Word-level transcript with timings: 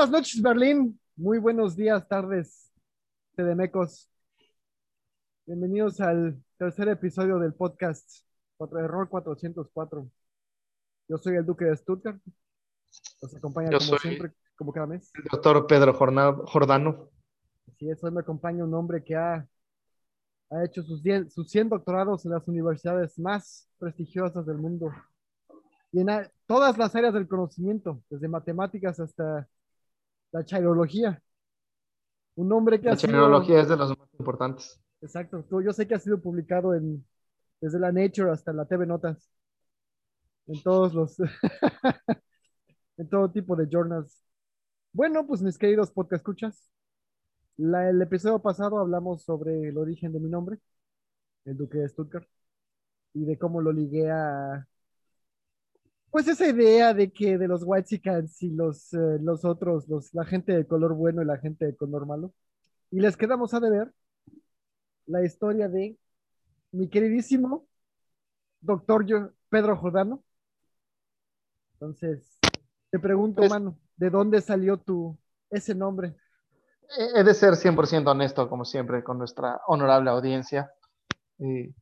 Buenas 0.00 0.12
noches, 0.18 0.40
Berlín. 0.40 0.98
Muy 1.14 1.36
buenos 1.36 1.76
días, 1.76 2.08
tardes, 2.08 2.72
Tedemecos. 3.36 4.08
Bienvenidos 5.44 6.00
al 6.00 6.42
tercer 6.56 6.88
episodio 6.88 7.38
del 7.38 7.52
podcast 7.52 8.08
Error 8.58 9.10
404. 9.10 10.10
Yo 11.06 11.18
soy 11.18 11.36
el 11.36 11.44
Duque 11.44 11.66
de 11.66 11.76
Stuttgart. 11.76 12.18
Nos 13.20 13.36
acompaña 13.36 13.68
como 13.76 13.98
siempre, 13.98 14.32
como 14.56 14.72
cada 14.72 14.86
mes. 14.86 15.12
El 15.14 15.24
doctor 15.24 15.66
Pedro 15.66 15.92
Jordano. 15.92 17.10
Así 17.68 17.90
es, 17.90 18.02
hoy 18.02 18.10
me 18.10 18.20
acompaña 18.20 18.64
un 18.64 18.72
hombre 18.72 19.04
que 19.04 19.16
ha, 19.16 19.46
ha 20.48 20.64
hecho 20.64 20.82
sus, 20.82 21.02
sus 21.28 21.50
100 21.50 21.68
doctorados 21.68 22.24
en 22.24 22.30
las 22.30 22.48
universidades 22.48 23.18
más 23.18 23.68
prestigiosas 23.78 24.46
del 24.46 24.56
mundo 24.56 24.90
y 25.92 26.00
en 26.00 26.08
todas 26.46 26.78
las 26.78 26.96
áreas 26.96 27.12
del 27.12 27.28
conocimiento, 27.28 28.02
desde 28.08 28.28
matemáticas 28.28 28.98
hasta 28.98 29.46
la 30.32 30.44
chairología. 30.44 31.22
Un 32.36 32.52
hombre 32.52 32.80
que 32.80 32.86
la 32.86 32.92
ha 32.92 32.96
chairología 32.96 33.60
es 33.60 33.68
de 33.68 33.76
los 33.76 33.90
más 33.98 34.08
importantes. 34.18 34.80
Exacto. 35.00 35.44
Yo 35.62 35.72
sé 35.72 35.86
que 35.86 35.94
ha 35.94 35.98
sido 35.98 36.20
publicado 36.20 36.74
en, 36.74 37.04
desde 37.60 37.78
la 37.78 37.92
Nature 37.92 38.30
hasta 38.30 38.52
la 38.52 38.64
TV 38.64 38.86
Notas. 38.86 39.30
En 40.46 40.62
todos 40.62 40.94
los. 40.94 41.16
en 42.96 43.08
todo 43.08 43.30
tipo 43.30 43.56
de 43.56 43.66
journals. 43.70 44.22
Bueno, 44.92 45.26
pues 45.26 45.42
mis 45.42 45.58
queridos 45.58 45.90
podcast 45.90 46.20
escuchas. 46.20 46.70
el 47.58 48.02
episodio 48.02 48.40
pasado 48.40 48.78
hablamos 48.78 49.22
sobre 49.22 49.68
el 49.68 49.78
origen 49.78 50.12
de 50.12 50.20
mi 50.20 50.28
nombre, 50.28 50.58
el 51.44 51.56
Duque 51.56 51.78
de 51.78 51.88
Stuttgart, 51.88 52.26
y 53.14 53.24
de 53.24 53.38
cómo 53.38 53.60
lo 53.60 53.72
ligué 53.72 54.10
a 54.10 54.66
pues 56.10 56.26
esa 56.28 56.48
idea 56.48 56.92
de 56.92 57.12
que 57.12 57.38
de 57.38 57.48
los 57.48 57.62
Whitesicans 57.64 58.42
y 58.42 58.50
los, 58.50 58.92
eh, 58.94 59.18
los 59.20 59.44
otros, 59.44 59.88
los, 59.88 60.12
la 60.14 60.24
gente 60.24 60.52
de 60.52 60.66
color 60.66 60.94
bueno 60.94 61.22
y 61.22 61.24
la 61.24 61.38
gente 61.38 61.66
de 61.66 61.76
color 61.76 62.06
malo. 62.06 62.32
Y 62.90 63.00
les 63.00 63.16
quedamos 63.16 63.54
a 63.54 63.60
deber 63.60 63.92
la 65.06 65.24
historia 65.24 65.68
de 65.68 65.96
mi 66.72 66.88
queridísimo 66.88 67.66
doctor 68.60 69.06
Pedro 69.48 69.76
Jordano. 69.76 70.22
Entonces, 71.74 72.38
te 72.90 72.98
pregunto, 72.98 73.42
pues 73.42 73.50
mano, 73.50 73.78
¿de 73.96 74.10
dónde 74.10 74.40
salió 74.40 74.76
tu 74.76 75.16
ese 75.48 75.74
nombre? 75.74 76.14
He 77.14 77.22
de 77.22 77.34
ser 77.34 77.54
100% 77.54 78.10
honesto, 78.10 78.48
como 78.48 78.64
siempre, 78.64 79.04
con 79.04 79.16
nuestra 79.16 79.60
honorable 79.68 80.10
audiencia. 80.10 80.72
Y 81.38 81.72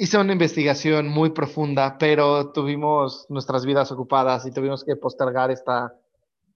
Hice 0.00 0.16
una 0.16 0.32
investigación 0.32 1.08
muy 1.08 1.30
profunda, 1.30 1.98
pero 1.98 2.52
tuvimos 2.52 3.26
nuestras 3.28 3.66
vidas 3.66 3.90
ocupadas 3.90 4.46
y 4.46 4.52
tuvimos 4.52 4.84
que 4.84 4.94
postergar 4.94 5.50
esta 5.50 5.92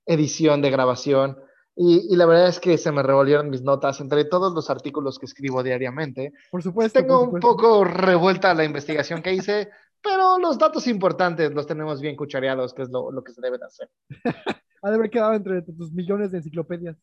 edición 0.06 0.62
de 0.62 0.70
grabación. 0.70 1.36
Y, 1.74 2.14
la 2.14 2.26
verdad 2.26 2.46
es 2.46 2.60
que 2.60 2.78
se 2.78 2.92
me 2.92 3.02
revolvieron 3.02 3.50
mis 3.50 3.62
notas 3.62 4.00
entre 4.00 4.26
todos 4.26 4.54
los 4.54 4.70
artículos 4.70 5.18
que 5.18 5.26
escribo 5.26 5.60
diariamente. 5.64 6.32
Por 6.52 6.62
supuesto. 6.62 7.00
Tengo 7.00 7.22
un 7.22 7.40
poco 7.40 7.82
revuelta 7.82 8.54
la 8.54 8.62
investigación 8.62 9.22
que 9.22 9.34
hice, 9.34 9.70
pero 10.00 10.38
los 10.38 10.56
datos 10.56 10.86
importantes 10.86 11.52
los 11.52 11.66
tenemos 11.66 12.00
bien 12.00 12.14
cuchareados, 12.14 12.72
que 12.72 12.82
es 12.82 12.90
lo, 12.90 13.10
lo 13.10 13.24
que 13.24 13.32
se 13.32 13.40
debe 13.40 13.58
de 13.58 13.64
hacer. 13.64 13.90
ha 14.82 14.88
de 14.88 14.94
haber 14.94 15.10
quedado 15.10 15.34
entre 15.34 15.62
tus 15.62 15.90
millones 15.90 16.30
de 16.30 16.38
enciclopedias. 16.38 16.96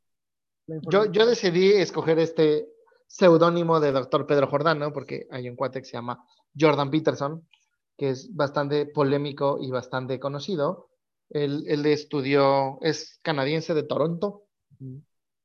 Yo, 0.89 1.11
yo 1.11 1.25
decidí 1.25 1.73
escoger 1.73 2.17
este, 2.19 2.69
seudónimo 3.09 3.79
de 3.79 3.91
doctor 3.91 4.27
Pedro 4.27 4.47
Jordano, 4.47 4.93
porque 4.93 5.27
hay 5.31 5.49
un 5.49 5.55
cuate 5.55 5.79
que 5.79 5.85
se 5.85 5.93
llama 5.93 6.23
Jordan 6.57 6.91
Peterson, 6.91 7.47
que 7.97 8.11
es 8.11 8.33
bastante 8.33 8.85
polémico 8.85 9.57
y 9.59 9.71
bastante 9.71 10.19
conocido. 10.19 10.91
Él, 11.29 11.65
él 11.67 11.85
estudió, 11.87 12.79
es 12.81 13.19
canadiense 13.23 13.73
de 13.73 13.83
Toronto 13.83 14.43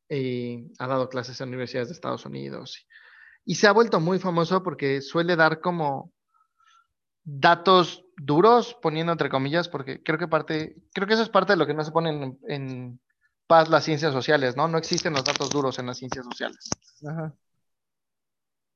y 0.09 0.73
ha 0.79 0.87
dado 0.87 1.09
clases 1.09 1.41
en 1.41 1.49
universidades 1.49 1.89
de 1.89 1.95
Estados 1.95 2.27
Unidos. 2.27 2.87
Y 3.47 3.55
se 3.57 3.67
ha 3.67 3.73
vuelto 3.73 3.99
muy 3.99 4.19
famoso 4.19 4.63
porque 4.63 5.01
suele 5.01 5.35
dar 5.35 5.61
como 5.61 6.13
datos 7.25 8.05
duros, 8.17 8.77
poniendo 8.83 9.13
entre 9.13 9.31
comillas, 9.31 9.69
porque 9.71 10.03
creo 10.03 10.19
que 10.19 10.29
parte, 10.29 10.77
creo 10.93 11.09
que 11.09 11.15
eso 11.15 11.23
es 11.23 11.31
parte 11.31 11.55
de 11.55 11.57
lo 11.57 11.67
que 11.67 11.75
no 11.75 11.83
se 11.83 11.93
pone 11.93 12.11
en, 12.11 12.39
en 12.47 13.01
paz 13.47 13.71
las 13.71 13.85
ciencias 13.85 14.13
sociales, 14.13 14.55
¿no? 14.55 14.69
No 14.69 14.77
existen 14.77 15.15
los 15.15 15.25
datos 15.25 15.51
duros 15.51 15.79
en 15.79 15.87
las 15.87 15.97
ciencias 15.97 16.27
sociales. 16.27 16.71
Ajá 17.07 17.35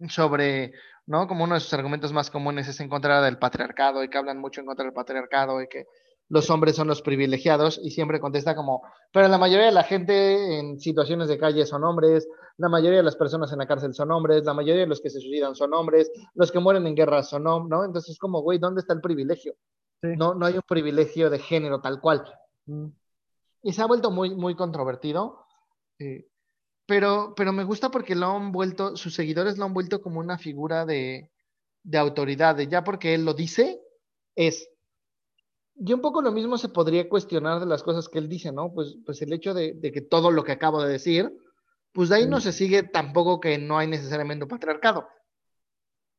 sobre, 0.08 0.72
¿no? 1.06 1.26
Como 1.26 1.44
uno 1.44 1.54
de 1.54 1.60
sus 1.60 1.72
argumentos 1.74 2.12
más 2.12 2.30
comunes 2.30 2.68
es 2.68 2.80
en 2.80 2.88
contra 2.88 3.20
del 3.22 3.38
patriarcado 3.38 4.04
y 4.04 4.08
que 4.08 4.18
hablan 4.18 4.38
mucho 4.38 4.60
en 4.60 4.66
contra 4.66 4.84
del 4.84 4.94
patriarcado 4.94 5.60
y 5.60 5.68
que 5.68 5.86
los 6.28 6.50
hombres 6.50 6.76
son 6.76 6.88
los 6.88 7.02
privilegiados 7.02 7.80
y 7.82 7.90
siempre 7.90 8.20
contesta 8.20 8.54
como, 8.54 8.82
pero 9.12 9.28
la 9.28 9.38
mayoría 9.38 9.66
de 9.66 9.72
la 9.72 9.84
gente 9.84 10.58
en 10.58 10.78
situaciones 10.78 11.28
de 11.28 11.38
calle 11.38 11.64
son 11.64 11.84
hombres, 11.84 12.28
la 12.58 12.68
mayoría 12.68 12.98
de 12.98 13.04
las 13.04 13.16
personas 13.16 13.50
en 13.52 13.58
la 13.58 13.66
cárcel 13.66 13.94
son 13.94 14.10
hombres, 14.10 14.44
la 14.44 14.52
mayoría 14.52 14.82
de 14.82 14.88
los 14.88 15.00
que 15.00 15.10
se 15.10 15.20
suicidan 15.20 15.54
son 15.54 15.72
hombres, 15.72 16.10
los 16.34 16.52
que 16.52 16.58
mueren 16.58 16.86
en 16.86 16.94
guerra 16.94 17.22
son 17.22 17.46
hombres, 17.46 17.70
¿no? 17.70 17.84
Entonces 17.84 18.10
es 18.10 18.18
como, 18.18 18.42
güey, 18.42 18.58
¿dónde 18.58 18.80
está 18.80 18.92
el 18.92 19.00
privilegio? 19.00 19.54
No, 20.02 20.34
no 20.34 20.46
hay 20.46 20.54
un 20.54 20.62
privilegio 20.62 21.30
de 21.30 21.38
género 21.38 21.80
tal 21.80 22.00
cual. 22.00 22.24
Mm. 22.66 22.88
Y 23.62 23.72
se 23.72 23.82
ha 23.82 23.86
vuelto 23.86 24.10
muy, 24.10 24.34
muy 24.34 24.54
controvertido. 24.54 25.44
Eh, 25.98 26.28
pero, 26.88 27.34
pero 27.36 27.52
me 27.52 27.64
gusta 27.64 27.90
porque 27.90 28.14
lo 28.14 28.34
han 28.34 28.50
vuelto, 28.50 28.96
sus 28.96 29.12
seguidores 29.12 29.58
lo 29.58 29.66
han 29.66 29.74
vuelto 29.74 30.00
como 30.00 30.20
una 30.20 30.38
figura 30.38 30.86
de, 30.86 31.30
de 31.82 31.98
autoridad, 31.98 32.56
ya 32.60 32.82
porque 32.82 33.12
él 33.12 33.26
lo 33.26 33.34
dice, 33.34 33.78
es. 34.34 34.70
Y 35.76 35.92
un 35.92 36.00
poco 36.00 36.22
lo 36.22 36.32
mismo 36.32 36.56
se 36.56 36.70
podría 36.70 37.06
cuestionar 37.06 37.60
de 37.60 37.66
las 37.66 37.82
cosas 37.82 38.08
que 38.08 38.18
él 38.18 38.26
dice, 38.26 38.52
¿no? 38.52 38.72
Pues, 38.72 38.96
pues 39.04 39.20
el 39.20 39.34
hecho 39.34 39.52
de, 39.52 39.78
que 39.92 40.00
todo 40.00 40.30
lo 40.30 40.44
que 40.44 40.52
acabo 40.52 40.82
de 40.82 40.90
decir, 40.90 41.30
pues 41.92 42.08
de 42.08 42.16
ahí 42.16 42.26
no 42.26 42.40
se 42.40 42.52
sigue 42.52 42.82
tampoco 42.84 43.38
que 43.38 43.58
no 43.58 43.76
hay 43.76 43.86
necesariamente 43.86 44.46
un 44.46 44.48
patriarcado. 44.48 45.10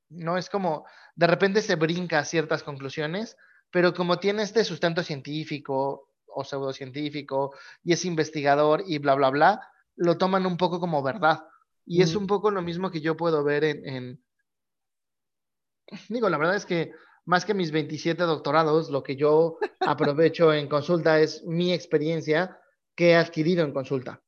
No 0.09 0.37
es 0.37 0.51
como, 0.51 0.85
de 1.15 1.25
repente 1.25 1.63
se 1.63 1.77
brinca 1.77 2.19
a 2.19 2.25
ciertas 2.25 2.61
conclusiones, 2.61 3.37
pero 3.71 3.95
como 3.95 4.19
tiene 4.19 4.43
este 4.43 4.63
sustento 4.63 5.01
científico 5.01 6.11
o 6.27 6.43
pseudocientífico 6.43 7.55
y 7.83 7.93
es 7.93 8.05
investigador 8.05 8.83
y 8.85 8.99
bla, 8.99 9.15
bla, 9.15 9.31
bla, 9.31 9.61
lo 9.99 10.17
toman 10.17 10.45
un 10.45 10.57
poco 10.57 10.79
como 10.79 11.03
verdad. 11.03 11.45
Y 11.85 12.01
es 12.01 12.15
un 12.15 12.27
poco 12.27 12.51
lo 12.51 12.61
mismo 12.61 12.89
que 12.89 13.01
yo 13.01 13.17
puedo 13.17 13.43
ver 13.43 13.63
en, 13.63 14.23
Digo, 16.07 16.29
la 16.29 16.37
verdad 16.37 16.55
es 16.55 16.65
que 16.65 16.93
más 17.25 17.45
que 17.45 17.55
mis 17.55 17.71
27 17.71 18.23
doctorados, 18.23 18.91
lo 18.91 19.03
que 19.03 19.15
yo 19.15 19.57
aprovecho 19.79 20.53
en 20.53 20.69
consulta 20.69 21.19
es 21.19 21.43
mi 21.45 21.73
experiencia 21.73 22.59
que 22.95 23.09
he 23.09 23.15
adquirido 23.15 23.65
en 23.65 23.73
consulta. 23.73 24.21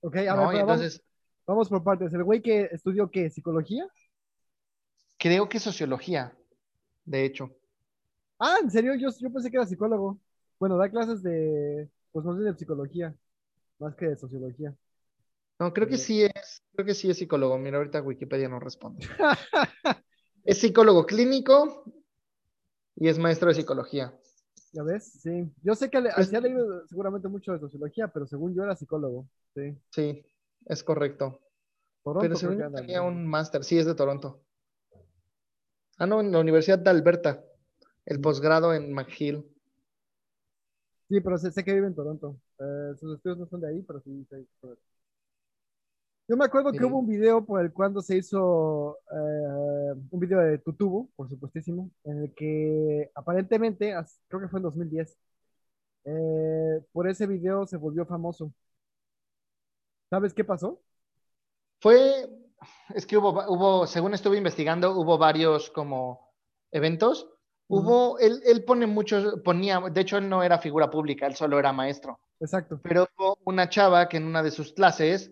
Ok, 0.00 0.16
a 0.16 0.34
ver, 0.34 0.60
entonces, 0.60 1.02
vamos, 1.46 1.68
por 1.68 1.82
partes. 1.82 2.12
¿El 2.14 2.24
güey 2.24 2.40
que 2.40 2.68
estudió 2.72 3.10
qué? 3.10 3.28
¿Psicología? 3.28 3.86
Creo 5.18 5.48
que 5.48 5.60
sociología, 5.60 6.36
de 7.04 7.24
hecho. 7.24 7.50
Ah, 8.38 8.58
¿en 8.62 8.70
serio? 8.70 8.94
Yo, 8.94 9.08
yo 9.18 9.32
pensé 9.32 9.50
que 9.50 9.56
era 9.56 9.66
psicólogo. 9.66 10.18
Bueno, 10.58 10.76
da 10.76 10.88
clases 10.88 11.22
de, 11.22 11.90
pues 12.12 12.24
no 12.24 12.36
sé, 12.36 12.42
de 12.42 12.54
psicología 12.54 13.14
más 13.82 13.94
que 13.96 14.06
de 14.06 14.16
sociología. 14.16 14.74
No, 15.58 15.72
creo 15.72 15.86
que 15.86 15.98
sí 15.98 16.22
es, 16.22 16.62
creo 16.72 16.86
que 16.86 16.94
sí 16.94 17.10
es 17.10 17.18
psicólogo. 17.18 17.58
Mira, 17.58 17.78
ahorita 17.78 18.02
Wikipedia 18.02 18.48
no 18.48 18.58
responde. 18.58 19.06
es 20.44 20.58
psicólogo 20.58 21.06
clínico 21.06 21.84
y 22.96 23.08
es 23.08 23.18
maestro 23.18 23.48
de 23.48 23.54
psicología. 23.54 24.16
¿Ya 24.72 24.82
ves? 24.82 25.20
Sí. 25.20 25.52
Yo 25.62 25.74
sé 25.74 25.90
que 25.90 26.00
le, 26.00 26.10
pues, 26.14 26.32
ha 26.32 26.40
leído 26.40 26.86
seguramente 26.86 27.28
mucho 27.28 27.52
de 27.52 27.60
sociología, 27.60 28.08
pero 28.08 28.26
según 28.26 28.54
yo 28.54 28.64
era 28.64 28.74
psicólogo. 28.74 29.28
Sí. 29.54 29.76
Sí, 29.90 30.26
es 30.64 30.82
correcto. 30.82 31.40
pero 32.02 32.34
según 32.36 32.72
tenía 32.74 33.02
un 33.02 33.26
máster, 33.26 33.64
sí, 33.64 33.78
es 33.78 33.84
de 33.84 33.94
Toronto. 33.94 34.42
Ah, 35.98 36.06
no, 36.06 36.20
en 36.20 36.32
la 36.32 36.40
Universidad 36.40 36.78
de 36.78 36.90
Alberta. 36.90 37.44
El 38.04 38.20
posgrado 38.20 38.74
en 38.74 38.92
McGill. 38.92 39.46
Sí, 41.08 41.20
pero 41.20 41.36
sé, 41.36 41.62
que 41.62 41.74
vive 41.74 41.86
en 41.86 41.94
Toronto. 41.94 42.40
Eh, 42.62 42.94
sus 42.98 43.16
estudios 43.16 43.38
no 43.38 43.46
son 43.46 43.60
de 43.60 43.68
ahí, 43.68 43.82
pero 43.82 44.00
sí. 44.00 44.26
Yo 46.28 46.36
me 46.36 46.44
acuerdo 46.44 46.70
que 46.72 46.84
hubo 46.84 46.98
un 46.98 47.08
video 47.08 47.44
por 47.44 47.60
el 47.60 47.72
cuando 47.72 48.00
se 48.00 48.16
hizo 48.16 48.96
eh, 49.10 49.94
un 50.10 50.20
video 50.20 50.38
de 50.38 50.58
Tutubo, 50.58 51.10
por 51.16 51.28
supuestísimo, 51.28 51.90
en 52.04 52.22
el 52.22 52.34
que 52.34 53.10
aparentemente, 53.14 53.94
creo 54.28 54.40
que 54.40 54.48
fue 54.48 54.60
en 54.60 54.62
2010, 54.62 55.18
eh, 56.04 56.84
por 56.92 57.08
ese 57.08 57.26
video 57.26 57.66
se 57.66 57.76
volvió 57.76 58.06
famoso. 58.06 58.52
¿Sabes 60.08 60.32
qué 60.32 60.44
pasó? 60.44 60.80
Fue, 61.80 62.28
es 62.94 63.06
que 63.06 63.16
hubo, 63.16 63.30
hubo, 63.48 63.86
según 63.88 64.14
estuve 64.14 64.36
investigando, 64.36 64.92
hubo 64.98 65.18
varios 65.18 65.70
como 65.70 66.32
eventos 66.70 67.28
Hubo, 67.74 68.18
él, 68.18 68.42
él 68.44 68.64
pone 68.64 68.86
muchos, 68.86 69.40
ponía, 69.42 69.80
de 69.80 70.00
hecho 70.02 70.18
él 70.18 70.28
no 70.28 70.42
era 70.42 70.58
figura 70.58 70.90
pública, 70.90 71.26
él 71.26 71.34
solo 71.34 71.58
era 71.58 71.72
maestro. 71.72 72.20
Exacto. 72.42 72.80
Pero 72.82 73.08
hubo 73.16 73.38
una 73.44 73.70
chava 73.70 74.08
que 74.08 74.18
en 74.18 74.24
una 74.24 74.42
de 74.42 74.50
sus 74.50 74.72
clases 74.74 75.30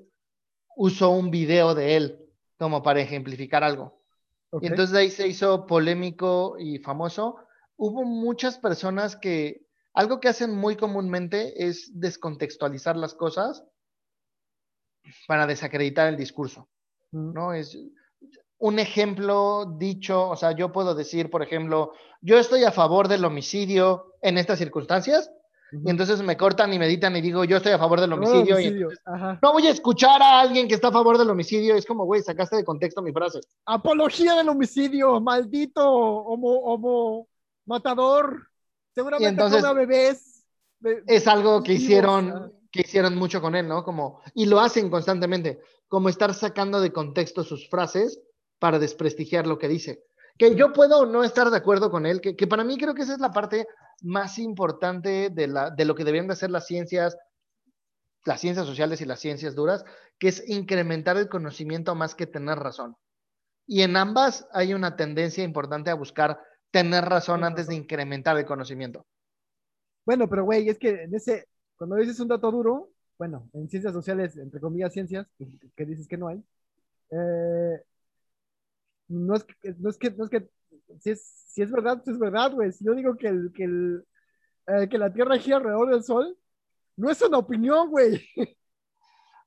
usó 0.76 1.10
un 1.10 1.30
video 1.30 1.74
de 1.74 1.96
él 1.96 2.26
como 2.58 2.82
para 2.82 3.00
ejemplificar 3.00 3.62
algo. 3.62 4.00
Y 4.60 4.66
entonces 4.66 4.92
de 4.92 5.00
ahí 5.00 5.10
se 5.10 5.28
hizo 5.28 5.66
polémico 5.66 6.56
y 6.58 6.78
famoso. 6.78 7.36
Hubo 7.76 8.04
muchas 8.04 8.58
personas 8.58 9.16
que 9.16 9.66
Algo 9.92 10.20
que 10.20 10.28
hacen 10.28 10.54
muy 10.54 10.76
comúnmente 10.76 11.66
es 11.66 11.90
descontextualizar 11.98 12.96
las 12.96 13.14
cosas 13.14 13.64
para 15.26 15.46
desacreditar 15.46 16.06
el 16.08 16.16
discurso, 16.16 16.68
¿no? 17.10 17.52
Es 17.52 17.76
un 18.58 18.78
ejemplo 18.78 19.76
dicho, 19.78 20.28
o 20.28 20.36
sea, 20.36 20.52
yo 20.52 20.70
puedo 20.70 20.94
decir, 20.94 21.30
por 21.30 21.42
ejemplo, 21.42 21.92
yo 22.20 22.38
estoy 22.38 22.62
a 22.64 22.72
favor 22.72 23.08
del 23.08 23.24
homicidio 23.24 24.14
en 24.22 24.38
estas 24.38 24.58
circunstancias, 24.58 25.32
y 25.72 25.90
entonces 25.90 26.20
me 26.22 26.36
cortan 26.36 26.72
y 26.72 26.78
me 26.78 26.86
editan 26.86 27.14
y 27.16 27.20
digo, 27.20 27.44
yo 27.44 27.58
estoy 27.58 27.72
a 27.72 27.78
favor 27.78 28.00
del 28.00 28.12
homicidio. 28.12 28.58
Y 28.58 28.70
no 29.42 29.52
voy 29.52 29.66
a 29.66 29.70
escuchar 29.70 30.20
a 30.20 30.40
alguien 30.40 30.66
que 30.66 30.74
está 30.74 30.88
a 30.88 30.92
favor 30.92 31.16
del 31.16 31.30
homicidio. 31.30 31.76
Es 31.76 31.86
como, 31.86 32.04
güey, 32.04 32.22
sacaste 32.22 32.56
de 32.56 32.64
contexto 32.64 33.02
mi 33.02 33.12
frase. 33.12 33.40
Apología 33.66 34.34
del 34.34 34.48
homicidio, 34.48 35.20
maldito 35.20 35.88
homo, 35.88 36.58
homo 36.60 37.28
matador. 37.66 38.48
Seguramente 38.94 39.30
entonces, 39.30 39.62
bebés. 39.74 40.44
Es 41.06 41.28
algo 41.28 41.62
que 41.62 41.74
hicieron, 41.74 42.52
que 42.72 42.80
hicieron 42.80 43.16
mucho 43.16 43.40
con 43.40 43.54
él, 43.54 43.68
¿no? 43.68 43.84
Como, 43.84 44.20
y 44.34 44.46
lo 44.46 44.60
hacen 44.60 44.90
constantemente, 44.90 45.60
como 45.88 46.08
estar 46.08 46.34
sacando 46.34 46.80
de 46.80 46.92
contexto 46.92 47.44
sus 47.44 47.68
frases 47.68 48.20
para 48.58 48.78
desprestigiar 48.78 49.46
lo 49.46 49.58
que 49.58 49.68
dice. 49.68 50.04
Que 50.36 50.54
yo 50.56 50.72
puedo 50.72 51.06
no 51.06 51.22
estar 51.22 51.50
de 51.50 51.56
acuerdo 51.56 51.90
con 51.90 52.06
él, 52.06 52.20
que, 52.20 52.34
que 52.34 52.46
para 52.46 52.64
mí 52.64 52.78
creo 52.78 52.94
que 52.94 53.02
esa 53.02 53.12
es 53.12 53.20
la 53.20 53.30
parte 53.30 53.66
más 54.02 54.38
importante 54.38 55.30
de, 55.30 55.46
la, 55.46 55.70
de 55.70 55.84
lo 55.84 55.94
que 55.94 56.04
deberían 56.04 56.26
de 56.26 56.34
hacer 56.34 56.50
las 56.50 56.66
ciencias, 56.66 57.16
las 58.24 58.40
ciencias 58.40 58.66
sociales 58.66 59.00
y 59.00 59.04
las 59.04 59.20
ciencias 59.20 59.54
duras, 59.54 59.84
que 60.18 60.28
es 60.28 60.48
incrementar 60.48 61.16
el 61.16 61.28
conocimiento 61.28 61.94
más 61.94 62.14
que 62.14 62.26
tener 62.26 62.58
razón. 62.58 62.96
Y 63.66 63.82
en 63.82 63.96
ambas 63.96 64.48
hay 64.52 64.74
una 64.74 64.96
tendencia 64.96 65.44
importante 65.44 65.90
a 65.90 65.94
buscar 65.94 66.40
tener 66.70 67.04
razón 67.04 67.44
antes 67.44 67.66
de 67.66 67.74
incrementar 67.74 68.36
el 68.36 68.46
conocimiento. 68.46 69.06
Bueno, 70.04 70.28
pero 70.28 70.44
güey, 70.44 70.68
es 70.68 70.78
que 70.78 71.02
en 71.02 71.14
ese, 71.14 71.46
cuando 71.76 71.96
dices 71.96 72.20
un 72.20 72.28
dato 72.28 72.50
duro, 72.50 72.90
bueno, 73.18 73.48
en 73.52 73.68
ciencias 73.68 73.92
sociales, 73.92 74.36
entre 74.36 74.60
comillas 74.60 74.92
ciencias, 74.92 75.26
que, 75.76 75.84
dices 75.84 76.08
que 76.08 76.16
no 76.16 76.28
hay, 76.28 76.42
eh, 77.10 77.82
no, 79.08 79.34
es 79.34 79.44
que, 79.44 79.74
no, 79.78 79.90
es 79.90 79.98
que, 79.98 80.10
no 80.10 80.24
es 80.24 80.30
que 80.30 80.48
si 80.98 81.10
es, 81.10 81.22
si 81.48 81.62
es 81.62 81.70
verdad, 81.70 82.02
pues 82.02 82.14
es 82.14 82.18
verdad, 82.18 82.52
güey. 82.52 82.72
Si 82.72 82.84
yo 82.84 82.94
digo 82.94 83.16
que, 83.16 83.28
el, 83.28 83.52
que, 83.54 83.64
el, 83.64 84.04
eh, 84.66 84.88
que 84.88 84.98
la 84.98 85.12
Tierra 85.12 85.38
gira 85.38 85.56
alrededor 85.56 85.90
del 85.90 86.02
Sol, 86.02 86.36
no 86.96 87.10
es 87.10 87.20
una 87.22 87.38
opinión, 87.38 87.90
güey. 87.90 88.20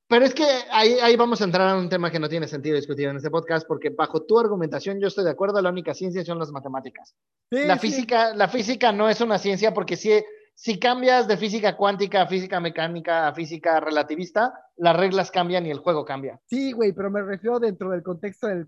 Pero 0.08 0.26
es 0.26 0.34
que 0.36 0.46
ahí, 0.72 0.98
ahí 1.02 1.16
vamos 1.16 1.42
a 1.42 1.46
entrar 1.46 1.70
a 1.70 1.78
un 1.78 1.90
tema 1.90 2.12
que 2.12 2.20
no 2.20 2.30
tiene 2.30 2.48
sentido 2.48 2.76
discutir 2.76 3.08
en 3.08 3.18
este 3.18 3.32
podcast, 3.32 3.68
porque 3.68 3.90
bajo 3.90 4.24
tu 4.24 4.38
argumentación 4.38 5.00
yo 5.00 5.08
estoy 5.08 5.24
de 5.24 5.32
acuerdo, 5.32 5.62
la 5.62 5.70
única 5.72 5.94
ciencia 5.94 6.24
son 6.24 6.38
las 6.38 6.52
matemáticas. 6.52 7.16
la, 7.50 7.78
física, 7.78 8.36
la 8.36 8.48
física 8.48 8.92
no 8.92 9.10
es 9.10 9.22
una 9.22 9.40
ciencia 9.40 9.74
porque 9.74 9.96
si, 9.96 10.12
si 10.54 10.78
cambias 10.78 11.28
de 11.28 11.38
física 11.38 11.76
cuántica 11.76 12.22
a 12.22 12.28
física 12.28 12.60
mecánica 12.60 13.28
a 13.28 13.34
física 13.34 13.80
relativista, 13.80 14.54
las 14.78 14.96
reglas 14.96 15.32
cambian 15.32 15.66
y 15.66 15.72
el 15.72 15.80
juego 15.80 16.06
cambia. 16.06 16.40
Sí, 16.46 16.74
güey, 16.74 16.92
pero 16.92 17.10
me 17.10 17.24
refiero 17.24 17.60
dentro 17.60 17.90
del 17.90 18.04
contexto 18.04 18.48
de, 18.48 18.66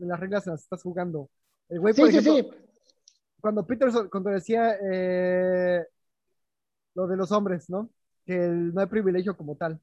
las 0.00 0.20
reglas 0.20 0.46
las 0.46 0.60
que 0.60 0.64
estás 0.64 0.82
jugando. 0.82 1.28
El 1.68 1.80
güey, 1.80 1.94
por 1.94 2.08
ejemplo, 2.08 2.56
Cuando 3.40 3.66
Peterson, 3.66 4.08
cuando 4.08 4.30
decía 4.30 4.76
eh, 4.82 5.84
lo 6.94 7.06
de 7.06 7.16
los 7.16 7.32
hombres, 7.32 7.68
¿no? 7.70 7.90
Que 8.24 8.36
no 8.36 8.80
hay 8.80 8.86
privilegio 8.86 9.36
como 9.36 9.56
tal. 9.56 9.80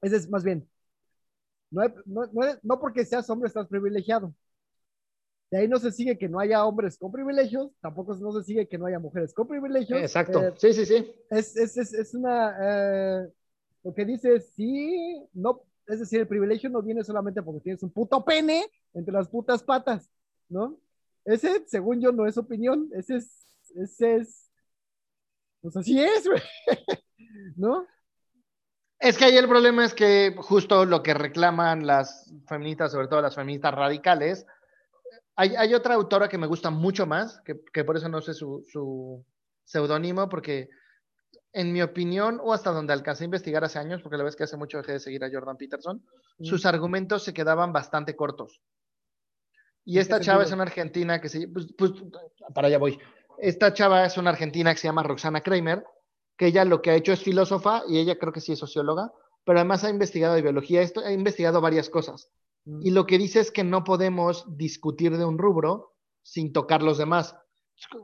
Ese 0.00 0.16
es 0.16 0.30
más 0.30 0.44
bien, 0.44 0.68
no, 1.70 2.58
no, 2.62 2.80
porque 2.80 3.04
seas 3.04 3.28
hombre 3.30 3.48
estás 3.48 3.66
privilegiado. 3.68 4.34
De 5.50 5.58
ahí 5.58 5.68
no 5.68 5.78
se 5.78 5.92
sigue 5.92 6.18
que 6.18 6.28
no 6.28 6.40
haya 6.40 6.64
hombres 6.64 6.98
con 6.98 7.10
privilegios, 7.10 7.70
tampoco 7.80 8.14
no 8.16 8.32
se 8.32 8.44
sigue 8.44 8.68
que 8.68 8.76
no 8.76 8.86
haya 8.86 8.98
mujeres 8.98 9.32
con 9.32 9.48
privilegios. 9.48 10.00
Exacto, 10.00 10.42
eh, 10.42 10.52
sí, 10.56 10.72
sí, 10.74 10.84
sí. 10.84 11.10
Es, 11.30 11.56
es, 11.56 11.76
es, 11.76 11.94
es 11.94 12.14
una, 12.14 12.54
eh, 12.60 13.28
lo 13.82 13.94
que 13.94 14.04
dice, 14.04 14.40
sí, 14.40 15.26
no, 15.32 15.62
es 15.86 16.00
decir, 16.00 16.20
el 16.20 16.28
privilegio 16.28 16.68
no 16.68 16.82
viene 16.82 17.02
solamente 17.02 17.42
porque 17.42 17.60
tienes 17.60 17.82
un 17.82 17.90
puto 17.90 18.22
pene 18.24 18.66
entre 18.92 19.12
las 19.12 19.28
putas 19.28 19.62
patas, 19.62 20.10
¿no? 20.48 20.78
Ese, 21.24 21.64
según 21.66 22.00
yo, 22.00 22.12
no 22.12 22.26
es 22.26 22.38
opinión, 22.38 22.88
ese 22.94 23.16
es, 23.16 23.46
ese 23.74 24.16
es, 24.16 24.50
pues 25.60 25.76
así 25.76 26.02
es, 26.02 26.26
güey, 26.26 26.42
¿no? 27.56 27.86
Es 28.98 29.16
que 29.16 29.26
ahí 29.26 29.36
el 29.36 29.46
problema 29.46 29.84
es 29.84 29.94
que 29.94 30.34
justo 30.38 30.84
lo 30.84 31.02
que 31.02 31.14
reclaman 31.14 31.86
las 31.86 32.32
feministas, 32.46 32.92
sobre 32.92 33.08
todo 33.08 33.22
las 33.22 33.36
feministas 33.36 33.74
radicales, 33.74 34.46
hay, 35.36 35.54
hay 35.54 35.74
otra 35.74 35.94
autora 35.94 36.28
que 36.28 36.38
me 36.38 36.48
gusta 36.48 36.70
mucho 36.70 37.06
más, 37.06 37.40
que, 37.44 37.60
que 37.72 37.84
por 37.84 37.96
eso 37.96 38.08
no 38.08 38.20
sé 38.20 38.34
su, 38.34 38.64
su 38.66 39.24
seudónimo, 39.64 40.28
porque 40.28 40.68
en 41.52 41.72
mi 41.72 41.82
opinión, 41.82 42.40
o 42.42 42.52
hasta 42.52 42.72
donde 42.72 42.92
alcancé 42.92 43.24
a 43.24 43.26
investigar 43.26 43.64
hace 43.64 43.78
años, 43.78 44.02
porque 44.02 44.16
la 44.16 44.24
vez 44.24 44.34
que 44.34 44.44
hace 44.44 44.56
mucho 44.56 44.78
dejé 44.78 44.92
de 44.92 45.00
seguir 45.00 45.24
a 45.24 45.30
Jordan 45.30 45.56
Peterson, 45.56 46.04
sus 46.40 46.66
argumentos 46.66 47.22
se 47.22 47.32
quedaban 47.32 47.72
bastante 47.72 48.16
cortos. 48.16 48.60
Y 49.88 49.98
esta 49.98 50.20
chava 50.20 50.42
es 50.42 50.52
una 50.52 50.64
argentina 50.64 51.18
que 51.18 51.30
se... 51.30 51.48
Pues, 51.48 51.66
pues, 51.72 51.92
para 52.52 52.68
allá 52.68 52.76
voy. 52.76 52.98
Esta 53.38 53.72
chava 53.72 54.04
es 54.04 54.18
una 54.18 54.28
argentina 54.28 54.70
que 54.74 54.78
se 54.78 54.86
llama 54.86 55.02
Roxana 55.02 55.40
Kramer, 55.40 55.82
que 56.36 56.48
ella 56.48 56.66
lo 56.66 56.82
que 56.82 56.90
ha 56.90 56.94
hecho 56.94 57.10
es 57.10 57.22
filósofa 57.22 57.84
y 57.88 57.96
ella 57.98 58.18
creo 58.18 58.30
que 58.30 58.42
sí 58.42 58.52
es 58.52 58.58
socióloga, 58.58 59.10
pero 59.44 59.60
además 59.60 59.84
ha 59.84 59.88
investigado 59.88 60.34
de 60.34 60.42
biología, 60.42 60.82
esto, 60.82 61.00
ha 61.00 61.10
investigado 61.10 61.62
varias 61.62 61.88
cosas. 61.88 62.30
Mm. 62.66 62.86
Y 62.86 62.90
lo 62.90 63.06
que 63.06 63.16
dice 63.16 63.40
es 63.40 63.50
que 63.50 63.64
no 63.64 63.82
podemos 63.82 64.44
discutir 64.58 65.16
de 65.16 65.24
un 65.24 65.38
rubro 65.38 65.94
sin 66.22 66.52
tocar 66.52 66.82
los 66.82 66.98
demás. 66.98 67.34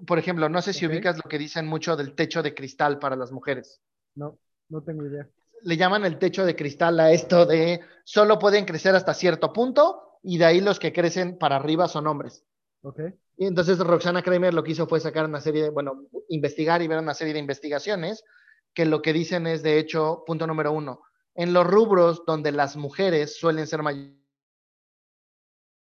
Por 0.07 0.19
ejemplo, 0.19 0.49
no 0.49 0.63
sé 0.63 0.73
si 0.73 0.87
ubicas 0.87 1.19
lo 1.23 1.29
que 1.29 1.37
dicen 1.37 1.67
mucho 1.67 1.97
del 1.97 2.15
techo 2.15 2.43
de 2.43 2.55
cristal 2.55 2.99
para 2.99 3.15
las 3.15 3.31
mujeres. 3.31 3.83
No, 4.15 4.39
no 4.71 4.83
tengo 4.83 5.05
idea. 5.05 5.29
Le 5.61 5.77
llaman 5.77 6.07
el 6.07 6.19
techo 6.19 6.47
de 6.47 6.57
cristal 6.57 6.99
a 6.99 7.13
esto 7.13 7.45
de 7.45 7.83
solo 8.05 8.39
pueden 8.39 8.65
crecer 8.65 8.95
hasta 8.95 9.13
cierto 9.13 9.53
punto 9.53 10.14
y 10.25 10.39
de 10.39 10.47
ahí 10.47 10.61
los 10.61 10.81
que 10.81 10.93
crecen 10.93 11.39
para 11.39 11.57
arriba 11.57 11.87
son 11.87 12.07
hombres. 12.07 12.45
Okay. 12.83 13.15
Y 13.37 13.47
entonces 13.47 13.79
Roxana 13.79 14.23
Kramer 14.23 14.55
lo 14.55 14.65
que 14.65 14.73
hizo 14.73 14.87
fue 14.87 15.01
sacar 15.01 15.27
una 15.27 15.41
serie 15.41 15.65
de, 15.65 15.71
bueno, 15.71 16.07
investigar 16.29 16.83
y 16.83 16.89
ver 16.89 16.99
una 16.99 17.15
serie 17.15 17.35
de 17.35 17.41
investigaciones 17.41 18.25
que 18.73 18.87
lo 18.87 19.03
que 19.03 19.13
dicen 19.13 19.47
es, 19.47 19.63
de 19.63 19.79
hecho, 19.79 20.25
punto 20.27 20.47
número 20.47 20.73
uno, 20.73 21.03
en 21.35 21.53
los 21.53 21.67
rubros 21.67 22.25
donde 22.27 22.53
las 22.53 22.77
mujeres 22.77 23.39
suelen 23.39 23.67
ser 23.67 23.83
mayores. 23.83 24.15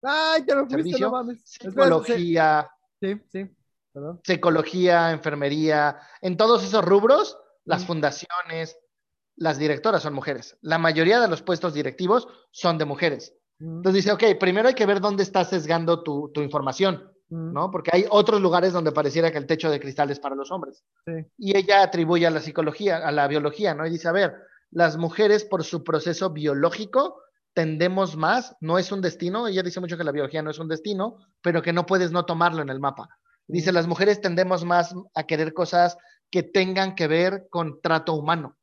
Ay, 0.01 0.45
te 0.45 0.55
lo 0.55 0.67
fuiste, 0.67 0.99
no 0.99 1.11
mames. 1.11 1.41
Psicología. 1.43 2.69
Sí, 2.99 3.21
sí. 3.31 3.49
Perdón. 3.93 4.21
Psicología, 4.23 5.11
enfermería, 5.11 5.99
en 6.21 6.35
todos 6.35 6.63
esos 6.63 6.83
rubros, 6.83 7.37
las 7.63 7.85
fundaciones, 7.85 8.77
las 9.35 9.57
directoras 9.57 10.03
son 10.03 10.13
mujeres. 10.13 10.57
La 10.61 10.77
mayoría 10.77 11.19
de 11.19 11.27
los 11.27 11.41
puestos 11.41 11.73
directivos 11.73 12.27
son 12.51 12.77
de 12.77 12.85
mujeres. 12.85 13.33
Entonces 13.59 14.03
dice, 14.03 14.11
ok, 14.11 14.39
primero 14.39 14.67
hay 14.67 14.73
que 14.73 14.85
ver 14.85 14.99
dónde 14.99 15.23
está 15.23 15.43
sesgando 15.45 16.03
tu, 16.03 16.31
información, 16.41 17.11
¿no? 17.29 17.71
Porque 17.71 17.91
hay 17.93 18.05
otros 18.09 18.41
lugares 18.41 18.73
donde 18.73 18.91
pareciera 18.91 19.31
que 19.31 19.37
el 19.37 19.47
techo 19.47 19.69
de 19.71 19.79
cristal 19.79 20.11
es 20.11 20.19
para 20.19 20.35
los 20.35 20.51
hombres. 20.51 20.83
Y 21.37 21.57
ella 21.57 21.81
atribuye 21.81 22.27
a 22.27 22.31
la 22.31 22.41
psicología, 22.41 22.97
a 22.97 23.11
la 23.11 23.27
biología, 23.27 23.73
¿no? 23.73 23.85
Y 23.85 23.89
dice, 23.89 24.07
a 24.07 24.11
ver, 24.11 24.35
las 24.71 24.97
mujeres 24.97 25.45
por 25.45 25.63
su 25.63 25.83
proceso 25.83 26.31
biológico 26.31 27.21
tendemos 27.53 28.17
más, 28.17 28.57
no 28.59 28.77
es 28.77 28.91
un 28.91 29.01
destino, 29.01 29.47
ella 29.47 29.63
dice 29.63 29.79
mucho 29.79 29.97
que 29.97 30.03
la 30.03 30.11
biología 30.11 30.41
no 30.41 30.51
es 30.51 30.59
un 30.59 30.67
destino, 30.67 31.17
pero 31.41 31.61
que 31.61 31.71
no 31.71 31.85
puedes 31.85 32.11
no 32.11 32.25
tomarlo 32.25 32.61
en 32.61 32.69
el 32.69 32.81
mapa. 32.81 33.07
Dice, 33.47 33.71
las 33.71 33.87
mujeres 33.87 34.19
tendemos 34.19 34.65
más 34.65 34.93
a 35.13 35.23
querer 35.23 35.53
cosas 35.53 35.97
que 36.29 36.43
tengan 36.43 36.95
que 36.95 37.07
ver 37.07 37.47
con 37.49 37.79
trato 37.79 38.13
humano 38.13 38.57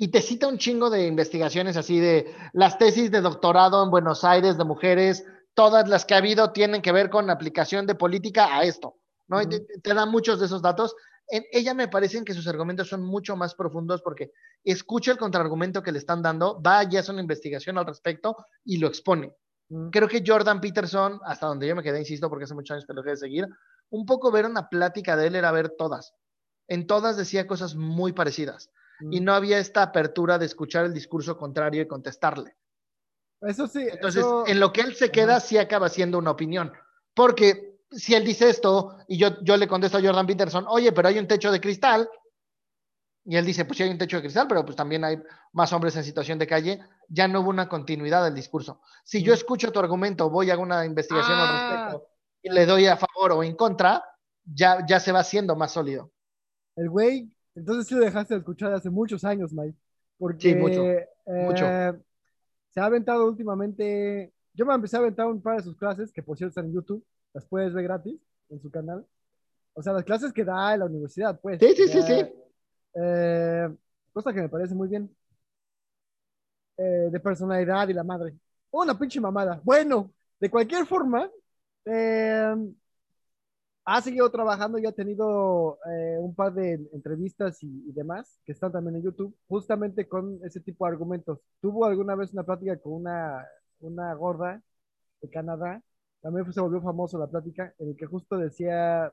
y 0.00 0.08
te 0.08 0.22
cita 0.22 0.46
un 0.46 0.58
chingo 0.58 0.90
de 0.90 1.06
investigaciones 1.06 1.76
así 1.76 1.98
de 1.98 2.32
las 2.52 2.78
tesis 2.78 3.10
de 3.10 3.20
doctorado 3.20 3.82
en 3.82 3.90
Buenos 3.90 4.22
Aires 4.22 4.56
de 4.56 4.64
mujeres, 4.64 5.26
todas 5.54 5.88
las 5.88 6.04
que 6.04 6.14
ha 6.14 6.18
habido 6.18 6.52
tienen 6.52 6.82
que 6.82 6.92
ver 6.92 7.10
con 7.10 7.28
aplicación 7.28 7.84
de 7.84 7.96
política 7.96 8.56
a 8.56 8.62
esto, 8.62 8.94
¿no? 9.26 9.40
te, 9.46 9.94
da 9.94 10.06
muchos 10.06 10.38
de 10.38 10.46
esos 10.46 10.62
datos. 10.62 10.94
En 11.26 11.44
ella 11.50 11.74
me 11.74 11.88
parecen 11.88 12.24
que 12.24 12.32
sus 12.32 12.46
argumentos 12.46 12.88
son 12.88 13.02
mucho 13.02 13.34
más 13.34 13.56
profundos 13.56 14.00
porque 14.00 14.30
escucha 14.62 15.10
el 15.10 15.18
contraargumento 15.18 15.82
que 15.82 15.90
le 15.90 15.98
están 15.98 16.22
dando, 16.22 16.62
va 16.62 16.84
y 16.84 16.96
hace 16.96 17.10
una 17.10 17.20
investigación 17.20 17.76
al 17.76 17.86
respecto 17.86 18.36
y 18.64 18.78
lo 18.78 18.86
expone. 18.86 19.34
Creo 19.90 20.06
que 20.06 20.22
Jordan 20.24 20.60
Peterson, 20.60 21.20
hasta 21.24 21.48
donde 21.48 21.66
yo 21.66 21.74
me 21.74 21.82
quedé, 21.82 21.98
insisto, 21.98 22.30
porque 22.30 22.44
hace 22.44 22.54
muchos 22.54 22.76
años 22.76 22.86
que 22.86 22.94
lo 22.94 23.02
dejé 23.02 23.10
de 23.10 23.16
seguir, 23.16 23.48
un 23.90 24.06
poco 24.06 24.30
ver 24.30 24.46
una 24.46 24.68
plática 24.68 25.16
de 25.16 25.26
él 25.26 25.34
era 25.34 25.50
ver 25.50 25.70
todas. 25.76 26.14
En 26.68 26.86
todas 26.86 27.16
decía 27.16 27.48
cosas 27.48 27.74
muy 27.74 28.12
parecidas 28.12 28.70
y 29.10 29.20
no 29.20 29.32
había 29.32 29.58
esta 29.58 29.82
apertura 29.82 30.38
de 30.38 30.46
escuchar 30.46 30.84
el 30.84 30.94
discurso 30.94 31.36
contrario 31.36 31.82
y 31.82 31.88
contestarle. 31.88 32.56
Eso 33.40 33.66
sí. 33.66 33.86
Entonces, 33.90 34.24
en 34.46 34.58
lo 34.58 34.72
que 34.72 34.80
él 34.80 34.94
se 34.96 35.10
queda, 35.10 35.40
sí 35.40 35.58
acaba 35.58 35.88
siendo 35.88 36.18
una 36.18 36.32
opinión. 36.32 36.72
Porque 37.14 37.78
si 37.90 38.14
él 38.14 38.24
dice 38.24 38.48
esto 38.50 38.98
y 39.06 39.18
yo, 39.18 39.40
yo 39.42 39.56
le 39.56 39.68
contesto 39.68 39.98
a 39.98 40.02
Jordan 40.02 40.26
Peterson, 40.26 40.66
oye, 40.68 40.92
pero 40.92 41.08
hay 41.08 41.18
un 41.18 41.28
techo 41.28 41.50
de 41.52 41.60
cristal, 41.60 42.08
y 43.24 43.36
él 43.36 43.44
dice, 43.44 43.66
pues 43.66 43.76
sí 43.76 43.82
hay 43.82 43.90
un 43.90 43.98
techo 43.98 44.16
de 44.16 44.22
cristal, 44.22 44.46
pero 44.48 44.64
pues 44.64 44.74
también 44.74 45.04
hay 45.04 45.18
más 45.52 45.70
hombres 45.74 45.94
en 45.96 46.04
situación 46.04 46.38
de 46.38 46.46
calle, 46.46 46.80
ya 47.08 47.28
no 47.28 47.40
hubo 47.40 47.50
una 47.50 47.68
continuidad 47.68 48.24
del 48.24 48.34
discurso. 48.34 48.80
Si 49.04 49.22
yo 49.22 49.34
escucho 49.34 49.70
tu 49.70 49.78
argumento, 49.78 50.30
voy 50.30 50.50
a 50.50 50.56
una 50.56 50.84
investigación 50.86 51.38
al 51.38 51.46
ah. 51.46 51.52
respecto 51.52 52.08
y 52.42 52.50
le 52.50 52.64
doy 52.64 52.86
a 52.86 52.96
favor 52.96 53.32
o 53.32 53.42
en 53.42 53.54
contra, 53.54 54.02
ya, 54.44 54.84
ya 54.86 54.98
se 54.98 55.12
va 55.12 55.20
haciendo 55.20 55.56
más 55.56 55.72
sólido. 55.72 56.10
el 56.76 56.88
güey, 56.88 57.30
entonces 57.58 57.86
sí 57.86 57.94
lo 57.94 58.00
dejaste 58.04 58.34
de 58.34 58.38
escuchar 58.40 58.72
hace 58.72 58.90
muchos 58.90 59.24
años, 59.24 59.52
Mike. 59.52 59.76
Porque 60.18 60.50
Sí, 60.50 60.54
mucho, 60.54 60.82
eh, 60.84 61.08
mucho. 61.26 61.64
se 62.70 62.80
ha 62.80 62.84
aventado 62.84 63.26
últimamente. 63.28 64.32
Yo 64.54 64.66
me 64.66 64.74
empecé 64.74 64.96
a 64.96 65.00
aventar 65.00 65.26
un 65.26 65.40
par 65.40 65.56
de 65.58 65.62
sus 65.62 65.76
clases, 65.76 66.12
que 66.12 66.22
por 66.22 66.36
cierto 66.36 66.50
están 66.50 66.66
en 66.66 66.72
YouTube, 66.74 67.04
las 67.32 67.44
puedes 67.46 67.72
ver 67.72 67.84
gratis 67.84 68.18
en 68.48 68.60
su 68.60 68.70
canal. 68.70 69.06
O 69.74 69.82
sea, 69.82 69.92
las 69.92 70.04
clases 70.04 70.32
que 70.32 70.44
da 70.44 70.74
en 70.74 70.80
la 70.80 70.86
universidad, 70.86 71.38
pues. 71.40 71.60
Sí, 71.60 71.72
sí, 71.76 71.86
sí, 71.88 72.02
sí. 72.02 72.26
eh, 72.94 73.68
cosa 74.12 74.32
que 74.32 74.40
me 74.42 74.48
parece 74.48 74.74
muy 74.74 74.88
bien. 74.88 75.08
Eh, 76.76 77.08
de 77.10 77.20
personalidad 77.20 77.88
y 77.88 77.92
la 77.92 78.04
madre. 78.04 78.34
Una 78.70 78.98
pinche 78.98 79.20
mamada. 79.20 79.60
Bueno, 79.64 80.12
de 80.40 80.50
cualquier 80.50 80.86
forma, 80.86 81.28
eh, 81.84 82.54
ha 83.90 84.02
seguido 84.02 84.30
trabajando 84.30 84.78
y 84.78 84.86
ha 84.86 84.92
tenido 84.92 85.78
eh, 85.90 86.18
un 86.20 86.34
par 86.34 86.52
de 86.52 86.74
entrevistas 86.92 87.62
y, 87.62 87.90
demás 87.92 88.38
que 88.44 88.52
están 88.52 88.70
también 88.70 88.96
en 88.96 89.02
YouTube, 89.02 89.34
justamente 89.48 90.06
con 90.06 90.38
ese 90.44 90.60
tipo 90.60 90.84
de 90.84 90.92
argumentos. 90.92 91.40
Tuvo 91.60 91.86
alguna 91.86 92.14
vez 92.14 92.32
una 92.34 92.44
plática 92.44 92.78
con 92.78 92.92
una, 92.92 93.46
una 93.80 94.14
gorda 94.14 94.62
de 95.22 95.30
Canadá, 95.30 95.82
también 96.20 96.52
se 96.52 96.60
volvió 96.60 96.82
famoso 96.82 97.18
la 97.18 97.28
plática, 97.28 97.74
en 97.78 97.90
el 97.90 97.96
que 97.96 98.06
justo 98.06 98.36
decía, 98.38 99.12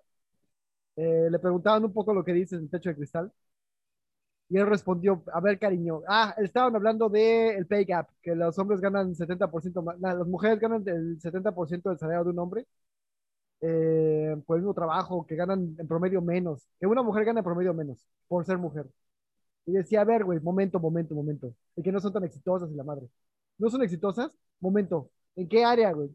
eh, 0.98 1.28
le 1.32 1.40
preguntaban 1.40 1.86
un 1.86 1.94
poco 1.94 2.14
lo 2.14 2.24
que 2.26 2.34
dices 2.34 2.60
del 2.60 2.70
techo 2.70 2.90
de 2.90 2.96
cristal, 2.96 3.32
y 4.50 4.58
él 4.58 4.68
respondió, 4.68 5.24
a 5.34 5.40
ver, 5.42 5.58
cariño, 5.58 6.02
ah, 6.08 6.36
estaban 6.38 6.76
hablando 6.76 7.10
del 7.10 7.56
el 7.58 7.68
pay 7.68 7.84
gap, 7.86 8.10
que 8.22 8.36
los 8.36 8.58
hombres 8.60 8.80
ganan 8.80 9.16
70% 9.16 9.82
más, 9.82 10.00
las 10.00 10.28
mujeres 10.28 10.60
ganan 10.60 10.84
el 10.88 11.20
70% 11.20 11.90
del 11.90 11.98
salario 12.00 12.26
de 12.26 12.30
un 12.32 12.40
hombre 12.40 12.68
eh, 13.62 14.36
por 14.46 14.58
el 14.58 14.64
mismo 14.64 14.74
trabajo, 14.74 15.26
que 15.26 15.36
ganan 15.36 15.76
en 15.80 15.88
promedio 15.88 16.22
menos, 16.22 16.68
que 16.80 16.88
una 16.88 17.04
mujer 17.04 17.26
gana 17.26 17.40
en 17.40 17.46
promedio 17.46 17.74
menos 17.74 18.08
por 18.28 18.46
ser 18.46 18.58
mujer. 18.58 18.86
Y 19.66 19.74
decía, 19.74 20.02
a 20.02 20.06
ver, 20.06 20.24
güey, 20.24 20.40
momento, 20.40 20.80
momento, 20.80 21.16
momento, 21.16 21.54
y 21.76 21.84
que 21.84 21.92
no 21.92 22.00
son 22.00 22.14
tan 22.14 22.24
exitosas 22.24 22.72
y 22.72 22.76
la 22.76 22.84
madre. 22.84 23.08
¿No 23.58 23.70
son 23.70 23.84
exitosas? 23.84 24.32
Momento, 24.60 25.12
¿en 25.36 25.48
qué 25.50 25.64
área, 25.66 25.92
güey? 25.92 26.10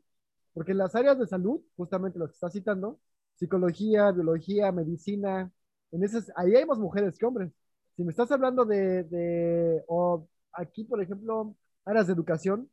Porque 0.55 0.73
en 0.73 0.79
las 0.79 0.95
áreas 0.95 1.19
de 1.19 1.27
salud, 1.27 1.61
justamente 1.77 2.19
lo 2.19 2.27
que 2.27 2.33
está 2.35 2.51
citando, 2.51 3.01
psicología, 3.37 4.11
biología, 4.13 4.73
medicina, 4.73 5.51
en 5.93 6.05
esas, 6.05 6.31
ahí 6.37 6.55
hay 6.55 6.67
más 6.67 6.79
mujeres 6.79 7.19
que 7.19 7.27
hombres. 7.27 7.51
Si 7.97 8.05
me 8.05 8.11
estás 8.11 8.31
hablando 8.33 8.65
de, 8.65 9.05
de 9.05 9.85
o 9.89 10.27
aquí, 10.53 10.85
por 10.85 11.03
ejemplo, 11.03 11.55
áreas 11.85 12.07
de 12.07 12.13
educación, 12.13 12.71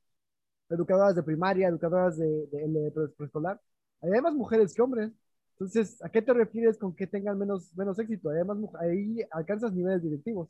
educadoras 0.69 1.15
de 1.15 1.23
primaria, 1.23 1.67
educadoras 1.69 2.17
de, 2.17 2.27
de, 2.51 2.67
de 2.67 2.91
pre- 2.91 3.09
preescolar, 3.09 3.59
hay 4.01 4.21
más 4.21 4.33
mujeres 4.33 4.73
que 4.73 4.81
hombres. 4.81 5.11
Entonces, 5.53 6.03
¿a 6.03 6.09
qué 6.09 6.21
te 6.21 6.33
refieres 6.33 6.77
con 6.77 6.95
que 6.95 7.07
tengan 7.07 7.37
menos, 7.37 7.75
menos 7.75 7.97
éxito? 7.99 8.29
Ahí, 8.29 8.37
hay 8.39 8.45
más 8.45 8.57
mu- 8.57 8.71
ahí 8.79 9.17
alcanzas 9.31 9.73
niveles 9.73 10.03
directivos. 10.03 10.49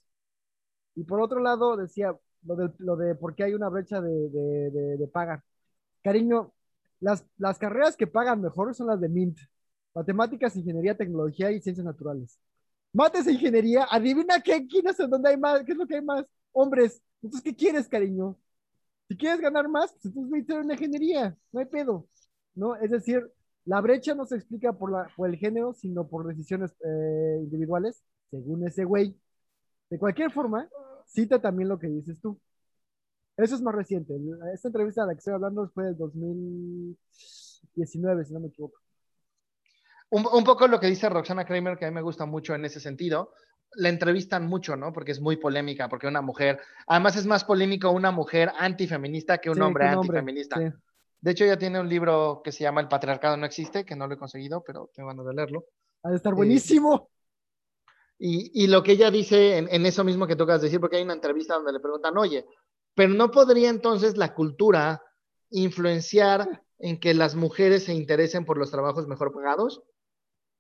Y 0.96 1.04
por 1.04 1.22
otro 1.22 1.40
lado, 1.40 1.78
decía 1.78 2.16
lo 2.44 2.56
de, 2.56 2.72
lo 2.80 2.96
de 2.96 3.16
por 3.16 3.36
qué 3.36 3.44
hay 3.46 3.54
una 3.54 3.70
brecha 3.70 4.02
de, 4.02 4.10
de, 4.30 4.98
de, 4.98 5.08
paga. 5.08 5.44
Cariño, 6.04 6.54
las, 7.00 7.26
las 7.38 7.60
carreras 7.60 7.98
que 7.98 8.08
pagan 8.08 8.42
mejor 8.42 8.74
son 8.76 8.88
las 8.88 9.00
de 9.02 9.08
MINT, 9.08 9.38
matemáticas, 9.96 10.56
ingeniería, 10.56 10.98
tecnología 10.98 11.52
y 11.52 11.62
ciencias 11.62 11.86
naturales. 11.86 12.40
Mates 12.94 13.28
e 13.28 13.34
ingeniería, 13.34 13.88
adivina 13.92 14.42
qué, 14.42 14.68
quién 14.68 14.88
es 14.88 14.98
donde 14.98 15.30
hay 15.30 15.38
más, 15.38 15.64
qué 15.66 15.74
es 15.74 15.78
lo 15.78 15.88
que 15.88 15.96
hay 15.98 16.04
más, 16.04 16.26
hombres. 16.54 17.02
Entonces, 17.22 17.44
¿qué 17.44 17.56
quieres, 17.56 17.88
cariño? 17.90 18.38
Si 19.08 19.18
quieres 19.18 19.40
ganar 19.42 19.68
más, 19.70 19.92
pues 19.94 20.06
entonces 20.06 20.32
vete 20.32 20.54
a 20.56 20.62
ingeniería, 20.64 21.38
no 21.52 21.60
hay 21.60 21.66
pedo, 21.66 22.08
¿no? 22.56 22.76
Es 22.76 22.92
decir, 22.92 23.30
la 23.68 23.80
brecha 23.82 24.16
no 24.16 24.26
se 24.26 24.36
explica 24.38 24.74
por, 24.74 24.92
la, 24.92 25.08
por 25.16 25.30
el 25.30 25.36
género, 25.38 25.74
sino 25.74 26.08
por 26.08 26.26
decisiones 26.26 26.72
eh, 26.86 27.38
individuales, 27.42 28.04
según 28.32 28.66
ese 28.66 28.86
güey. 28.86 29.14
De 29.90 30.00
cualquier 30.00 30.32
forma, 30.32 30.70
cita 31.06 31.40
también 31.42 31.68
lo 31.70 31.78
que 31.78 31.88
dices 31.88 32.20
tú. 32.22 32.40
Eso 33.36 33.56
es 33.56 33.62
más 33.62 33.76
reciente. 33.76 34.16
Esta 34.54 34.70
entrevista 34.70 35.02
de 35.02 35.08
la 35.08 35.14
que 35.14 35.18
estoy 35.20 35.34
hablando 35.34 35.68
fue 35.70 35.84
del 35.86 35.98
2019, 35.98 38.26
si 38.26 38.34
no 38.34 38.40
me 38.40 38.48
equivoco. 38.48 38.80
Un, 40.10 40.26
un, 40.32 40.44
poco 40.46 40.68
lo 40.68 40.80
que 40.80 40.88
dice 40.88 41.10
Roxana 41.10 41.44
Kramer, 41.46 41.78
que 41.78 41.86
a 41.86 41.90
mí 41.90 41.96
me 41.96 42.02
gusta 42.02 42.26
mucho 42.26 42.56
en 42.56 42.64
ese 42.64 42.80
sentido, 42.80 43.34
la 43.76 43.90
entrevistan 43.90 44.48
mucho, 44.48 44.78
¿no? 44.78 44.94
Porque 44.94 45.12
es 45.12 45.20
muy 45.20 45.36
polémica, 45.36 45.90
porque 45.90 46.08
una 46.08 46.22
mujer, 46.22 46.62
además 46.88 47.18
es 47.18 47.26
más 47.26 47.44
polémico 47.44 47.92
una 47.92 48.12
mujer 48.12 48.50
antifeminista 48.58 49.40
que 49.40 49.50
un 49.50 49.58
Sí, 49.58 49.62
hombre 49.62 49.84
que 49.84 49.90
un 49.92 49.98
hombre, 49.98 50.20
antifeminista. 50.20 50.56
sí. 50.58 50.64
De 51.22 51.32
hecho, 51.32 51.46
ya 51.46 51.58
tiene 51.58 51.80
un 51.80 51.90
libro 51.90 52.42
que 52.44 52.52
se 52.52 52.64
llama 52.64 52.82
El 52.82 52.88
patriarcado 52.88 53.38
no 53.38 53.46
existe, 53.46 53.86
que 53.86 53.96
no 53.96 54.08
lo 54.08 54.14
he 54.14 54.18
conseguido, 54.18 54.64
pero 54.66 54.90
tengo 54.94 55.10
ganas 55.10 55.26
de 55.26 55.34
leerlo. 55.34 55.66
Ha 56.04 56.10
de 56.10 56.18
estar 56.18 56.34
buenísimo. 56.34 57.10
Y, 58.20 58.64
y 58.64 58.68
lo 58.68 58.84
que 58.84 58.94
ella 58.94 59.12
dice 59.12 59.58
en, 59.58 59.68
en 59.70 59.86
eso 59.86 60.04
mismo 60.04 60.28
que 60.28 60.36
tocas 60.36 60.62
decir, 60.62 60.80
porque 60.80 60.98
hay 60.98 61.04
una 61.04 61.14
entrevista 61.14 61.56
donde 61.56 61.74
le 61.74 61.80
preguntan, 61.80 62.18
oye, 62.18 62.46
pero 62.96 63.14
no 63.14 63.30
podría 63.30 63.70
entonces 63.70 64.18
la 64.18 64.34
cultura 64.34 65.04
influenciar 65.50 66.64
en 66.80 67.00
que 67.00 67.14
las 67.14 67.36
mujeres 67.36 67.86
se 67.86 67.94
interesen 67.94 68.46
por 68.46 68.58
los 68.58 68.72
trabajos 68.72 69.08
mejor 69.08 69.34
pagados? 69.34 69.84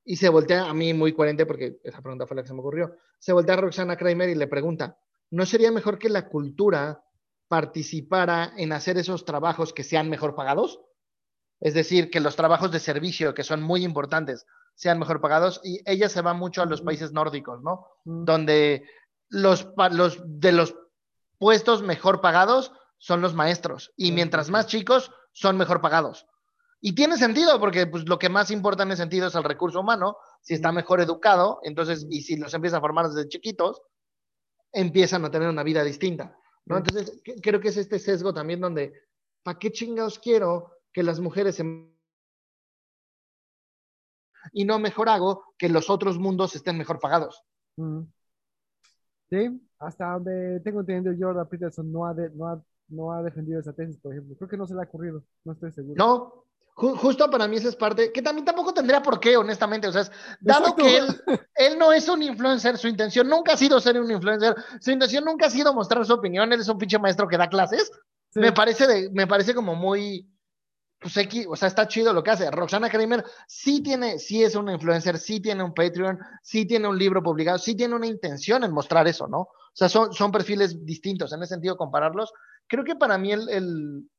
Y 0.03 0.15
se 0.15 0.29
voltea 0.29 0.69
a 0.69 0.73
mí 0.73 0.93
muy 0.93 1.13
coherente, 1.13 1.45
porque 1.45 1.79
esa 1.83 2.01
pregunta 2.01 2.25
fue 2.25 2.35
la 2.35 2.43
que 2.43 2.47
se 2.47 2.53
me 2.53 2.61
ocurrió. 2.61 2.95
Se 3.19 3.33
voltea 3.33 3.55
a 3.55 3.61
Roxana 3.61 3.97
Kramer 3.97 4.29
y 4.29 4.35
le 4.35 4.47
pregunta, 4.47 4.97
¿no 5.31 5.45
sería 5.45 5.71
mejor 5.71 5.99
que 5.99 6.09
la 6.09 6.29
cultura 6.29 7.03
participara 7.47 8.53
en 8.57 8.73
hacer 8.73 8.97
esos 8.97 9.25
trabajos 9.25 9.73
que 9.73 9.83
sean 9.83 10.09
mejor 10.09 10.35
pagados? 10.35 10.81
Es 11.59 11.73
decir, 11.73 12.09
que 12.09 12.19
los 12.19 12.35
trabajos 12.35 12.71
de 12.71 12.79
servicio, 12.79 13.33
que 13.33 13.43
son 13.43 13.61
muy 13.61 13.83
importantes, 13.83 14.45
sean 14.75 14.99
mejor 14.99 15.21
pagados. 15.21 15.59
Y 15.63 15.81
ella 15.85 16.07
se 16.09 16.21
va 16.21 16.33
mucho 16.33 16.61
a 16.61 16.65
los 16.65 16.81
países 16.81 17.11
nórdicos, 17.11 17.61
¿no? 17.61 17.87
Mm. 18.05 18.25
Donde 18.25 18.85
los, 19.29 19.67
los 19.91 20.21
de 20.25 20.51
los 20.51 20.75
puestos 21.37 21.81
mejor 21.81 22.21
pagados 22.21 22.71
son 22.97 23.21
los 23.21 23.33
maestros. 23.33 23.91
Y 23.95 24.11
mientras 24.11 24.49
más 24.49 24.67
chicos, 24.67 25.11
son 25.31 25.57
mejor 25.57 25.81
pagados. 25.81 26.27
Y 26.79 26.93
tiene 26.93 27.17
sentido, 27.17 27.59
porque 27.59 27.87
pues, 27.87 28.07
lo 28.07 28.19
que 28.19 28.29
más 28.29 28.51
importa 28.51 28.83
en 28.83 28.91
ese 28.91 29.01
sentido 29.01 29.27
es 29.27 29.35
el 29.35 29.43
recurso 29.43 29.79
humano. 29.79 30.17
Si 30.41 30.53
está 30.53 30.71
mejor 30.71 31.01
educado, 31.01 31.59
entonces, 31.63 32.05
y 32.09 32.21
si 32.21 32.37
los 32.37 32.53
empieza 32.53 32.77
a 32.77 32.81
formar 32.81 33.09
desde 33.09 33.27
chiquitos, 33.27 33.81
empiezan 34.71 35.25
a 35.25 35.31
tener 35.31 35.49
una 35.49 35.63
vida 35.63 35.83
distinta. 35.83 36.36
¿No? 36.67 36.77
Entonces, 36.77 37.21
creo 37.41 37.59
que 37.59 37.69
es 37.69 37.77
este 37.77 37.99
sesgo 37.99 38.33
también 38.33 38.59
donde, 38.59 38.93
¿para 39.43 39.57
qué 39.57 39.71
chingados 39.71 40.19
quiero 40.19 40.71
que 40.91 41.03
las 41.03 41.19
mujeres 41.19 41.55
se... 41.55 41.63
Y 44.53 44.65
no 44.65 44.79
mejor 44.79 45.09
hago 45.09 45.53
que 45.57 45.69
los 45.69 45.89
otros 45.89 46.17
mundos 46.17 46.55
estén 46.55 46.77
mejor 46.77 46.99
pagados. 46.99 47.43
Sí, 49.29 49.69
hasta 49.79 50.13
donde 50.13 50.61
tengo 50.61 50.79
entendido, 50.81 51.15
Jordan 51.19 51.49
Peterson 51.49 51.91
no 51.91 52.05
ha, 52.05 52.13
de, 52.13 52.29
no, 52.31 52.47
ha, 52.47 52.63
no 52.89 53.11
ha 53.11 53.21
defendido 53.21 53.59
esa 53.59 53.73
tesis, 53.73 53.97
por 53.97 54.13
ejemplo. 54.13 54.35
Creo 54.37 54.49
que 54.49 54.57
no 54.57 54.65
se 54.65 54.73
le 54.73 54.81
ha 54.81 54.85
ocurrido, 54.85 55.23
no 55.43 55.53
estoy 55.53 55.71
seguro. 55.71 55.95
No, 55.97 56.46
justo 56.77 57.29
para 57.31 57.47
mí 57.47 57.57
esa 57.57 57.69
es 57.69 57.75
parte, 57.75 58.11
que 58.11 58.21
también 58.21 58.45
tampoco 58.45 58.71
tendría 58.71 59.01
por 59.01 59.19
qué, 59.19 59.35
honestamente. 59.35 59.87
O 59.87 59.91
sea, 59.91 60.01
es, 60.01 60.11
dado 60.39 60.67
Exacto. 60.67 60.83
que 60.83 60.97
él, 60.97 61.21
él 61.55 61.79
no 61.79 61.91
es 61.91 62.07
un 62.07 62.21
influencer, 62.21 62.77
su 62.77 62.87
intención 62.87 63.27
nunca 63.27 63.53
ha 63.53 63.57
sido 63.57 63.79
ser 63.79 63.99
un 63.99 64.11
influencer, 64.11 64.55
su 64.79 64.91
intención 64.91 65.25
nunca 65.25 65.47
ha 65.47 65.49
sido 65.49 65.73
mostrar 65.73 66.05
su 66.05 66.13
opinión, 66.13 66.53
él 66.53 66.59
es 66.59 66.69
un 66.69 66.77
pinche 66.77 66.99
maestro 66.99 67.27
que 67.27 67.37
da 67.37 67.49
clases. 67.49 67.91
Sí. 68.29 68.39
Me, 68.39 68.51
parece 68.51 68.85
de, 68.85 69.09
me 69.11 69.25
parece 69.25 69.55
como 69.55 69.73
muy, 69.73 70.29
pues 70.99 71.17
X, 71.17 71.47
o 71.49 71.55
sea, 71.55 71.67
está 71.67 71.87
chido 71.87 72.13
lo 72.13 72.21
que 72.21 72.31
hace. 72.31 72.51
Roxana 72.51 72.89
Kramer 72.89 73.23
sí 73.47 73.81
tiene, 73.81 74.19
sí 74.19 74.43
es 74.43 74.53
una 74.55 74.73
influencer, 74.73 75.17
sí 75.17 75.39
tiene 75.39 75.63
un 75.63 75.73
Patreon, 75.73 76.19
sí 76.43 76.67
tiene 76.67 76.87
un 76.87 76.97
libro 76.97 77.23
publicado, 77.23 77.57
sí 77.57 77.75
tiene 77.75 77.95
una 77.95 78.05
intención 78.07 78.63
en 78.63 78.71
mostrar 78.71 79.07
eso, 79.07 79.27
¿no? 79.27 79.39
O 79.39 79.49
sea, 79.73 79.89
son, 79.89 80.13
son 80.13 80.31
perfiles 80.31 80.85
distintos, 80.85 81.33
en 81.33 81.41
ese 81.41 81.55
sentido, 81.55 81.75
compararlos. 81.75 82.31
Creo 82.67 82.83
que 82.83 82.95
para 82.95 83.17
mí 83.17 83.31
el, 83.31 83.49
el, 83.49 84.09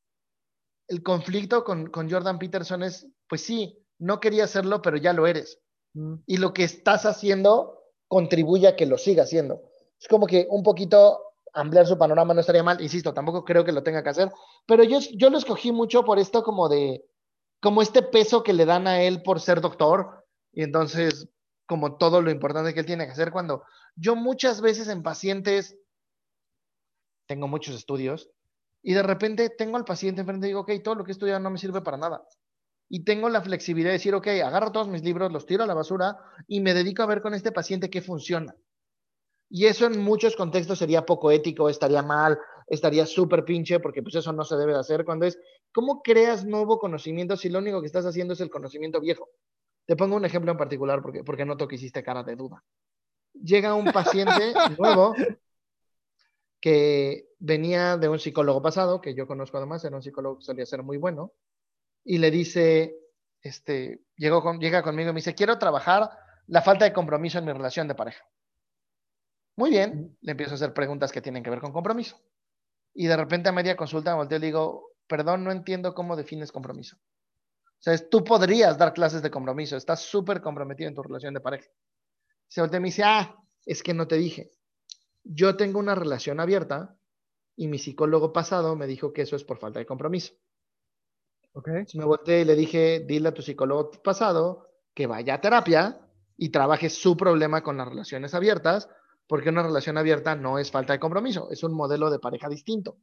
el 0.88 1.02
conflicto 1.02 1.64
con, 1.64 1.88
con, 1.88 2.10
Jordan 2.10 2.38
Peterson 2.38 2.82
es, 2.82 3.06
pues 3.28 3.42
sí, 3.42 3.78
no 3.98 4.20
quería 4.20 4.44
hacerlo, 4.44 4.82
pero 4.82 4.96
ya 4.96 5.12
lo 5.12 5.26
eres. 5.26 5.60
Mm. 5.94 6.14
Y 6.26 6.36
lo 6.38 6.52
que 6.52 6.64
estás 6.64 7.06
haciendo 7.06 7.78
contribuye 8.08 8.66
a 8.66 8.76
que 8.76 8.86
lo 8.86 8.98
siga 8.98 9.24
haciendo. 9.24 9.62
Es 10.00 10.08
como 10.08 10.26
que 10.26 10.46
un 10.50 10.62
poquito 10.62 11.20
ampliar 11.52 11.86
su 11.86 11.98
panorama 11.98 12.34
no 12.34 12.40
estaría 12.40 12.62
mal, 12.62 12.80
insisto, 12.80 13.12
tampoco 13.12 13.44
creo 13.44 13.64
que 13.64 13.72
lo 13.72 13.82
tenga 13.82 14.02
que 14.02 14.10
hacer, 14.10 14.32
pero 14.66 14.84
yo, 14.84 14.98
yo 15.14 15.30
lo 15.30 15.38
escogí 15.38 15.72
mucho 15.72 16.04
por 16.04 16.18
esto 16.18 16.42
como 16.42 16.68
de, 16.68 17.04
como 17.60 17.82
este 17.82 18.02
peso 18.02 18.42
que 18.42 18.52
le 18.52 18.64
dan 18.64 18.86
a 18.86 19.02
él 19.02 19.22
por 19.22 19.40
ser 19.40 19.60
doctor, 19.60 20.24
y 20.52 20.62
entonces 20.62 21.28
como 21.66 21.96
todo 21.96 22.22
lo 22.22 22.30
importante 22.30 22.72
que 22.72 22.80
él 22.80 22.86
tiene 22.86 23.04
que 23.04 23.12
hacer 23.12 23.30
cuando 23.30 23.62
yo 23.94 24.16
muchas 24.16 24.60
veces 24.60 24.88
en 24.88 25.02
pacientes 25.02 25.76
tengo 27.26 27.46
muchos 27.46 27.74
estudios 27.74 28.30
y 28.88 28.94
de 28.94 29.02
repente 29.02 29.50
tengo 29.50 29.76
al 29.76 29.84
paciente 29.84 30.22
enfrente 30.22 30.46
y 30.46 30.48
digo, 30.48 30.60
ok, 30.60 30.70
todo 30.82 30.94
lo 30.94 31.04
que 31.04 31.10
he 31.10 31.12
estudiado 31.12 31.38
no 31.40 31.50
me 31.50 31.58
sirve 31.58 31.82
para 31.82 31.98
nada. 31.98 32.26
Y 32.88 33.04
tengo 33.04 33.28
la 33.28 33.42
flexibilidad 33.42 33.90
de 33.90 33.98
decir, 33.98 34.14
ok, 34.14 34.28
agarro 34.42 34.72
todos 34.72 34.88
mis 34.88 35.04
libros, 35.04 35.30
los 35.30 35.44
tiro 35.44 35.62
a 35.62 35.66
la 35.66 35.74
basura 35.74 36.16
y 36.46 36.62
me 36.62 36.72
dedico 36.72 37.02
a 37.02 37.06
ver 37.06 37.20
con 37.20 37.34
este 37.34 37.52
paciente 37.52 37.90
qué 37.90 38.00
funciona. 38.00 38.56
Y 39.50 39.66
eso 39.66 39.84
en 39.84 40.02
muchos 40.02 40.36
contextos 40.36 40.78
sería 40.78 41.04
poco 41.04 41.30
ético, 41.30 41.68
estaría 41.68 42.00
mal, 42.00 42.38
estaría 42.66 43.04
súper 43.04 43.44
pinche, 43.44 43.78
porque 43.78 44.02
pues 44.02 44.14
eso 44.14 44.32
no 44.32 44.42
se 44.42 44.56
debe 44.56 44.72
de 44.72 44.78
hacer 44.78 45.04
cuando 45.04 45.26
es, 45.26 45.38
¿cómo 45.70 46.00
creas 46.00 46.46
nuevo 46.46 46.78
conocimiento 46.78 47.36
si 47.36 47.50
lo 47.50 47.58
único 47.58 47.82
que 47.82 47.88
estás 47.88 48.06
haciendo 48.06 48.32
es 48.32 48.40
el 48.40 48.48
conocimiento 48.48 49.02
viejo? 49.02 49.28
Te 49.84 49.96
pongo 49.96 50.16
un 50.16 50.24
ejemplo 50.24 50.50
en 50.50 50.56
particular 50.56 51.02
porque, 51.02 51.22
porque 51.24 51.44
noto 51.44 51.68
que 51.68 51.74
hiciste 51.74 52.02
cara 52.02 52.22
de 52.22 52.36
duda. 52.36 52.64
llega 53.34 53.74
un 53.74 53.92
paciente 53.92 54.54
nuevo 54.78 55.14
que 56.60 57.28
venía 57.38 57.96
de 57.96 58.08
un 58.08 58.18
psicólogo 58.18 58.62
pasado, 58.62 59.00
que 59.00 59.14
yo 59.14 59.26
conozco 59.26 59.58
además, 59.58 59.84
era 59.84 59.96
un 59.96 60.02
psicólogo 60.02 60.38
que 60.38 60.44
solía 60.44 60.66
ser 60.66 60.82
muy 60.82 60.96
bueno, 60.96 61.32
y 62.04 62.18
le 62.18 62.30
dice, 62.30 62.96
este, 63.42 64.02
llegó 64.16 64.42
con, 64.42 64.58
llega 64.58 64.82
conmigo 64.82 65.10
y 65.10 65.12
me 65.12 65.18
dice, 65.18 65.34
quiero 65.34 65.58
trabajar 65.58 66.10
la 66.46 66.62
falta 66.62 66.84
de 66.84 66.92
compromiso 66.92 67.38
en 67.38 67.44
mi 67.44 67.52
relación 67.52 67.86
de 67.88 67.94
pareja. 67.94 68.24
Muy 69.56 69.70
bien, 69.70 70.16
le 70.20 70.30
empiezo 70.32 70.52
a 70.52 70.54
hacer 70.54 70.72
preguntas 70.72 71.12
que 71.12 71.20
tienen 71.20 71.42
que 71.42 71.50
ver 71.50 71.60
con 71.60 71.72
compromiso. 71.72 72.20
Y 72.94 73.06
de 73.06 73.16
repente 73.16 73.48
a 73.48 73.52
media 73.52 73.76
consulta 73.76 74.12
me 74.12 74.18
volteo 74.18 74.38
y 74.38 74.40
le 74.40 74.46
digo, 74.46 74.92
perdón, 75.06 75.44
no 75.44 75.52
entiendo 75.52 75.94
cómo 75.94 76.16
defines 76.16 76.52
compromiso. 76.52 76.96
O 76.96 77.80
sea, 77.80 77.96
tú 78.08 78.24
podrías 78.24 78.78
dar 78.78 78.92
clases 78.92 79.22
de 79.22 79.30
compromiso, 79.30 79.76
estás 79.76 80.00
súper 80.00 80.40
comprometido 80.40 80.88
en 80.88 80.94
tu 80.94 81.02
relación 81.02 81.34
de 81.34 81.40
pareja. 81.40 81.68
Se 82.48 82.60
voltea 82.60 82.78
y 82.78 82.80
me 82.80 82.88
dice, 82.88 83.02
ah, 83.04 83.36
es 83.66 83.82
que 83.82 83.94
no 83.94 84.08
te 84.08 84.16
dije. 84.16 84.50
Yo 85.24 85.56
tengo 85.56 85.78
una 85.78 85.94
relación 85.94 86.40
abierta 86.40 86.96
y 87.56 87.68
mi 87.68 87.78
psicólogo 87.78 88.32
pasado 88.32 88.76
me 88.76 88.86
dijo 88.86 89.12
que 89.12 89.22
eso 89.22 89.36
es 89.36 89.44
por 89.44 89.58
falta 89.58 89.78
de 89.78 89.86
compromiso. 89.86 90.34
Ok. 91.52 91.68
Entonces 91.68 91.96
me 91.96 92.04
volteé 92.04 92.42
y 92.42 92.44
le 92.44 92.54
dije, 92.54 93.00
dile 93.06 93.28
a 93.28 93.34
tu 93.34 93.42
psicólogo 93.42 93.90
pasado 94.02 94.68
que 94.94 95.06
vaya 95.06 95.34
a 95.34 95.40
terapia 95.40 96.00
y 96.36 96.50
trabaje 96.50 96.88
su 96.88 97.16
problema 97.16 97.62
con 97.62 97.76
las 97.76 97.88
relaciones 97.88 98.32
abiertas, 98.34 98.88
porque 99.26 99.48
una 99.50 99.62
relación 99.62 99.98
abierta 99.98 100.36
no 100.36 100.58
es 100.58 100.70
falta 100.70 100.92
de 100.92 101.00
compromiso, 101.00 101.50
es 101.50 101.62
un 101.62 101.72
modelo 101.74 102.10
de 102.10 102.18
pareja 102.20 102.48
distinto. 102.48 102.96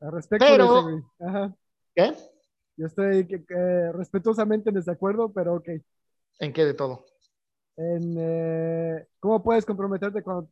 Al 0.00 0.12
respecto 0.12 0.46
Pero- 0.46 0.72
de 0.74 0.78
ese, 0.80 0.90
güey. 0.90 1.02
Ajá. 1.20 1.56
¿Qué? 1.94 2.14
Yo 2.76 2.86
estoy 2.86 3.26
respetuosamente 3.92 4.70
en 4.70 4.76
desacuerdo, 4.76 5.32
pero 5.32 5.54
ok. 5.56 5.68
¿En 6.38 6.52
qué 6.52 6.64
de 6.64 6.74
todo? 6.74 7.04
En, 7.76 8.14
eh, 8.18 9.06
¿Cómo 9.20 9.42
puedes 9.42 9.64
comprometerte 9.64 10.22
con... 10.22 10.50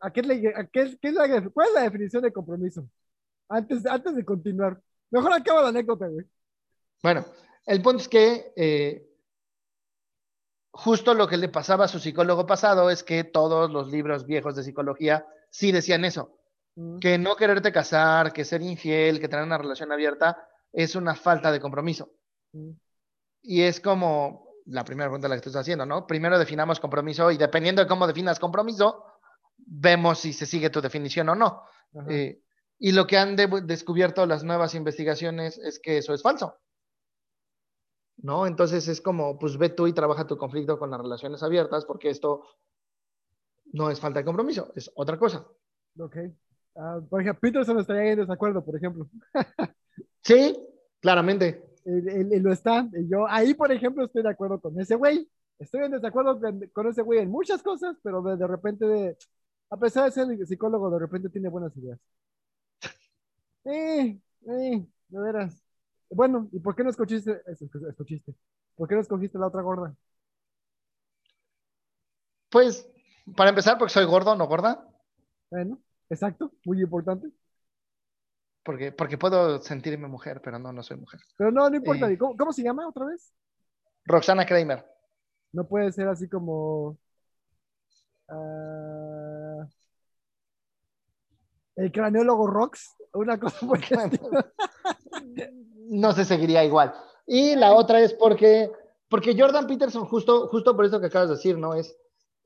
¿A 0.00 0.10
qué, 0.12 0.22
le- 0.22 0.54
a 0.54 0.64
qué- 0.66 0.98
qué 1.00 1.08
es 1.08 1.14
la, 1.14 1.50
¿Cuál 1.50 1.68
es 1.68 1.74
la 1.74 1.82
definición 1.82 2.22
de 2.22 2.32
compromiso? 2.32 2.88
Antes, 3.48 3.86
antes 3.86 4.14
de 4.16 4.24
continuar. 4.24 4.80
Mejor 5.10 5.32
acaba 5.32 5.62
la 5.62 5.68
anécdota, 5.68 6.06
güey. 6.06 6.26
Bueno, 7.02 7.24
el 7.66 7.80
punto 7.82 8.02
es 8.02 8.08
que 8.08 8.52
eh, 8.56 9.08
justo 10.72 11.14
lo 11.14 11.26
que 11.28 11.36
le 11.36 11.48
pasaba 11.48 11.84
a 11.86 11.88
su 11.88 11.98
psicólogo 11.98 12.46
pasado 12.46 12.90
es 12.90 13.02
que 13.02 13.24
todos 13.24 13.70
los 13.70 13.90
libros 13.90 14.26
viejos 14.26 14.54
de 14.56 14.62
psicología 14.64 15.26
sí 15.50 15.72
decían 15.72 16.04
eso, 16.04 16.34
Mm, 16.76 16.98
que 17.00 17.18
no 17.18 17.34
quererte 17.34 17.72
casar, 17.72 18.32
que 18.32 18.44
ser 18.44 18.62
infiel, 18.62 19.18
que 19.18 19.26
tener 19.26 19.44
una 19.44 19.58
relación 19.58 19.90
abierta 19.90 20.46
es 20.72 20.94
una 20.94 21.16
falta 21.16 21.50
de 21.50 21.58
compromiso. 21.58 22.12
mm, 22.52 22.70
Y 23.42 23.62
es 23.62 23.80
como 23.80 24.46
la 24.66 24.84
primera 24.84 25.08
pregunta 25.08 25.26
la 25.26 25.34
que 25.34 25.40
tú 25.40 25.48
estás 25.48 25.62
haciendo, 25.62 25.86
¿no? 25.86 26.06
Primero 26.06 26.38
definamos 26.38 26.78
compromiso 26.78 27.32
y 27.32 27.36
dependiendo 27.36 27.82
de 27.82 27.88
cómo 27.88 28.06
definas 28.06 28.38
compromiso, 28.38 29.02
vemos 29.70 30.20
si 30.20 30.32
se 30.32 30.46
sigue 30.46 30.70
tu 30.70 30.80
definición 30.80 31.28
o 31.28 31.34
no. 31.34 31.62
Eh, 32.08 32.40
y 32.78 32.92
lo 32.92 33.06
que 33.06 33.18
han 33.18 33.36
de- 33.36 33.62
descubierto 33.64 34.24
las 34.26 34.44
nuevas 34.44 34.74
investigaciones 34.74 35.58
es 35.58 35.78
que 35.78 35.98
eso 35.98 36.14
es 36.14 36.22
falso. 36.22 36.56
¿No? 38.20 38.46
Entonces 38.46 38.88
es 38.88 39.00
como, 39.00 39.38
pues 39.38 39.56
ve 39.58 39.68
tú 39.68 39.86
y 39.86 39.92
trabaja 39.92 40.26
tu 40.26 40.36
conflicto 40.36 40.78
con 40.78 40.90
las 40.90 41.00
relaciones 41.00 41.42
abiertas, 41.42 41.84
porque 41.84 42.10
esto 42.10 42.42
no 43.72 43.90
es 43.90 44.00
falta 44.00 44.20
de 44.20 44.24
compromiso, 44.24 44.72
es 44.74 44.90
otra 44.96 45.18
cosa. 45.18 45.46
Ok. 45.98 46.16
Ah, 46.76 47.00
por 47.08 47.20
ejemplo, 47.20 47.40
Peterson 47.40 47.78
estaría 47.78 48.12
en 48.12 48.20
desacuerdo, 48.20 48.64
por 48.64 48.76
ejemplo. 48.76 49.08
Sí, 50.22 50.56
claramente. 51.00 51.64
Él, 51.84 52.06
él- 52.08 52.32
él 52.32 52.42
lo 52.42 52.52
está. 52.52 52.86
Y 52.92 53.08
yo 53.08 53.26
ahí, 53.28 53.54
por 53.54 53.72
ejemplo, 53.72 54.04
estoy 54.04 54.22
de 54.22 54.28
acuerdo 54.28 54.60
con 54.60 54.78
ese 54.78 54.94
güey. 54.94 55.28
Estoy 55.58 55.84
en 55.84 55.92
desacuerdo 55.92 56.38
con, 56.38 56.60
con 56.72 56.86
ese 56.88 57.02
güey 57.02 57.20
en 57.20 57.30
muchas 57.30 57.62
cosas, 57.62 57.96
pero 58.02 58.20
de, 58.22 58.36
de 58.36 58.46
repente, 58.46 58.84
de- 58.86 59.16
a 59.70 59.76
pesar 59.78 60.04
de 60.04 60.10
ser 60.12 60.46
psicólogo, 60.46 60.90
de 60.90 60.98
repente 60.98 61.28
tiene 61.30 61.48
buenas 61.48 61.76
ideas. 61.76 61.98
Eh, 63.64 64.18
eh, 64.46 64.86
de 65.08 65.20
veras. 65.20 65.62
Bueno, 66.10 66.48
¿y 66.52 66.60
por 66.60 66.74
qué 66.74 66.84
no 66.84 66.90
escogiste, 66.90 67.42
es- 67.46 67.62
es- 67.62 67.74
escogiste? 67.74 68.34
¿Por 68.76 68.88
qué 68.88 68.94
no 68.94 69.00
escogiste 69.02 69.38
la 69.38 69.48
otra 69.48 69.62
gorda? 69.62 69.94
Pues, 72.50 72.86
para 73.36 73.50
empezar, 73.50 73.78
porque 73.78 73.92
soy 73.94 74.04
gordo, 74.04 74.34
no 74.36 74.46
gorda, 74.46 74.86
Bueno, 75.50 75.78
exacto, 76.10 76.52
muy 76.64 76.80
importante. 76.82 77.30
porque, 78.62 78.92
porque 78.92 79.18
puedo 79.18 79.60
sentirme 79.60 80.08
mujer, 80.08 80.40
pero 80.42 80.58
no, 80.58 80.72
no 80.72 80.82
soy 80.82 80.98
mujer. 80.98 81.20
Pero 81.36 81.50
no, 81.50 81.70
no 81.70 81.76
importa. 81.76 82.10
Eh. 82.10 82.14
¿Y 82.14 82.18
¿Cómo, 82.18 82.36
cómo 82.36 82.52
se 82.52 82.62
llama 82.62 82.86
otra 82.88 83.06
vez? 83.06 83.32
Roxana 84.06 84.44
Kramer. 84.44 84.84
No 85.52 85.66
puede 85.66 85.92
ser 85.92 86.08
así 86.08 86.28
como. 86.28 86.98
ah, 88.28 88.97
el 91.78 91.92
craneólogo 91.92 92.46
Rox, 92.46 92.96
una 93.14 93.38
cosa 93.40 93.66
por 93.66 93.78
no 95.90 96.12
se 96.12 96.24
seguiría 96.24 96.64
igual. 96.64 96.92
Y 97.26 97.56
la 97.56 97.72
otra 97.72 98.00
es 98.00 98.12
porque, 98.14 98.70
porque 99.08 99.34
Jordan 99.38 99.66
Peterson, 99.66 100.04
justo, 100.04 100.48
justo 100.48 100.76
por 100.76 100.84
eso 100.84 101.00
que 101.00 101.06
acabas 101.06 101.28
de 101.28 101.36
decir, 101.36 101.56
¿no? 101.58 101.74
Es, 101.74 101.96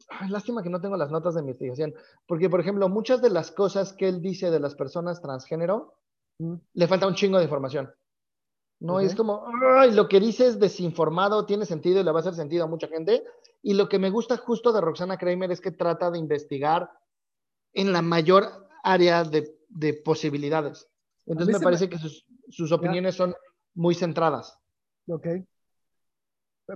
ay, 0.09 0.29
lástima 0.29 0.63
que 0.63 0.71
no 0.71 0.81
tengo 0.81 0.97
las 0.97 1.11
notas 1.11 1.35
de 1.35 1.41
investigación, 1.41 1.95
porque, 2.27 2.49
por 2.49 2.61
ejemplo, 2.61 2.89
muchas 2.89 3.21
de 3.21 3.31
las 3.31 3.51
cosas 3.51 3.93
que 3.93 4.09
él 4.09 4.21
dice 4.21 4.51
de 4.51 4.61
las 4.61 4.75
personas 4.75 5.21
transgénero, 5.21 5.95
Mm, 6.39 6.55
le 6.75 6.89
falta 6.89 7.07
un 7.07 7.15
chingo 7.15 7.39
de 7.39 7.45
información. 7.45 7.93
No 8.81 8.99
es 8.99 9.15
como, 9.15 9.45
ay, 9.77 9.93
lo 9.93 10.09
que 10.09 10.19
dice 10.19 10.45
es 10.49 10.59
desinformado, 10.59 11.47
tiene 11.47 11.67
sentido 11.67 12.01
y 12.01 12.03
le 12.03 12.11
va 12.11 12.19
a 12.19 12.21
hacer 12.23 12.35
sentido 12.35 12.65
a 12.65 12.69
mucha 12.69 12.89
gente. 12.89 13.25
Y 13.63 13.75
lo 13.75 13.89
que 13.89 14.01
me 14.01 14.11
gusta 14.11 14.37
justo 14.39 14.73
de 14.73 14.81
Roxana 14.81 15.19
Kramer 15.19 15.53
es 15.53 15.61
que 15.61 15.71
trata 15.71 16.11
de 16.11 16.19
investigar 16.19 16.91
en 17.75 17.93
la 17.93 18.03
mayor 18.03 18.67
área 18.83 19.25
de, 19.25 19.57
de 19.69 19.95
posibilidades. 19.95 20.89
Entonces 21.27 21.55
me 21.59 21.61
parece 21.61 21.89
que 21.89 21.99
sus, 21.99 22.27
sus 22.49 22.73
opiniones 22.73 23.15
son 23.15 23.35
muy 23.75 23.95
centradas. 23.95 24.59
ok. 25.07 25.27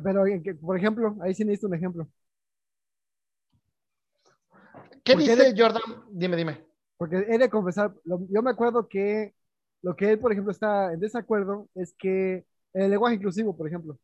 Pero, 0.03 0.27
¿en 0.27 0.43
qué- 0.43 0.55
por 0.55 0.77
ejemplo, 0.77 1.17
ahí 1.23 1.35
sí 1.35 1.45
necesito 1.45 1.69
un 1.69 1.75
ejemplo. 1.75 2.09
¿Qué 5.05 5.13
¿Por 5.15 5.23
qué 5.23 5.31
dice 5.31 5.53
de- 5.53 5.63
Jordan? 5.63 5.83
Dime, 6.11 6.37
dime. 6.37 6.65
Porque 6.99 7.17
he 7.29 7.39
de 7.39 7.51
confesar, 7.51 7.95
lo- 8.05 8.27
yo 8.31 8.43
me 8.43 8.51
acuerdo 8.51 8.89
que 8.89 9.35
lo 9.83 9.95
que 9.95 10.13
él, 10.13 10.19
por 10.19 10.33
ejemplo, 10.33 10.51
está 10.51 10.93
en 10.93 11.01
desacuerdo 11.01 11.69
es 11.75 11.95
que 11.99 12.45
en 12.73 12.83
el 12.83 12.91
lenguaje 12.91 13.17
inclusivo, 13.17 13.57
por 13.57 13.69
ejemplo, 13.69 13.99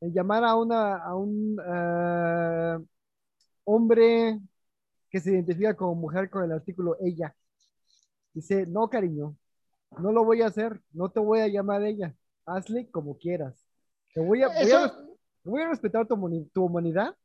en 0.00 0.12
llamar 0.12 0.44
a, 0.44 0.56
una, 0.56 0.96
a 0.96 1.14
un 1.14 1.56
ah, 1.64 2.78
hombre 3.64 4.40
que 5.10 5.20
se 5.20 5.32
identifica 5.32 5.74
como 5.74 5.94
mujer 5.94 6.30
con 6.30 6.44
el 6.44 6.52
artículo 6.52 6.96
ella, 7.00 7.34
dice, 8.32 8.66
no, 8.66 8.88
cariño, 8.88 9.36
no 9.98 10.12
lo 10.12 10.24
voy 10.24 10.42
a 10.42 10.46
hacer, 10.46 10.80
no 10.92 11.10
te 11.10 11.20
voy 11.20 11.40
a 11.40 11.48
llamar 11.48 11.82
ella, 11.82 12.14
hazle 12.46 12.88
como 12.90 13.18
quieras. 13.18 13.54
Te 14.14 14.20
voy 14.20 14.42
a, 14.42 14.48
voy 14.48 14.56
a 14.56 14.84
Eso- 14.84 15.18
voy 15.44 15.62
a 15.62 15.68
respetar 15.68 16.06
tu, 16.06 16.48
tu 16.52 16.64
humanidad. 16.64 17.16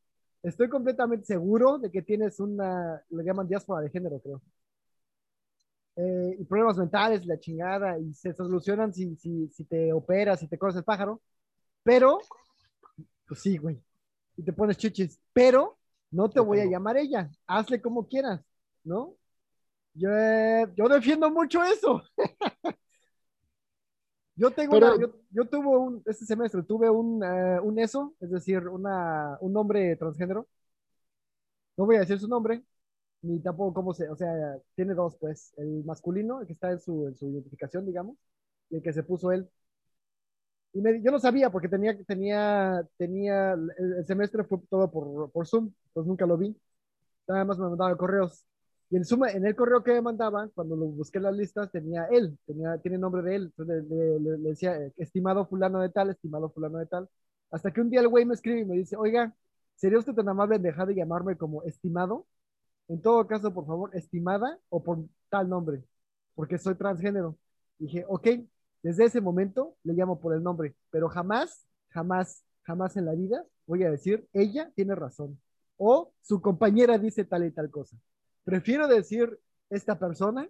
Estoy 0.42 0.70
completamente 0.70 1.26
seguro 1.26 1.78
de 1.80 1.90
que 1.92 2.02
tienes 2.02 2.40
una, 2.40 3.04
le 3.10 3.24
llaman 3.24 3.48
diáspora 3.48 3.82
de 3.82 3.90
género, 3.90 4.20
creo. 4.20 4.42
Eh, 5.96 6.38
y 6.40 6.44
problemas 6.44 6.78
mentales, 6.78 7.26
la 7.26 7.40
chingada, 7.40 7.98
y 7.98 8.14
se 8.14 8.34
solucionan 8.34 8.94
si, 8.94 9.16
si, 9.16 9.48
si 9.50 9.64
te 9.64 9.94
operas, 9.94 10.40
si 10.40 10.48
te 10.48 10.58
cortas 10.58 10.80
el 10.80 10.84
pájaro. 10.84 11.22
Pero, 11.84 12.20
pues 13.28 13.40
sí, 13.40 13.58
güey. 13.58 13.82
Y 14.38 14.44
te 14.44 14.54
pones 14.54 14.78
chichis. 14.78 15.20
Pero 15.34 15.78
no 16.16 16.30
te 16.30 16.40
voy 16.40 16.60
a 16.60 16.66
llamar 16.66 16.98
ella. 16.98 17.30
Hazle 17.48 17.82
como 17.82 18.08
quieras, 18.08 18.42
¿no? 18.84 19.16
Yo, 19.94 20.10
yo 20.76 20.88
defiendo 20.90 21.30
mucho 21.32 21.64
eso. 21.64 22.02
Yo 24.38 24.52
tengo 24.52 24.74
Pero- 24.74 24.96
una- 24.96 25.02
yo, 25.02 25.14
yo 25.32 25.46
tuve 25.46 25.68
un, 25.78 26.04
este 26.06 26.26
semestre 26.26 26.62
tuve 26.64 26.90
un, 26.90 27.24
eh, 27.24 27.60
un 27.62 27.80
ESO, 27.80 28.16
es 28.20 28.30
decir, 28.32 28.68
una, 28.68 29.38
un 29.40 29.56
hombre 29.56 29.96
transgénero. 29.96 30.48
No 31.78 31.86
voy 31.86 31.96
a 31.98 32.00
decir 32.00 32.20
su 32.20 32.28
nombre, 32.28 32.64
ni 33.22 33.40
tampoco 33.42 33.74
cómo 33.74 33.94
se, 33.94 34.10
o 34.10 34.16
sea, 34.16 34.30
tiene 34.76 34.94
dos, 34.94 35.16
pues, 35.20 35.54
el 35.58 35.84
masculino, 35.86 36.42
el 36.42 36.48
que 36.48 36.54
está 36.54 36.72
en 36.72 36.80
su, 36.82 37.08
en 37.08 37.16
su 37.16 37.30
identificación, 37.30 37.86
digamos, 37.86 38.18
y 38.70 38.78
el 38.78 38.84
que 38.84 38.94
se 38.94 39.04
puso 39.04 39.32
él. 39.32 39.50
Yo 40.76 41.12
no 41.12 41.20
sabía 41.20 41.50
porque 41.50 41.70
tenía, 41.70 41.98
tenía, 42.06 42.86
tenía, 42.98 43.54
el, 43.54 44.06
semestre 44.06 44.44
fue 44.44 44.60
todo 44.70 44.92
por, 44.92 45.32
por 45.32 45.48
Zoom, 45.48 45.72
pues 45.94 46.06
nunca 46.06 46.26
lo 46.26 46.38
vi. 46.38 46.54
Nada 47.28 47.46
más 47.46 47.60
me 47.60 47.70
mandaba 47.70 47.98
correos. 47.98 48.46
Y 48.90 48.98
en, 48.98 49.06
Zoom, 49.06 49.26
en 49.28 49.46
el 49.48 49.56
correo 49.56 49.84
que 49.84 49.94
me 49.94 50.02
mandaban, 50.02 50.50
cuando 50.56 50.76
lo 50.76 50.86
busqué 50.88 51.20
en 51.20 51.24
las 51.26 51.36
listas, 51.36 51.72
tenía 51.72 52.06
él, 52.12 52.38
tenía, 52.46 52.78
tiene 52.80 52.98
nombre 53.00 53.24
de 53.24 53.36
él. 53.38 53.44
Entonces 53.58 53.86
le- 53.90 54.20
le 54.40 54.50
decía, 54.50 54.78
eh, 54.78 54.94
estimado 54.98 55.46
fulano 55.48 55.82
de 55.82 55.90
tal, 55.90 56.10
estimado 56.12 56.50
fulano 56.52 56.80
de 56.80 56.88
tal. 56.88 57.10
Hasta 57.52 57.72
que 57.72 57.82
un 57.82 57.90
día 57.90 58.02
el 58.02 58.08
güey 58.10 58.26
me 58.26 58.36
escribe 58.36 58.62
y 58.62 58.66
me 58.66 58.76
dice, 58.78 58.96
oiga, 58.98 59.34
¿sería 59.76 60.00
usted 60.00 60.14
tan 60.14 60.30
amable 60.30 60.58
en 60.58 60.64
dejar 60.64 60.88
de 60.88 60.96
llamarme 60.96 61.38
como 61.38 61.64
estimado? 61.64 62.28
En 62.90 63.02
todo 63.02 63.28
caso, 63.28 63.54
por 63.54 63.66
favor, 63.68 63.92
estimada 63.96 64.60
o 64.70 64.84
por 64.84 65.00
tal 65.30 65.50
nombre, 65.50 65.84
porque 66.36 66.58
soy 66.60 66.76
transgénero. 66.76 67.38
Dije, 67.80 68.06
ok, 68.08 68.28
desde 68.86 69.06
ese 69.06 69.20
momento 69.20 69.76
le 69.84 69.94
llamo 69.94 70.20
por 70.20 70.36
el 70.36 70.44
nombre, 70.44 70.76
pero 70.92 71.10
jamás, 71.10 71.66
jamás, 71.90 72.46
jamás 72.62 72.96
en 72.96 73.06
la 73.06 73.16
vida 73.16 73.44
voy 73.66 73.84
a 73.84 73.90
decir, 73.90 74.28
ella 74.32 74.72
tiene 74.76 74.94
razón. 74.94 75.42
o 75.78 76.14
su 76.22 76.40
compañera 76.40 77.00
dice 77.00 77.26
tal 77.26 77.46
y 77.46 77.52
tal 77.52 77.72
cosa. 77.72 77.98
Prefiero 78.44 78.88
decir 78.88 79.40
esta 79.72 79.98
persona 79.98 80.48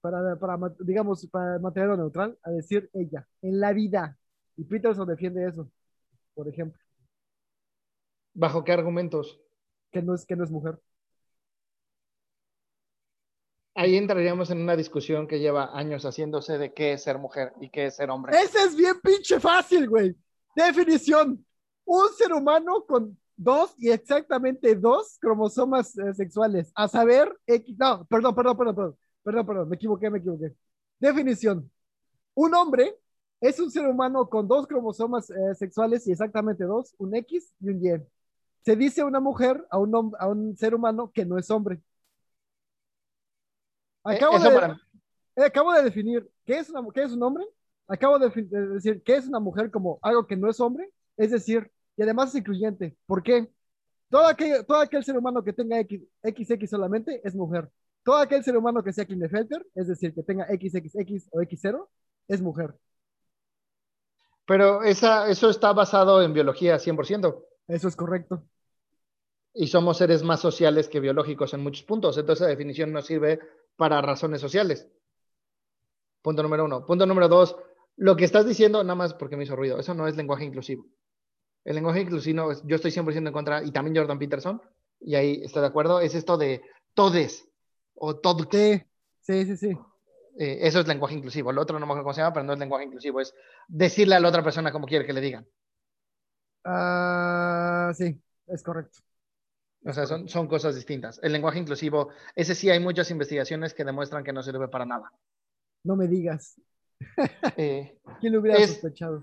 para, 0.00 0.36
para 0.36 0.74
digamos, 0.80 1.26
para 1.26 1.58
material 1.58 1.98
neutral, 1.98 2.38
a 2.42 2.50
decir 2.50 2.88
ella, 2.94 3.28
en 3.42 3.60
la 3.60 3.74
vida. 3.74 4.16
Y 4.56 4.64
Peterson 4.64 5.06
defiende 5.06 5.46
eso, 5.46 5.70
por 6.32 6.48
ejemplo. 6.48 6.80
¿Bajo 8.32 8.64
qué 8.64 8.72
argumentos? 8.72 9.38
Que 9.92 10.00
no 10.00 10.14
es, 10.14 10.24
que 10.24 10.36
no 10.36 10.44
es 10.44 10.50
mujer. 10.50 10.80
Ahí 13.78 13.94
entraríamos 13.96 14.50
en 14.50 14.62
una 14.62 14.74
discusión 14.74 15.26
que 15.26 15.38
lleva 15.38 15.76
años 15.76 16.04
haciéndose 16.06 16.56
de 16.56 16.72
qué 16.72 16.94
es 16.94 17.02
ser 17.02 17.18
mujer 17.18 17.52
y 17.60 17.68
qué 17.68 17.86
es 17.86 17.96
ser 17.96 18.08
hombre. 18.08 18.34
Ese 18.34 18.58
es 18.62 18.74
bien 18.74 18.94
pinche 19.02 19.38
fácil, 19.38 19.86
güey. 19.86 20.16
Definición. 20.54 21.44
Un 21.84 22.08
ser 22.16 22.32
humano 22.32 22.86
con 22.86 23.18
dos 23.36 23.74
y 23.76 23.90
exactamente 23.90 24.74
dos 24.74 25.18
cromosomas 25.20 25.96
eh, 25.98 26.14
sexuales. 26.14 26.72
A 26.74 26.88
saber, 26.88 27.30
X, 27.46 27.76
no, 27.78 28.06
perdón, 28.06 28.34
perdón, 28.34 28.56
perdón, 28.56 28.74
perdón, 28.74 28.96
perdón, 29.22 29.46
perdón, 29.46 29.68
me 29.68 29.76
equivoqué, 29.76 30.08
me 30.08 30.18
equivoqué. 30.20 30.54
Definición. 30.98 31.70
Un 32.34 32.54
hombre 32.54 32.96
es 33.42 33.60
un 33.60 33.70
ser 33.70 33.86
humano 33.86 34.26
con 34.30 34.48
dos 34.48 34.66
cromosomas 34.66 35.28
eh, 35.28 35.54
sexuales 35.54 36.06
y 36.06 36.12
exactamente 36.12 36.64
dos, 36.64 36.94
un 36.96 37.14
X 37.14 37.52
y 37.60 37.68
un 37.68 37.84
Y. 37.84 38.02
Se 38.64 38.74
dice 38.74 39.04
una 39.04 39.20
mujer 39.20 39.62
a 39.70 39.76
un, 39.76 40.14
a 40.18 40.28
un 40.28 40.56
ser 40.56 40.74
humano 40.74 41.12
que 41.12 41.26
no 41.26 41.36
es 41.36 41.50
hombre. 41.50 41.82
Eh, 44.08 44.16
acabo, 44.16 44.38
de, 44.38 45.44
acabo 45.44 45.72
de 45.72 45.82
definir 45.82 46.28
qué 46.44 46.58
es, 46.58 46.70
una, 46.70 46.86
qué 46.92 47.02
es 47.02 47.12
un 47.12 47.22
hombre. 47.22 47.44
Acabo 47.88 48.18
de, 48.18 48.28
de 48.28 48.66
decir 48.68 49.02
qué 49.02 49.16
es 49.16 49.26
una 49.28 49.40
mujer 49.40 49.70
como 49.70 49.98
algo 50.02 50.26
que 50.26 50.36
no 50.36 50.50
es 50.50 50.60
hombre. 50.60 50.90
Es 51.16 51.30
decir, 51.30 51.70
y 51.96 52.02
además 52.02 52.30
es 52.30 52.36
incluyente. 52.36 52.96
¿Por 53.06 53.22
qué? 53.22 53.48
Todo 54.08 54.26
aquel, 54.26 54.64
todo 54.66 54.78
aquel 54.78 55.04
ser 55.04 55.16
humano 55.16 55.42
que 55.42 55.52
tenga 55.52 55.80
X, 55.80 56.02
XX 56.22 56.70
solamente 56.70 57.20
es 57.24 57.34
mujer. 57.34 57.68
Todo 58.04 58.16
aquel 58.16 58.44
ser 58.44 58.56
humano 58.56 58.82
que 58.84 58.92
sea 58.92 59.04
Klinefelter, 59.04 59.66
es 59.74 59.88
decir, 59.88 60.14
que 60.14 60.22
tenga 60.22 60.46
XXX 60.46 61.28
o 61.32 61.40
X0, 61.40 61.88
es 62.28 62.40
mujer. 62.40 62.74
Pero 64.46 64.84
esa, 64.84 65.28
eso 65.28 65.50
está 65.50 65.72
basado 65.72 66.22
en 66.22 66.32
biología 66.32 66.76
100%. 66.76 67.44
Eso 67.66 67.88
es 67.88 67.96
correcto. 67.96 68.44
Y 69.54 69.66
somos 69.66 69.96
seres 69.96 70.22
más 70.22 70.38
sociales 70.38 70.88
que 70.88 71.00
biológicos 71.00 71.52
en 71.54 71.62
muchos 71.62 71.82
puntos. 71.82 72.16
Entonces, 72.16 72.42
esa 72.42 72.50
definición 72.50 72.92
no 72.92 73.02
sirve 73.02 73.40
para 73.76 74.00
razones 74.00 74.40
sociales. 74.40 74.88
Punto 76.22 76.42
número 76.42 76.64
uno. 76.64 76.84
Punto 76.84 77.06
número 77.06 77.28
dos. 77.28 77.56
Lo 77.96 78.16
que 78.16 78.24
estás 78.24 78.46
diciendo, 78.46 78.82
nada 78.82 78.94
más 78.94 79.14
porque 79.14 79.36
me 79.36 79.44
hizo 79.44 79.56
ruido, 79.56 79.78
eso 79.78 79.94
no 79.94 80.06
es 80.06 80.16
lenguaje 80.16 80.44
inclusivo. 80.44 80.86
El 81.64 81.76
lenguaje 81.76 82.00
inclusivo, 82.00 82.52
yo 82.64 82.76
estoy 82.76 82.90
100% 82.90 83.26
en 83.28 83.32
contra, 83.32 83.64
y 83.64 83.72
también 83.72 83.96
Jordan 83.96 84.18
Peterson, 84.18 84.60
y 85.00 85.14
ahí 85.14 85.40
está 85.42 85.60
de 85.60 85.66
acuerdo, 85.66 86.00
es 86.00 86.14
esto 86.14 86.36
de 86.36 86.62
todes 86.94 87.48
o 87.94 88.16
todos. 88.16 88.48
Sí, 88.50 88.82
sí, 89.20 89.56
sí. 89.56 89.78
Eh, 90.38 90.58
eso 90.60 90.80
es 90.80 90.86
lenguaje 90.86 91.14
inclusivo. 91.14 91.50
El 91.50 91.58
otro 91.58 91.78
no 91.78 91.86
me 91.86 91.92
acuerdo 91.92 92.04
cómo 92.04 92.14
se 92.14 92.20
llama, 92.20 92.34
pero 92.34 92.44
no 92.44 92.52
es 92.52 92.58
lenguaje 92.58 92.84
inclusivo, 92.84 93.20
es 93.20 93.34
decirle 93.68 94.14
a 94.14 94.20
la 94.20 94.28
otra 94.28 94.42
persona 94.42 94.70
como 94.70 94.86
quiere 94.86 95.06
que 95.06 95.12
le 95.12 95.20
digan. 95.20 95.46
Ah, 96.64 97.92
sí, 97.96 98.20
es 98.46 98.62
correcto. 98.62 98.98
O 99.86 99.92
sea, 99.92 100.06
son, 100.06 100.28
son 100.28 100.48
cosas 100.48 100.74
distintas. 100.74 101.20
El 101.22 101.32
lenguaje 101.32 101.60
inclusivo, 101.60 102.08
ese 102.34 102.54
sí 102.54 102.68
hay 102.68 102.80
muchas 102.80 103.10
investigaciones 103.10 103.72
que 103.72 103.84
demuestran 103.84 104.24
que 104.24 104.32
no 104.32 104.42
sirve 104.42 104.68
para 104.68 104.84
nada. 104.84 105.12
No 105.84 105.96
me 105.96 106.08
digas. 106.08 106.60
Eh, 107.58 107.98
¿Quién 108.20 108.32
lo 108.32 108.40
hubiera 108.40 108.66
sospechado? 108.66 109.22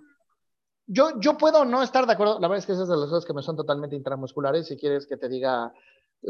yo, 0.85 1.19
yo 1.19 1.37
puedo 1.37 1.65
no 1.65 1.81
estar 1.81 2.05
de 2.05 2.13
acuerdo. 2.13 2.39
La 2.39 2.47
verdad 2.47 2.59
es 2.59 2.65
que 2.65 2.73
esas 2.73 2.87
de 2.87 2.97
las 2.97 3.09
cosas 3.09 3.25
que 3.25 3.33
me 3.33 3.41
son 3.41 3.55
totalmente 3.55 3.95
intramusculares. 3.95 4.67
Si 4.67 4.77
quieres 4.77 5.07
que 5.07 5.17
te 5.17 5.29
diga 5.29 5.73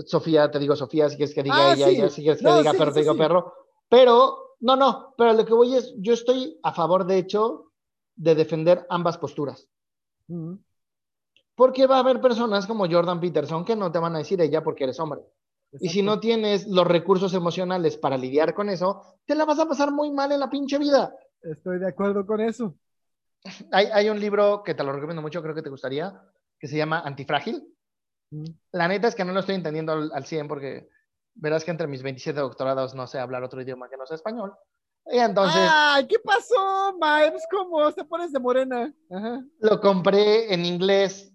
Sofía, 0.06 0.50
te 0.52 0.60
digo 0.60 0.76
Sofía. 0.76 1.10
Si 1.10 1.18
quieres 1.18 1.34
que 1.34 1.44
diga 1.44 1.72
ah, 1.72 1.74
ella, 1.74 1.90
ella. 1.90 2.10
Si 2.10 2.22
quieres 2.22 2.42
que 2.42 2.52
diga 2.52 2.74
perro, 2.74 2.94
te 2.94 3.00
digo 3.00 3.18
perro. 3.18 3.54
Pero, 3.90 4.56
no, 4.60 4.76
no. 4.76 5.14
Pero 5.18 5.34
lo 5.34 5.46
que 5.46 5.54
voy 5.54 5.76
es, 5.76 5.94
yo 5.98 6.14
estoy 6.14 6.60
a 6.64 6.72
favor, 6.74 7.06
de 7.06 7.18
hecho, 7.18 7.72
de 8.16 8.36
defender 8.36 8.86
ambas 8.90 9.18
posturas. 9.18 9.68
Porque 11.56 11.88
va 11.88 11.98
a 11.98 12.00
haber 12.00 12.20
personas 12.20 12.66
como 12.66 12.90
Jordan 12.90 13.20
Peterson 13.20 13.64
que 13.64 13.76
no 13.76 13.92
te 13.92 14.00
van 14.00 14.16
a 14.16 14.20
decir 14.20 14.42
ella 14.42 14.64
porque 14.64 14.86
eres 14.86 15.00
hombre. 15.00 15.22
Y 15.80 15.90
si 15.90 16.02
no 16.04 16.20
tienes 16.20 16.68
los 16.68 16.86
recursos 16.86 17.34
emocionales 17.34 17.98
para 17.98 18.18
lidiar 18.18 18.54
con 18.54 18.70
eso, 18.70 19.02
te 19.26 19.36
la 19.36 19.46
vas 19.46 19.60
a 19.60 19.68
pasar 19.68 19.92
muy 19.92 20.12
mal 20.12 20.32
en 20.32 20.40
la 20.40 20.50
pinche 20.50 20.78
vida. 20.78 21.16
Estoy 21.42 21.80
de 21.80 21.88
acuerdo 21.88 22.26
con 22.26 22.42
eso. 22.42 22.76
Hay, 23.72 24.10
un 24.10 24.20
libro 24.20 24.64
que 24.64 24.74
te 24.74 24.84
lo 24.84 24.94
recomiendo 24.94 25.22
mucho, 25.22 25.42
creo 25.42 25.56
que 25.56 25.62
te 25.62 25.70
gustaría, 25.70 26.22
que 26.60 26.68
se 26.68 26.78
llama 26.78 27.02
Antifrágil. 27.02 27.68
Mm. 28.32 28.46
La 28.72 28.88
neta 28.88 29.08
es 29.08 29.16
que 29.16 29.26
no 29.26 29.34
lo 29.34 29.42
estoy 29.42 29.56
entendiendo 29.56 29.92
al, 29.92 30.26
100 30.26 30.48
porque 30.48 30.88
verás 31.34 31.66
que 31.66 31.72
entre 31.72 31.88
mis 31.88 32.04
27 32.04 32.40
doctorados 32.40 32.94
no 32.96 33.06
sé 33.08 33.20
hablar 33.20 33.44
otro 33.44 33.62
idioma 33.62 33.90
que 33.90 33.98
no 33.98 34.06
sea 34.06 34.16
español. 34.16 34.54
Y 35.12 35.18
entonces... 35.18 35.62
¡Ay, 35.70 36.08
qué 36.08 36.20
pasó, 36.20 36.94
Miles! 36.94 37.46
¿Cómo? 37.52 37.92
Se 37.92 38.06
pones 38.06 38.32
de 38.32 38.40
morena. 38.40 38.94
Lo 39.60 39.82
compré 39.82 40.54
en 40.54 40.66
inglés 40.66 41.33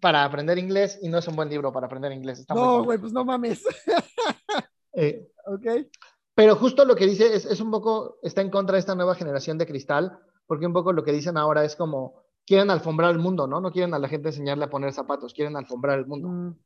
para 0.00 0.24
aprender 0.24 0.58
inglés 0.58 0.98
y 1.02 1.08
no 1.08 1.18
es 1.18 1.28
un 1.28 1.36
buen 1.36 1.48
libro 1.48 1.72
para 1.72 1.86
aprender 1.86 2.12
inglés. 2.12 2.46
no, 2.48 2.84
güey, 2.84 2.98
pues 2.98 3.12
no 3.12 3.24
mames. 3.24 3.62
Eh, 4.92 5.30
ok. 5.46 5.86
Pero 6.34 6.56
justo 6.56 6.84
lo 6.84 6.96
que 6.96 7.06
dice 7.06 7.32
es, 7.32 7.46
es 7.46 7.60
un 7.60 7.70
poco, 7.70 8.18
está 8.22 8.40
en 8.40 8.50
contra 8.50 8.74
de 8.74 8.80
esta 8.80 8.96
nueva 8.96 9.14
generación 9.14 9.56
de 9.56 9.64
cristal 9.64 10.18
porque 10.50 10.66
un 10.66 10.72
poco 10.72 10.92
lo 10.92 11.04
que 11.04 11.12
dicen 11.12 11.36
ahora 11.36 11.64
es 11.64 11.76
como, 11.76 12.24
quieren 12.44 12.72
alfombrar 12.72 13.12
el 13.12 13.20
mundo, 13.20 13.46
¿no? 13.46 13.60
No 13.60 13.70
quieren 13.70 13.94
a 13.94 14.00
la 14.00 14.08
gente 14.08 14.30
enseñarle 14.30 14.64
a 14.64 14.68
poner 14.68 14.92
zapatos, 14.92 15.32
quieren 15.32 15.56
alfombrar 15.56 16.00
el 16.00 16.08
mundo. 16.08 16.26
Mm. 16.28 16.58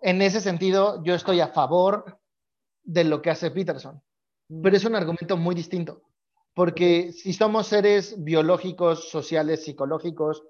En 0.00 0.22
ese 0.22 0.40
sentido, 0.40 1.04
yo 1.04 1.14
estoy 1.14 1.40
a 1.40 1.48
favor 1.48 2.18
de 2.84 3.04
lo 3.04 3.20
que 3.20 3.28
hace 3.28 3.50
Peterson, 3.50 4.00
mm. 4.48 4.62
pero 4.62 4.78
es 4.78 4.84
un 4.86 4.94
argumento 4.94 5.36
muy 5.36 5.54
distinto, 5.54 6.00
porque 6.54 7.12
si 7.12 7.34
somos 7.34 7.66
seres 7.66 8.14
biológicos, 8.24 9.10
sociales, 9.10 9.62
psicológicos, 9.62 10.42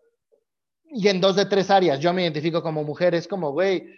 y 0.91 1.09
en 1.09 1.21
dos 1.21 1.37
de 1.37 1.47
tres 1.47 1.71
áreas, 1.71 2.01
yo 2.01 2.13
me 2.13 2.23
identifico 2.23 2.63
como 2.63 2.85
mujer, 2.85 3.15
es 3.15 3.29
como, 3.29 3.53
güey, 3.53 3.89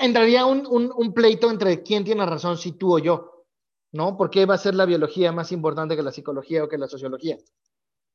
entraría 0.00 0.46
un, 0.46 0.66
un, 0.66 0.92
un 0.96 1.12
pleito 1.12 1.50
entre 1.50 1.82
quién 1.82 2.04
tiene 2.04 2.24
razón, 2.26 2.56
si 2.56 2.72
tú 2.72 2.94
o 2.94 2.98
yo. 2.98 3.32
¿no? 3.92 4.16
¿Por 4.16 4.30
qué 4.30 4.46
va 4.46 4.54
a 4.54 4.58
ser 4.58 4.74
la 4.74 4.86
biología 4.86 5.32
más 5.32 5.52
importante 5.52 5.94
que 5.94 6.02
la 6.02 6.12
psicología 6.12 6.64
o 6.64 6.68
que 6.68 6.78
la 6.78 6.88
sociología? 6.88 7.36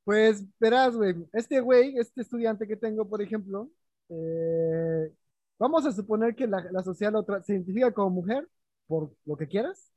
Pues 0.03 0.43
verás, 0.59 0.95
güey, 0.95 1.15
este 1.33 1.59
güey, 1.59 1.97
este 1.97 2.21
estudiante 2.21 2.67
que 2.67 2.77
tengo, 2.77 3.07
por 3.07 3.21
ejemplo, 3.21 3.69
eh, 4.09 5.13
vamos 5.59 5.85
a 5.85 5.91
suponer 5.91 6.35
que 6.35 6.47
la, 6.47 6.65
la 6.71 6.81
sociedad 6.81 7.13
se 7.43 7.53
identifica 7.53 7.91
como 7.91 8.09
mujer, 8.09 8.47
por 8.87 9.11
lo 9.25 9.37
que 9.37 9.47
quieras, 9.47 9.91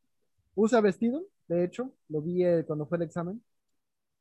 usa 0.55 0.81
vestido, 0.81 1.25
de 1.49 1.65
hecho, 1.65 1.93
lo 2.09 2.21
vi 2.21 2.45
eh, 2.45 2.65
cuando 2.67 2.87
fue 2.87 2.99
el 2.99 3.05
examen. 3.05 3.43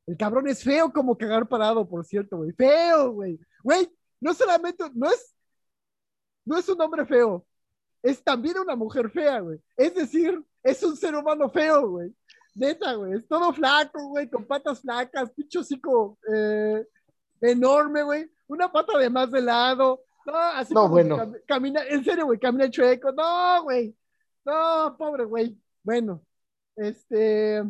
El 0.09 0.17
cabrón 0.17 0.47
es 0.47 0.63
feo 0.63 0.91
como 0.91 1.15
cagar 1.15 1.47
parado, 1.47 1.87
por 1.87 2.03
cierto, 2.03 2.37
güey, 2.37 2.51
feo, 2.53 3.11
güey. 3.11 3.39
Güey, 3.63 3.87
no 4.19 4.33
solamente, 4.33 4.83
no 4.95 5.07
es, 5.07 5.35
no 6.43 6.57
es 6.57 6.67
un 6.67 6.81
hombre 6.81 7.05
feo, 7.05 7.45
es 8.01 8.23
también 8.23 8.57
una 8.57 8.75
mujer 8.75 9.11
fea, 9.11 9.39
güey. 9.39 9.59
Es 9.77 9.93
decir, 9.93 10.43
es 10.63 10.81
un 10.81 10.97
ser 10.97 11.13
humano 11.13 11.47
feo, 11.47 11.89
güey. 11.89 12.11
Neta, 12.55 12.95
güey. 12.95 13.13
Es 13.13 13.27
todo 13.27 13.53
flaco, 13.53 14.03
güey, 14.07 14.27
con 14.27 14.45
patas 14.45 14.81
flacas, 14.81 15.29
pincho 15.31 15.59
hocico 15.59 16.17
eh, 16.33 16.83
enorme, 17.41 18.01
güey. 18.01 18.31
Una 18.47 18.71
pata 18.71 18.97
de 18.97 19.11
más 19.11 19.29
de 19.29 19.41
lado. 19.41 20.01
No, 20.25 20.35
así 20.35 20.73
no, 20.73 20.89
bueno. 20.89 21.33
camina, 21.45 21.83
en 21.87 22.03
serio, 22.03 22.25
güey, 22.25 22.39
camina 22.39 22.67
chueco. 22.67 23.11
No, 23.11 23.61
güey. 23.61 23.95
No, 24.43 24.95
pobre, 24.97 25.25
güey. 25.25 25.55
Bueno, 25.83 26.25
este. 26.75 27.63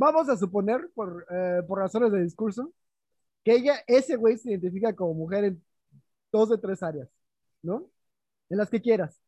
Vamos 0.00 0.30
a 0.30 0.36
suponer, 0.38 0.90
por, 0.94 1.26
eh, 1.30 1.62
por 1.68 1.78
razones 1.78 2.10
de 2.10 2.22
discurso, 2.22 2.72
que 3.44 3.52
ella, 3.54 3.74
ese 3.86 4.16
güey 4.16 4.38
se 4.38 4.50
identifica 4.50 4.94
como 4.96 5.14
mujer 5.14 5.44
en 5.44 5.64
dos 6.32 6.48
de 6.50 6.58
tres 6.58 6.82
áreas, 6.82 7.08
¿no? 7.62 7.90
En 8.50 8.58
las 8.58 8.70
que 8.70 8.80
quieras, 8.82 9.20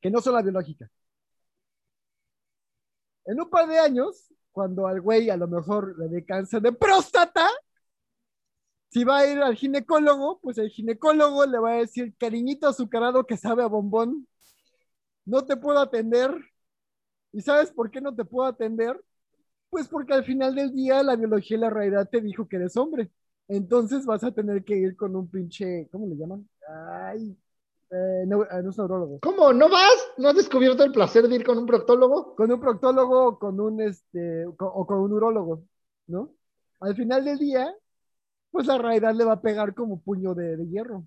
que 0.00 0.10
no 0.10 0.20
son 0.20 0.34
la 0.34 0.42
biológica. 0.42 0.88
En 3.26 3.40
un 3.40 3.50
par 3.50 3.68
de 3.68 3.78
años, 3.80 4.32
cuando 4.52 4.86
al 4.86 5.00
güey 5.00 5.28
a 5.30 5.36
lo 5.36 5.48
mejor 5.48 5.98
le 5.98 6.08
dé 6.08 6.24
cáncer 6.24 6.62
de 6.62 6.72
próstata, 6.72 7.48
si 8.90 9.02
va 9.02 9.18
a 9.18 9.26
ir 9.26 9.38
al 9.42 9.56
ginecólogo, 9.56 10.38
pues 10.40 10.56
el 10.58 10.70
ginecólogo 10.70 11.46
le 11.46 11.58
va 11.58 11.72
a 11.72 11.76
decir, 11.78 12.14
cariñito 12.16 12.68
azucarado 12.68 13.26
que 13.26 13.36
sabe 13.36 13.64
a 13.64 13.66
bombón, 13.66 14.28
no 15.24 15.44
te 15.44 15.56
puedo 15.56 15.80
atender. 15.80 16.32
¿Y 17.32 17.40
sabes 17.42 17.72
por 17.72 17.90
qué 17.90 18.00
no 18.00 18.14
te 18.14 18.24
puedo 18.24 18.48
atender? 18.48 19.02
Pues 19.74 19.88
porque 19.88 20.14
al 20.14 20.24
final 20.24 20.54
del 20.54 20.72
día 20.72 21.02
la 21.02 21.16
biología 21.16 21.56
y 21.56 21.60
la 21.60 21.68
realidad 21.68 22.08
te 22.08 22.20
dijo 22.20 22.46
que 22.46 22.54
eres 22.54 22.76
hombre. 22.76 23.10
Entonces 23.48 24.06
vas 24.06 24.22
a 24.22 24.30
tener 24.30 24.62
que 24.62 24.76
ir 24.76 24.94
con 24.94 25.16
un 25.16 25.28
pinche, 25.28 25.88
¿cómo 25.90 26.06
le 26.06 26.14
llaman? 26.14 26.48
Ay, 26.68 27.36
eh, 27.90 28.24
no, 28.24 28.44
eh, 28.44 28.62
no, 28.62 28.70
es 28.70 28.78
neurólogo. 28.78 29.18
¿Cómo? 29.18 29.52
¿No 29.52 29.68
vas? 29.68 30.12
¿No 30.16 30.28
has 30.28 30.36
descubierto 30.36 30.84
el 30.84 30.92
placer 30.92 31.26
de 31.26 31.34
ir 31.34 31.44
con 31.44 31.58
un 31.58 31.66
proctólogo? 31.66 32.36
Con 32.36 32.52
un 32.52 32.60
proctólogo 32.60 33.36
con 33.40 33.58
un 33.58 33.80
este, 33.80 34.46
o 34.46 34.86
con 34.86 34.98
un 35.00 35.12
urólogo, 35.12 35.64
¿no? 36.06 36.32
Al 36.78 36.94
final 36.94 37.24
del 37.24 37.38
día, 37.40 37.74
pues 38.52 38.68
la 38.68 38.78
realidad 38.78 39.12
le 39.12 39.24
va 39.24 39.32
a 39.32 39.42
pegar 39.42 39.74
como 39.74 40.00
puño 40.00 40.34
de, 40.34 40.56
hierro. 40.68 41.04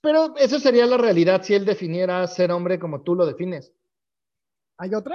Pero 0.00 0.34
eso 0.38 0.58
sería 0.58 0.86
la 0.86 0.96
realidad 0.96 1.42
si 1.42 1.52
él 1.52 1.66
definiera 1.66 2.26
ser 2.26 2.52
hombre 2.52 2.78
como 2.78 3.02
tú 3.02 3.14
lo 3.14 3.26
defines. 3.26 3.70
¿Hay 4.78 4.94
otra? 4.94 5.14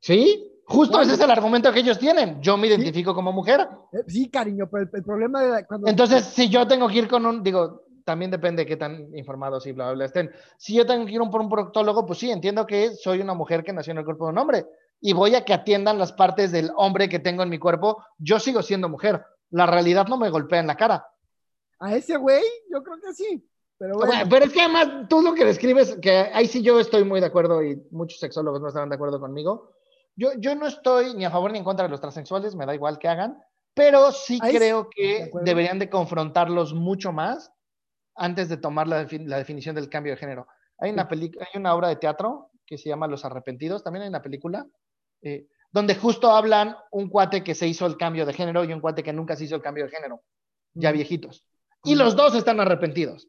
Sí, 0.00 0.52
justo 0.66 1.00
ese 1.00 1.14
es 1.14 1.20
el 1.20 1.30
argumento 1.30 1.72
que 1.72 1.80
ellos 1.80 1.98
tienen. 1.98 2.40
Yo 2.42 2.56
me 2.56 2.66
identifico 2.66 3.14
como 3.14 3.32
mujer. 3.32 3.68
Eh, 3.92 4.04
sí, 4.06 4.28
cariño, 4.28 4.68
pero 4.70 4.88
el, 4.92 5.02
problema 5.02 5.42
de 5.42 5.66
cuando... 5.66 5.88
Entonces, 5.88 6.24
si 6.24 6.48
yo 6.48 6.66
tengo 6.66 6.88
que 6.88 6.98
ir 6.98 7.08
con 7.08 7.24
un, 7.24 7.42
digo, 7.42 7.86
también 8.04 8.30
depende 8.30 8.62
de 8.62 8.66
qué 8.66 8.76
tan 8.76 9.14
informados 9.16 9.66
y 9.66 9.72
bla, 9.72 9.86
bla, 9.86 9.94
bla 9.94 10.04
estén. 10.04 10.30
Si 10.56 10.74
yo 10.74 10.86
tengo 10.86 11.06
que 11.06 11.12
ir 11.12 11.20
por 11.30 11.40
un 11.40 11.48
proctólogo, 11.48 12.06
pues 12.06 12.18
sí, 12.18 12.30
entiendo 12.30 12.66
que 12.66 12.90
soy 12.90 13.20
una 13.20 13.34
mujer 13.34 13.64
que 13.64 13.72
nació 13.72 13.92
en 13.92 13.98
el 13.98 14.04
cuerpo 14.04 14.26
de 14.26 14.32
un 14.32 14.38
hombre 14.38 14.66
y 15.00 15.12
voy 15.12 15.34
a 15.34 15.44
que 15.44 15.52
atiendan 15.52 15.98
las 15.98 16.12
partes 16.12 16.52
del 16.52 16.70
hombre 16.76 17.08
que 17.08 17.18
tengo 17.18 17.42
en 17.42 17.48
mi 17.48 17.58
cuerpo. 17.58 18.04
Yo 18.18 18.38
sigo 18.38 18.62
siendo 18.62 18.88
mujer. 18.88 19.24
La 19.50 19.66
realidad 19.66 20.06
no 20.06 20.16
me 20.16 20.30
golpea 20.30 20.60
en 20.60 20.66
la 20.66 20.76
cara. 20.76 21.06
A 21.78 21.94
ese 21.94 22.16
güey, 22.16 22.42
yo 22.70 22.82
creo 22.82 22.96
que 23.00 23.12
sí. 23.12 23.46
Pero, 23.78 23.98
pero 24.30 24.46
es 24.46 24.52
que 24.52 24.62
además 24.62 25.06
tú 25.08 25.20
lo 25.20 25.34
que 25.34 25.44
describes, 25.44 25.98
que 26.00 26.30
ahí 26.32 26.46
sí 26.46 26.62
yo 26.62 26.80
estoy 26.80 27.04
muy 27.04 27.20
de 27.20 27.26
acuerdo 27.26 27.62
y 27.62 27.76
muchos 27.90 28.18
sexólogos 28.18 28.62
no 28.62 28.68
estarán 28.68 28.88
de 28.88 28.94
acuerdo 28.94 29.20
conmigo. 29.20 29.75
Yo, 30.16 30.30
yo 30.38 30.54
no 30.54 30.66
estoy 30.66 31.14
ni 31.14 31.24
a 31.24 31.30
favor 31.30 31.52
ni 31.52 31.58
en 31.58 31.64
contra 31.64 31.84
de 31.84 31.90
los 31.90 32.00
transexuales, 32.00 32.54
me 32.54 32.66
da 32.66 32.74
igual 32.74 32.98
que 32.98 33.08
hagan, 33.08 33.38
pero 33.74 34.10
sí 34.12 34.40
creo 34.40 34.88
que 34.90 35.30
deberían 35.42 35.78
de 35.78 35.90
confrontarlos 35.90 36.72
mucho 36.72 37.12
más 37.12 37.52
antes 38.14 38.48
de 38.48 38.56
tomar 38.56 38.88
la, 38.88 39.06
la 39.10 39.36
definición 39.36 39.74
del 39.74 39.90
cambio 39.90 40.14
de 40.14 40.18
género. 40.18 40.46
Hay 40.78 40.90
una, 40.90 41.08
hay 41.10 41.60
una 41.60 41.74
obra 41.74 41.88
de 41.88 41.96
teatro 41.96 42.50
que 42.64 42.78
se 42.78 42.88
llama 42.88 43.06
Los 43.06 43.24
Arrepentidos, 43.24 43.84
también 43.84 44.04
hay 44.04 44.08
una 44.08 44.22
película, 44.22 44.66
eh, 45.22 45.46
donde 45.70 45.94
justo 45.94 46.30
hablan 46.30 46.76
un 46.90 47.08
cuate 47.10 47.44
que 47.44 47.54
se 47.54 47.66
hizo 47.66 47.86
el 47.86 47.96
cambio 47.96 48.24
de 48.24 48.32
género 48.32 48.64
y 48.64 48.72
un 48.72 48.80
cuate 48.80 49.02
que 49.02 49.12
nunca 49.12 49.36
se 49.36 49.44
hizo 49.44 49.56
el 49.56 49.62
cambio 49.62 49.84
de 49.84 49.90
género, 49.90 50.22
ya 50.72 50.90
viejitos. 50.92 51.46
Y 51.84 51.94
los 51.94 52.16
dos 52.16 52.34
están 52.34 52.58
arrepentidos. 52.60 53.28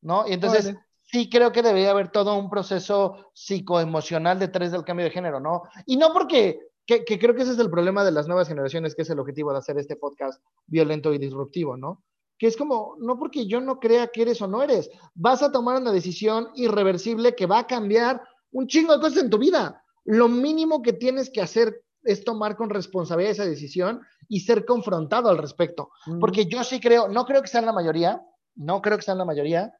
¿no? 0.00 0.26
Y 0.28 0.32
entonces 0.32 0.74
sí 1.10 1.28
creo 1.30 1.52
que 1.52 1.62
debería 1.62 1.90
haber 1.90 2.10
todo 2.10 2.36
un 2.36 2.50
proceso 2.50 3.30
psicoemocional 3.34 4.38
detrás 4.38 4.72
del 4.72 4.84
cambio 4.84 5.06
de 5.06 5.10
género, 5.10 5.40
¿no? 5.40 5.62
Y 5.86 5.96
no 5.96 6.12
porque, 6.12 6.60
que, 6.86 7.04
creo 7.04 7.34
que 7.34 7.42
ese 7.42 7.52
es 7.52 7.58
el 7.58 7.70
problema 7.70 8.04
de 8.04 8.12
las 8.12 8.28
nuevas 8.28 8.48
generaciones, 8.48 8.94
que 8.94 9.02
es 9.02 9.10
el 9.10 9.18
objetivo 9.18 9.52
de 9.52 9.58
hacer 9.58 9.78
este 9.78 9.96
podcast 9.96 10.42
violento 10.66 11.12
y 11.12 11.18
disruptivo, 11.18 11.76
¿no? 11.76 12.04
Que 12.38 12.46
es 12.46 12.56
como, 12.56 12.96
no 13.00 13.18
porque 13.18 13.46
yo 13.46 13.60
no 13.60 13.80
crea 13.80 14.08
que 14.08 14.22
eres 14.22 14.40
o 14.42 14.46
no 14.46 14.62
eres, 14.62 14.90
vas 15.14 15.42
a 15.42 15.50
tomar 15.50 15.80
una 15.80 15.92
decisión 15.92 16.48
irreversible 16.54 17.34
que 17.34 17.46
va 17.46 17.60
a 17.60 17.66
cambiar 17.66 18.22
un 18.52 18.66
chingo 18.66 18.94
de 18.94 19.00
cosas 19.00 19.24
en 19.24 19.30
tu 19.30 19.38
vida. 19.38 19.82
Lo 20.04 20.28
mínimo 20.28 20.82
que 20.82 20.92
tienes 20.92 21.30
que 21.30 21.40
hacer 21.40 21.82
es 22.04 22.24
tomar 22.24 22.56
con 22.56 22.70
responsabilidad 22.70 23.32
esa 23.32 23.44
decisión 23.44 24.00
y 24.28 24.40
ser 24.40 24.64
confrontado 24.64 25.30
al 25.30 25.38
respecto. 25.38 25.90
Porque 26.20 26.46
yo 26.46 26.62
sí 26.64 26.80
creo, 26.80 27.08
no 27.08 27.24
creo 27.24 27.42
que 27.42 27.48
sean 27.48 27.66
la 27.66 27.72
mayoría, 27.72 28.22
no 28.54 28.80
creo 28.80 28.96
que 28.96 29.02
sean 29.02 29.18
la 29.18 29.24
mayoría, 29.24 29.74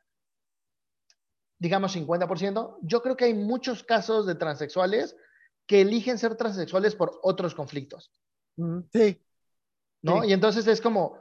digamos 1.58 1.96
50%, 1.96 2.78
yo 2.82 3.02
creo 3.02 3.16
que 3.16 3.26
hay 3.26 3.34
muchos 3.34 3.82
casos 3.82 4.26
de 4.26 4.34
transexuales 4.34 5.16
que 5.66 5.82
eligen 5.82 6.18
ser 6.18 6.36
transexuales 6.36 6.94
por 6.94 7.18
otros 7.22 7.54
conflictos. 7.54 8.10
Sí. 8.92 9.20
¿No? 10.02 10.24
Y 10.24 10.32
entonces 10.32 10.66
es 10.66 10.80
como, 10.80 11.18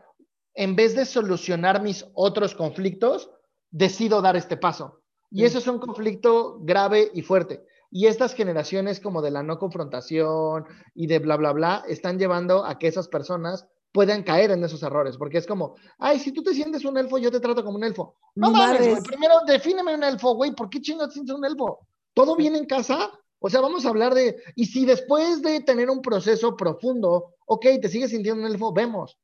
en 0.53 0.75
vez 0.75 0.95
de 0.95 1.05
solucionar 1.05 1.81
mis 1.81 2.05
otros 2.13 2.55
conflictos, 2.55 3.29
decido 3.69 4.21
dar 4.21 4.35
este 4.35 4.57
paso. 4.57 5.01
Y 5.29 5.43
eso 5.43 5.57
es 5.57 5.67
un 5.67 5.79
conflicto 5.79 6.59
grave 6.61 7.11
y 7.13 7.21
fuerte. 7.21 7.65
Y 7.91 8.07
estas 8.07 8.33
generaciones 8.33 8.99
como 8.99 9.21
de 9.21 9.31
la 9.31 9.43
no 9.43 9.59
confrontación 9.59 10.65
y 10.93 11.07
de 11.07 11.19
bla, 11.19 11.35
bla, 11.37 11.51
bla, 11.51 11.83
están 11.87 12.17
llevando 12.17 12.65
a 12.65 12.79
que 12.79 12.87
esas 12.87 13.07
personas 13.07 13.67
puedan 13.97 14.21
caer 14.21 14.51
en 14.51 14.63
esos 14.63 14.83
errores, 14.83 15.17
porque 15.17 15.39
es 15.39 15.47
como, 15.47 15.75
ay, 15.97 16.19
si 16.19 16.31
tú 16.31 16.43
te 16.43 16.53
sientes 16.53 16.85
un 16.85 16.99
elfo, 16.99 17.17
yo 17.17 17.31
te 17.31 17.39
trato 17.39 17.63
como 17.63 17.77
un 17.77 17.83
elfo. 17.83 18.15
No 18.35 18.51
mames, 18.51 19.01
primero 19.01 19.37
defíneme 19.47 19.95
un 19.95 20.03
elfo, 20.03 20.35
güey, 20.35 20.51
¿por 20.51 20.69
qué 20.69 20.79
chingados 20.79 21.15
sientes 21.15 21.35
un 21.35 21.43
elfo? 21.43 21.79
¿Todo 22.13 22.35
bien 22.35 22.55
en 22.55 22.67
casa? 22.67 23.11
O 23.39 23.49
sea, 23.49 23.59
vamos 23.59 23.87
a 23.87 23.89
hablar 23.89 24.13
de, 24.13 24.39
y 24.55 24.67
si 24.67 24.85
después 24.85 25.41
de 25.41 25.61
tener 25.61 25.89
un 25.89 26.03
proceso 26.03 26.55
profundo, 26.55 27.33
ok, 27.47 27.65
te 27.81 27.89
sigues 27.89 28.11
sintiendo 28.11 28.45
un 28.45 28.51
elfo, 28.51 28.71
vemos. 28.71 29.17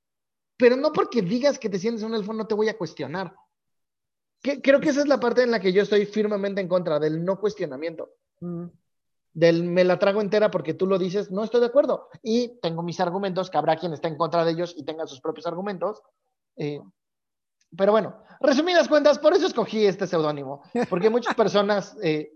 Pero 0.58 0.76
no 0.76 0.92
porque 0.92 1.22
digas 1.22 1.60
que 1.60 1.70
te 1.70 1.78
sientes 1.78 2.04
un 2.04 2.16
elfo, 2.16 2.34
no 2.34 2.48
te 2.48 2.56
voy 2.56 2.68
a 2.70 2.76
cuestionar. 2.76 3.32
creo 4.42 4.80
que 4.80 4.90
esa 4.90 5.02
es 5.02 5.08
la 5.08 5.20
parte 5.20 5.44
en 5.44 5.52
la 5.52 5.60
que 5.60 5.72
yo 5.72 5.84
estoy 5.84 6.08
firmemente 6.08 6.62
en 6.62 6.68
contra, 6.68 6.98
del 6.98 7.24
no 7.24 7.40
cuestionamiento 7.40 8.10
del 9.34 9.64
me 9.64 9.84
la 9.84 9.98
trago 9.98 10.22
entera 10.22 10.52
porque 10.52 10.74
tú 10.74 10.86
lo 10.86 11.00
dices, 11.00 11.32
no 11.32 11.44
estoy 11.44 11.60
de 11.62 11.68
acuerdo. 11.68 12.10
Y 12.22 12.60
tengo 12.62 12.84
mis 12.84 13.00
argumentos, 13.00 13.50
que 13.50 13.58
habrá 13.58 13.76
quien 13.76 13.94
esté 13.94 14.08
en 14.08 14.18
contra 14.18 14.46
de 14.46 14.52
ellos 14.52 14.74
y 14.78 14.84
tenga 14.86 15.08
sus 15.08 15.22
propios 15.22 15.48
argumentos. 15.48 16.02
Eh, 16.56 16.80
pero 17.76 17.92
bueno, 17.92 18.16
resumidas 18.40 18.88
cuentas, 18.88 19.18
por 19.18 19.34
eso 19.34 19.48
escogí 19.48 19.86
este 19.86 20.06
seudónimo, 20.06 20.62
porque 20.90 21.10
muchas 21.10 21.34
personas 21.36 21.98
eh, 22.04 22.32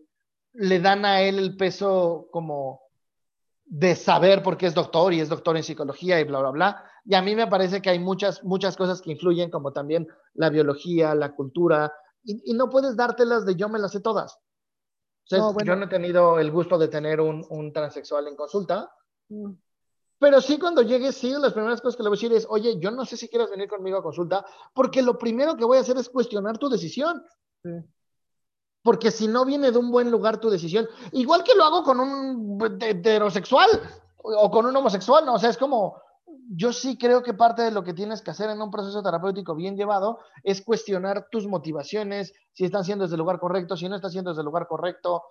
le 0.53 0.79
dan 0.79 1.05
a 1.05 1.21
él 1.21 1.37
el 1.37 1.55
peso 1.55 2.27
como 2.31 2.81
de 3.65 3.95
saber 3.95 4.41
por 4.41 4.57
qué 4.57 4.65
es 4.65 4.73
doctor 4.73 5.13
y 5.13 5.19
es 5.19 5.29
doctor 5.29 5.57
en 5.57 5.63
psicología 5.63 6.19
y 6.19 6.23
bla, 6.23 6.39
bla, 6.39 6.51
bla. 6.51 6.83
Y 7.05 7.15
a 7.15 7.21
mí 7.21 7.35
me 7.35 7.47
parece 7.47 7.81
que 7.81 7.89
hay 7.89 7.99
muchas, 7.99 8.43
muchas 8.43 8.75
cosas 8.75 9.01
que 9.01 9.11
influyen, 9.11 9.51
como 9.51 9.71
también 9.71 10.07
la 10.33 10.49
biología, 10.49 11.13
la 11.13 11.35
cultura, 11.35 11.93
y, 12.23 12.51
y 12.51 12.53
no 12.55 12.69
puedes 12.69 12.95
dártelas 12.95 13.45
de 13.45 13.55
yo 13.55 13.69
me 13.69 13.79
las 13.79 13.91
sé 13.91 13.99
todas. 13.99 14.39
Yo 15.29 15.75
no 15.75 15.85
he 15.85 15.89
tenido 15.89 16.39
el 16.39 16.51
gusto 16.51 16.77
de 16.77 16.87
tener 16.87 17.19
un, 17.19 17.45
un 17.49 17.73
transexual 17.73 18.27
en 18.27 18.35
consulta, 18.35 18.91
mm. 19.29 19.51
pero 20.19 20.39
sí 20.39 20.57
cuando 20.57 20.81
llegue, 20.81 21.11
sí, 21.11 21.33
las 21.37 21.53
primeras 21.53 21.81
cosas 21.81 21.97
que 21.97 22.03
le 22.03 22.09
voy 22.09 22.17
a 22.17 22.19
decir 22.21 22.33
es, 22.33 22.47
oye, 22.49 22.79
yo 22.79 22.91
no 22.91 23.05
sé 23.05 23.17
si 23.17 23.27
quieres 23.27 23.49
venir 23.49 23.67
conmigo 23.67 23.97
a 23.97 24.03
consulta, 24.03 24.45
porque 24.73 25.01
lo 25.01 25.17
primero 25.17 25.57
que 25.57 25.65
voy 25.65 25.77
a 25.77 25.81
hacer 25.81 25.97
es 25.97 26.09
cuestionar 26.09 26.57
tu 26.57 26.69
decisión. 26.69 27.23
Porque 28.81 29.11
si 29.11 29.27
no 29.27 29.43
viene 29.43 29.71
de 29.71 29.77
un 29.77 29.91
buen 29.91 30.09
lugar 30.09 30.39
tu 30.39 30.49
decisión, 30.49 30.87
igual 31.11 31.43
que 31.43 31.55
lo 31.55 31.65
hago 31.65 31.83
con 31.83 31.99
un 31.99 32.79
heterosexual 32.79 33.69
o 34.15 34.49
con 34.49 34.65
un 34.65 34.75
homosexual, 34.75 35.25
¿no? 35.25 35.33
O 35.33 35.39
sea, 35.39 35.49
es 35.49 35.57
como, 35.57 36.01
yo 36.49 36.71
sí 36.71 36.97
creo 36.97 37.23
que 37.23 37.33
parte 37.33 37.61
de 37.61 37.71
lo 37.71 37.83
que 37.83 37.93
tienes 37.93 38.21
que 38.21 38.31
hacer 38.31 38.49
en 38.49 38.61
un 38.61 38.71
proceso 38.71 39.03
terapéutico 39.03 39.55
bien 39.55 39.75
llevado 39.75 40.19
es 40.43 40.61
cuestionar 40.61 41.27
tus 41.29 41.47
motivaciones, 41.47 42.33
si 42.53 42.65
están 42.65 42.83
siendo 42.83 43.03
desde 43.03 43.15
el 43.15 43.19
lugar 43.19 43.39
correcto, 43.39 43.75
si 43.75 43.89
no 43.89 43.95
están 43.95 44.11
siendo 44.11 44.31
desde 44.31 44.41
el 44.41 44.45
lugar 44.45 44.67
correcto. 44.67 45.23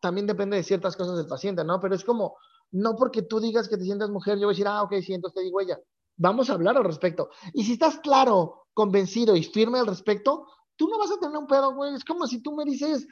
También 0.00 0.26
depende 0.26 0.56
de 0.56 0.62
ciertas 0.62 0.96
cosas 0.96 1.16
del 1.16 1.26
paciente, 1.26 1.64
¿no? 1.64 1.80
Pero 1.80 1.94
es 1.94 2.04
como, 2.04 2.36
no 2.70 2.96
porque 2.96 3.22
tú 3.22 3.40
digas 3.40 3.68
que 3.68 3.76
te 3.76 3.84
sientes 3.84 4.08
mujer, 4.10 4.34
yo 4.34 4.46
voy 4.46 4.54
a 4.54 4.56
decir, 4.56 4.68
ah, 4.68 4.82
ok, 4.82 4.94
sí, 5.02 5.14
entonces 5.14 5.34
te 5.36 5.42
digo 5.42 5.60
ella. 5.60 5.78
Vamos 6.16 6.50
a 6.50 6.54
hablar 6.54 6.76
al 6.76 6.84
respecto. 6.84 7.30
Y 7.54 7.64
si 7.64 7.72
estás 7.72 7.98
claro, 7.98 8.66
convencido 8.74 9.34
y 9.36 9.42
firme 9.42 9.78
al 9.78 9.86
respecto, 9.86 10.46
tú 10.76 10.88
no 10.88 10.98
vas 10.98 11.10
a 11.10 11.18
tener 11.18 11.36
un 11.36 11.46
pedo, 11.46 11.74
güey. 11.74 11.94
Es 11.94 12.04
como 12.04 12.26
si 12.26 12.40
tú 12.40 12.54
me 12.54 12.64
dices, 12.64 13.06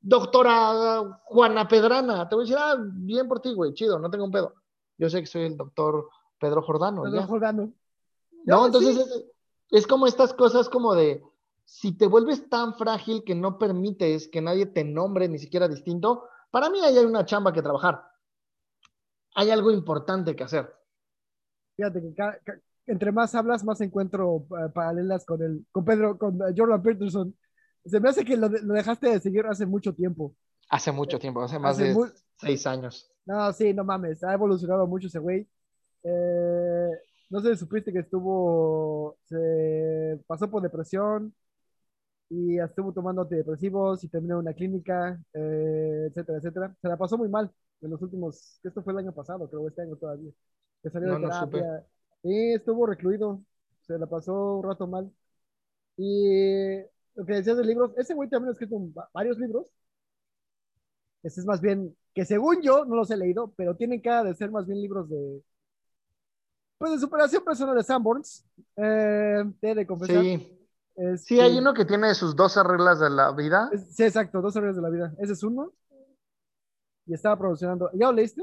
doctora 0.00 1.20
Juana 1.24 1.66
Pedrana, 1.66 2.28
te 2.28 2.34
voy 2.34 2.44
a 2.44 2.46
decir, 2.46 2.58
ah, 2.60 2.76
bien 2.78 3.28
por 3.28 3.40
ti, 3.40 3.54
güey, 3.54 3.72
chido, 3.74 3.98
no 3.98 4.10
tengo 4.10 4.24
un 4.24 4.30
pedo. 4.30 4.54
Yo 4.98 5.08
sé 5.08 5.20
que 5.20 5.26
soy 5.26 5.42
el 5.42 5.56
doctor 5.56 6.08
Pedro 6.44 6.60
Jordano. 6.60 7.04
Pedro 7.04 7.26
Jordano. 7.26 7.72
No, 8.44 8.66
entonces 8.66 9.24
es, 9.70 9.86
como 9.86 10.06
estas 10.06 10.34
cosas 10.34 10.68
como 10.68 10.94
de, 10.94 11.24
si 11.64 11.96
te 11.96 12.06
vuelves 12.06 12.50
tan 12.50 12.74
frágil 12.74 13.24
que 13.24 13.34
no 13.34 13.58
permites 13.58 14.28
que 14.28 14.42
nadie 14.42 14.66
te 14.66 14.84
nombre 14.84 15.26
ni 15.26 15.38
siquiera 15.38 15.68
distinto, 15.68 16.28
para 16.50 16.68
mí 16.68 16.80
ahí 16.84 16.98
hay 16.98 17.06
una 17.06 17.24
chamba 17.24 17.50
que 17.54 17.62
trabajar. 17.62 18.04
Hay 19.34 19.48
algo 19.50 19.70
importante 19.70 20.36
que 20.36 20.44
hacer. 20.44 20.70
Fíjate 21.76 22.02
que, 22.02 22.14
entre 22.88 23.10
más 23.10 23.34
hablas, 23.34 23.64
más 23.64 23.80
encuentro 23.80 24.44
paralelas 24.74 25.24
con 25.24 25.42
el, 25.42 25.64
con 25.72 25.86
Pedro, 25.86 26.18
con 26.18 26.36
eh, 26.42 26.54
Jordan 26.54 26.82
Peterson. 26.82 27.34
Se 27.86 28.00
me 28.00 28.10
hace 28.10 28.22
que 28.22 28.36
lo, 28.36 28.50
dejaste 28.50 29.08
de 29.08 29.20
seguir 29.20 29.46
hace 29.46 29.64
mucho 29.64 29.94
tiempo. 29.94 30.34
Hace 30.68 30.92
mucho 30.92 31.18
tiempo, 31.18 31.40
hace 31.40 31.58
más 31.58 31.78
de 31.78 31.96
seis 32.36 32.66
años. 32.66 33.10
No, 33.24 33.50
sí, 33.54 33.72
no 33.72 33.84
mames, 33.84 34.22
ha 34.22 34.34
evolucionado 34.34 34.86
mucho 34.86 35.06
ese 35.06 35.18
güey. 35.18 35.48
Eh, 36.04 36.90
no 37.30 37.40
sé 37.40 37.54
si 37.54 37.56
supiste 37.60 37.92
que 37.92 38.00
estuvo, 38.00 39.16
se 39.24 40.20
pasó 40.26 40.50
por 40.50 40.62
depresión 40.62 41.34
y 42.28 42.58
estuvo 42.58 42.92
tomando 42.92 43.22
antidepresivos 43.22 44.02
y 44.04 44.08
terminó 44.08 44.34
en 44.34 44.40
una 44.40 44.54
clínica, 44.54 45.20
eh, 45.32 46.06
etcétera, 46.08 46.38
etcétera. 46.38 46.76
Se 46.80 46.88
la 46.88 46.96
pasó 46.96 47.18
muy 47.18 47.28
mal 47.28 47.50
en 47.80 47.90
los 47.90 48.02
últimos, 48.02 48.60
esto 48.64 48.82
fue 48.82 48.92
el 48.92 49.00
año 49.00 49.12
pasado, 49.12 49.48
creo, 49.48 49.68
este 49.68 49.82
año 49.82 49.96
todavía. 49.96 50.30
Que 50.82 50.90
salió 50.90 51.14
de 51.14 51.20
terapia. 51.20 51.86
y 52.22 52.54
estuvo 52.54 52.86
recluido, 52.86 53.42
se 53.82 53.98
la 53.98 54.06
pasó 54.06 54.56
un 54.58 54.64
rato 54.64 54.86
mal. 54.86 55.10
Y 55.96 56.78
lo 57.14 57.24
que 57.26 57.34
decías 57.34 57.56
de 57.58 57.64
libros, 57.64 57.92
ese 57.96 58.14
güey 58.14 58.28
también 58.28 58.50
ha 58.50 58.52
escrito 58.52 58.76
varios 59.12 59.38
libros. 59.38 59.70
Este 61.22 61.40
es 61.40 61.46
más 61.46 61.60
bien, 61.60 61.96
que 62.14 62.24
según 62.24 62.60
yo, 62.62 62.84
no 62.84 62.96
los 62.96 63.10
he 63.10 63.16
leído, 63.16 63.52
pero 63.56 63.76
tienen 63.76 64.00
cara 64.00 64.24
de 64.24 64.34
ser 64.34 64.50
más 64.50 64.66
bien 64.66 64.80
libros 64.80 65.08
de, 65.08 65.42
pues 66.78 66.92
de 66.92 66.98
superación 66.98 67.44
personal 67.44 67.74
de 67.76 67.82
Sanborns, 67.82 68.44
eh, 68.76 69.44
de 69.60 69.86
confesar. 69.86 70.22
Sí. 70.22 70.58
sí, 71.18 71.40
hay 71.40 71.58
uno 71.58 71.72
que 71.74 71.84
tiene 71.84 72.14
sus 72.14 72.34
12 72.36 72.62
reglas 72.62 73.00
de 73.00 73.10
la 73.10 73.32
vida. 73.32 73.70
sí, 73.90 74.04
exacto, 74.04 74.40
12 74.40 74.60
reglas 74.60 74.76
de 74.76 74.82
la 74.82 74.90
vida. 74.90 75.14
Ese 75.18 75.32
es 75.32 75.42
uno. 75.42 75.72
Y 77.06 77.14
estaba 77.14 77.38
promocionando. 77.38 77.90
¿Ya 77.94 78.06
lo 78.06 78.12
leíste? 78.12 78.42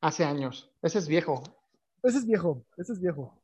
Hace 0.00 0.24
años. 0.24 0.70
Ese 0.82 0.98
es 0.98 1.08
viejo. 1.08 1.42
Ese 2.02 2.18
es 2.18 2.26
viejo, 2.26 2.64
ese 2.76 2.92
es 2.94 3.00
viejo. 3.00 3.40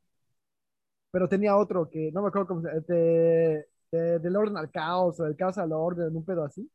Pero 1.11 1.27
tenía 1.29 1.55
otro 1.55 1.89
que 1.89 2.11
no 2.11 2.21
me 2.21 2.27
acuerdo 2.27 2.47
cómo 2.47 2.61
se 2.61 2.67
llama. 2.67 2.81
de- 2.87 3.65
del 3.91 4.35
orden 4.35 4.55
al 4.55 4.69
caos 4.69 5.19
o 5.19 5.23
del 5.23 5.35
caos 5.35 5.57
al 5.57 5.71
orden, 5.71 6.15
un 6.15 6.23
pedo 6.23 6.43
así. 6.43 6.69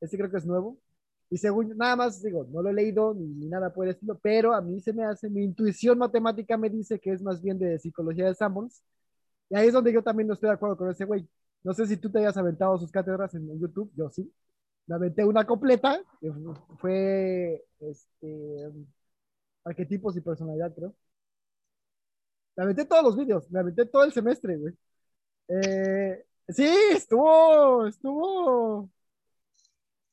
Ese 0.00 0.16
creo 0.16 0.28
que 0.30 0.38
es 0.38 0.46
nuevo. 0.46 0.78
Y 1.30 1.38
según, 1.38 1.76
nada 1.76 1.96
más 1.96 2.22
digo, 2.22 2.46
no 2.50 2.62
lo 2.62 2.70
he 2.70 2.72
leído 2.74 3.14
ni, 3.14 3.48
nada 3.48 3.72
por 3.72 3.86
el 3.86 3.92
estilo, 3.92 4.18
pero 4.20 4.52
a 4.52 4.60
mí 4.60 4.80
se 4.80 4.92
me 4.92 5.04
hace, 5.04 5.30
mi 5.30 5.44
intuición 5.44 5.96
matemática 5.98 6.56
me 6.56 6.68
dice 6.68 6.98
que 7.00 7.12
es 7.12 7.22
más 7.22 7.40
bien 7.40 7.58
de 7.58 7.78
psicología 7.78 8.26
de 8.26 8.34
Sammons. 8.34 8.82
Y 9.50 9.56
ahí 9.56 9.68
es 9.68 9.74
donde 9.74 9.92
yo 9.92 10.02
también 10.02 10.28
no 10.28 10.34
estoy 10.34 10.48
de 10.48 10.54
acuerdo 10.54 10.76
con 10.76 10.90
ese 10.90 11.04
güey. 11.04 11.28
No 11.62 11.74
sé 11.74 11.86
si 11.86 11.96
tú 11.96 12.10
te 12.10 12.18
hayas 12.20 12.36
aventado 12.36 12.78
sus 12.78 12.90
cátedras 12.92 13.34
en, 13.34 13.60
YouTube, 13.60 13.92
yo 13.96 14.10
sí. 14.10 14.32
Me 14.86 14.96
aventé 14.96 15.24
una 15.24 15.46
completa, 15.46 16.02
fue 16.78 17.64
este, 17.80 18.72
arquetipos 19.64 20.16
y 20.16 20.20
personalidad, 20.20 20.74
creo. 20.74 20.94
Me 22.56 22.64
aventé 22.64 22.84
todos 22.84 23.02
los 23.04 23.16
vídeos, 23.16 23.50
me 23.50 23.60
aventé 23.60 23.86
todo 23.86 24.04
el 24.04 24.12
semestre, 24.12 24.56
güey. 24.56 24.74
Eh, 25.48 26.24
sí, 26.48 26.66
estuvo, 26.92 27.86
estuvo. 27.86 28.90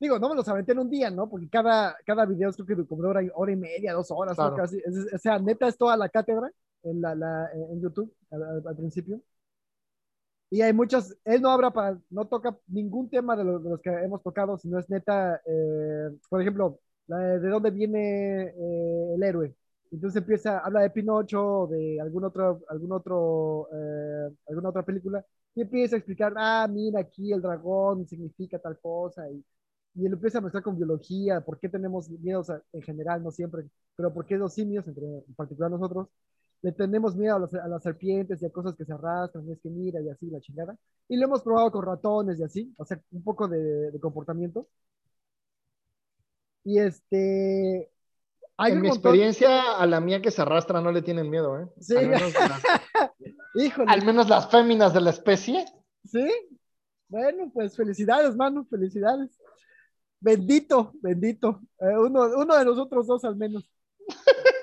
Digo, 0.00 0.18
no 0.18 0.28
me 0.28 0.36
los 0.36 0.48
aventé 0.48 0.72
en 0.72 0.78
un 0.78 0.90
día, 0.90 1.10
¿no? 1.10 1.28
Porque 1.28 1.48
cada, 1.48 1.96
cada 2.06 2.24
video 2.24 2.50
es 2.50 2.56
creo 2.56 2.66
que 2.78 2.86
como 2.86 3.02
hora, 3.08 3.22
y- 3.22 3.30
hora 3.34 3.52
y 3.52 3.56
media, 3.56 3.92
dos 3.94 4.10
horas. 4.10 4.36
Claro. 4.36 4.56
Casi. 4.56 4.78
Es- 4.78 5.12
o 5.14 5.18
sea, 5.18 5.38
neta 5.38 5.66
es 5.68 5.76
toda 5.76 5.96
la 5.96 6.08
cátedra 6.08 6.50
en, 6.84 7.00
la, 7.00 7.14
la- 7.14 7.50
en 7.52 7.80
YouTube 7.80 8.12
al, 8.30 8.76
principio. 8.76 9.20
Y 10.50 10.62
hay 10.62 10.72
muchas, 10.72 11.14
él 11.24 11.42
no 11.42 11.50
habla 11.50 11.70
para, 11.70 11.98
no 12.10 12.26
toca 12.26 12.56
ningún 12.68 13.10
tema 13.10 13.36
de, 13.36 13.44
lo- 13.44 13.58
de 13.58 13.70
los 13.70 13.80
que 13.80 13.90
hemos 13.90 14.22
tocado, 14.22 14.56
sino 14.58 14.78
es 14.78 14.88
neta, 14.88 15.40
eh, 15.44 16.10
por 16.30 16.40
ejemplo, 16.40 16.80
la 17.06 17.18
de, 17.18 17.40
de 17.40 17.48
dónde 17.50 17.70
viene 17.70 18.44
eh, 18.56 19.14
el 19.14 19.22
héroe. 19.22 19.54
Entonces 19.90 20.20
empieza, 20.22 20.58
habla 20.60 20.80
de 20.80 20.90
Pinocho, 20.90 21.42
o 21.62 21.66
de 21.66 22.00
algún 22.00 22.24
otro, 22.24 22.60
algún 22.68 22.92
otro, 22.92 23.68
eh, 23.72 24.34
alguna 24.48 24.68
otra 24.70 24.82
película, 24.84 25.24
y 25.54 25.62
empieza 25.62 25.96
a 25.96 25.98
explicar, 25.98 26.32
ah, 26.36 26.66
mira, 26.70 27.00
aquí 27.00 27.32
el 27.32 27.42
dragón 27.42 28.06
significa 28.06 28.58
tal 28.58 28.78
cosa, 28.80 29.28
y, 29.30 29.44
y 29.94 30.06
él 30.06 30.12
empieza 30.12 30.38
a 30.38 30.40
mezclar 30.40 30.62
con 30.62 30.76
biología, 30.76 31.40
por 31.40 31.58
qué 31.58 31.68
tenemos 31.68 32.08
miedos 32.10 32.50
a- 32.50 32.62
en 32.72 32.82
general, 32.82 33.22
no 33.22 33.30
siempre, 33.30 33.64
pero 33.96 34.12
por 34.12 34.26
qué 34.26 34.36
los 34.36 34.54
simios, 34.54 34.86
entre, 34.86 35.04
en 35.04 35.34
particular 35.34 35.70
nosotros, 35.70 36.08
le 36.62 36.72
tenemos 36.72 37.14
miedo 37.16 37.36
a 37.36 37.38
las, 37.40 37.54
a 37.54 37.68
las 37.68 37.82
serpientes 37.82 38.42
y 38.42 38.46
a 38.46 38.50
cosas 38.50 38.74
que 38.74 38.84
se 38.84 38.92
arrastran, 38.92 39.46
y 39.48 39.52
es 39.52 39.60
que 39.60 39.70
mira, 39.70 40.00
y 40.00 40.08
así, 40.08 40.26
la 40.30 40.40
chingada. 40.40 40.76
Y 41.08 41.16
lo 41.16 41.26
hemos 41.26 41.42
probado 41.42 41.70
con 41.70 41.84
ratones 41.84 42.38
y 42.38 42.42
así, 42.44 42.74
o 42.76 42.84
sea, 42.84 43.00
un 43.12 43.22
poco 43.22 43.46
de, 43.48 43.90
de 43.92 44.00
comportamiento. 44.00 44.66
Y 46.64 46.78
este, 46.80 47.90
hay 48.56 48.72
en 48.72 48.78
un 48.78 48.82
mi 48.82 48.88
montón, 48.88 49.12
experiencia, 49.14 49.76
a 49.78 49.86
la 49.86 50.00
mía 50.00 50.20
que 50.20 50.30
se 50.30 50.42
arrastra 50.42 50.80
no 50.80 50.90
le 50.92 51.02
tienen 51.02 51.30
miedo, 51.30 51.58
¿eh? 51.60 51.68
Sí. 51.80 51.96
Al 51.96 52.08
menos, 52.08 52.32
las, 52.34 52.62
híjole, 53.54 53.90
al 53.92 54.04
menos 54.04 54.28
las 54.28 54.50
féminas 54.50 54.92
de 54.92 55.00
la 55.00 55.10
especie. 55.10 55.64
¿sí? 56.04 56.28
Bueno, 57.08 57.50
pues 57.54 57.76
felicidades, 57.76 58.36
mano, 58.36 58.66
felicidades. 58.68 59.38
Bendito, 60.20 60.92
bendito. 61.00 61.60
Eh, 61.80 61.96
uno, 61.96 62.24
uno 62.36 62.56
de 62.56 62.64
nosotros 62.64 63.06
dos 63.06 63.24
al 63.24 63.36
menos. 63.36 63.68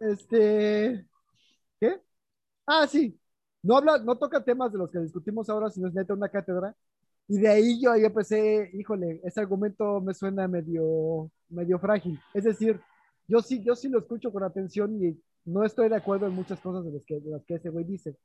Este, 0.00 1.06
¿qué? 1.80 2.00
Ah, 2.66 2.86
sí. 2.88 3.18
No 3.62 3.76
habla, 3.78 3.98
no 3.98 4.18
toca 4.18 4.44
temas 4.44 4.72
de 4.72 4.78
los 4.78 4.90
que 4.90 4.98
discutimos 5.00 5.48
ahora, 5.50 5.70
sino 5.70 5.88
es 5.88 5.94
neta 5.94 6.14
una 6.14 6.28
cátedra. 6.30 6.76
Y 7.28 7.38
de 7.38 7.48
ahí 7.48 7.80
yo, 7.82 7.96
yo 7.96 8.06
empecé, 8.06 8.70
híjole, 8.74 9.20
ese 9.24 9.40
argumento 9.40 10.00
me 10.00 10.14
suena 10.14 10.48
medio, 10.48 11.30
medio 11.48 11.78
frágil. 11.78 12.20
Es 12.34 12.44
decir, 12.44 12.80
yo 13.28 13.40
sí, 13.42 13.62
yo 13.64 13.74
sí 13.76 13.88
lo 13.88 14.00
escucho 14.00 14.32
con 14.32 14.42
atención 14.44 15.02
y 15.02 15.18
no 15.46 15.64
estoy 15.64 15.88
de 15.88 15.96
acuerdo 15.96 16.26
en 16.26 16.34
muchas 16.34 16.60
cosas 16.60 16.84
de 16.84 16.92
las 16.92 17.04
que, 17.04 17.20
de 17.20 17.30
las 17.30 17.44
que 17.44 17.54
ese 17.54 17.70
güey 17.70 17.84
dice. 17.84 18.16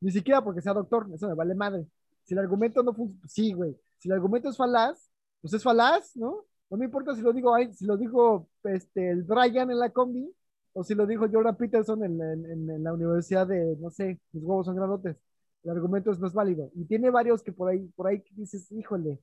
Ni 0.00 0.10
siquiera 0.12 0.42
porque 0.42 0.62
sea 0.62 0.72
doctor, 0.72 1.08
eso 1.14 1.28
me 1.28 1.34
vale 1.34 1.54
madre. 1.54 1.86
Si 2.24 2.34
el 2.34 2.40
argumento 2.40 2.82
no 2.82 2.94
funciona, 2.94 3.26
sí, 3.28 3.52
güey. 3.52 3.76
Si 3.98 4.08
el 4.08 4.14
argumento 4.14 4.48
es 4.48 4.56
falaz, 4.56 5.09
pues 5.40 5.54
es 5.54 5.62
falaz, 5.62 6.16
¿no? 6.16 6.44
No 6.70 6.76
me 6.76 6.84
importa 6.86 7.14
si 7.14 7.22
lo 7.22 7.32
digo, 7.32 7.54
si 7.72 7.84
lo 7.86 7.96
dijo 7.96 8.48
este, 8.64 9.10
el 9.10 9.24
Brian 9.24 9.70
en 9.70 9.78
la 9.78 9.90
combi 9.90 10.32
o 10.72 10.84
si 10.84 10.94
lo 10.94 11.06
dijo 11.06 11.26
Jordan 11.30 11.56
Peterson 11.56 12.04
en, 12.04 12.84
la 12.84 12.92
universidad 12.94 13.46
de, 13.46 13.76
no 13.80 13.90
sé, 13.90 14.20
mis 14.32 14.44
huevos 14.44 14.66
son 14.66 14.76
grandotes. 14.76 15.16
El 15.64 15.70
argumento 15.72 16.10
es 16.12 16.22
es 16.22 16.32
válido. 16.32 16.70
Y 16.74 16.84
tiene 16.86 17.10
varios 17.10 17.42
que 17.42 17.52
por 17.52 17.68
ahí, 17.70 17.86
por 17.96 18.06
ahí 18.06 18.22
dices, 18.36 18.70
híjole, 18.72 19.18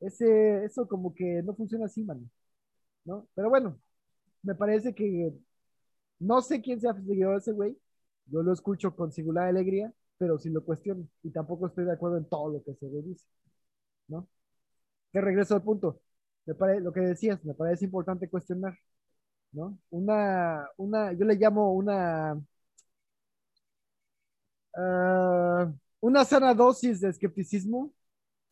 ese, 0.00 0.64
eso 0.64 0.88
como 0.88 1.14
que 1.14 1.42
no 1.42 1.54
funciona 1.54 1.86
así, 1.86 2.04
mano, 2.04 2.22
¿no? 3.04 3.28
Pero 3.34 3.50
bueno, 3.50 3.80
me 4.42 4.54
parece 4.54 4.94
que 4.94 5.34
no 6.20 6.42
sé 6.42 6.60
quién 6.62 6.80
sea 6.80 6.94
seguidor 6.94 7.34
de 7.34 7.38
ese 7.40 7.52
güey. 7.52 7.76
Yo 8.26 8.42
lo 8.42 8.52
escucho 8.52 8.94
con 8.96 9.12
singular 9.12 9.48
alegría, 9.48 9.92
pero 10.18 10.38
sí 10.38 10.50
lo 10.50 10.64
cuestiono. 10.64 11.08
Y 11.22 11.30
tampoco 11.30 11.66
estoy 11.68 11.84
de 11.86 11.92
acuerdo 11.92 12.18
en 12.18 12.26
todo 12.28 12.50
lo 12.52 12.62
que 12.64 12.72
ese 12.72 12.88
güey 12.88 13.02
dice, 13.02 13.26
¿no? 14.08 14.28
Que 15.12 15.20
regreso 15.20 15.54
al 15.54 15.62
punto. 15.62 16.00
Me 16.46 16.54
pare- 16.54 16.80
lo 16.80 16.92
que 16.92 17.00
decías, 17.00 17.44
me 17.44 17.54
parece 17.54 17.84
importante 17.84 18.28
cuestionar, 18.28 18.74
¿no? 19.52 19.78
Una, 19.90 20.68
una, 20.76 21.12
yo 21.12 21.24
le 21.24 21.34
llamo 21.36 21.72
una, 21.74 22.40
ah, 24.76 25.72
una 26.00 26.24
sana 26.24 26.54
dosis 26.54 27.00
de 27.00 27.10
escepticismo 27.10 27.92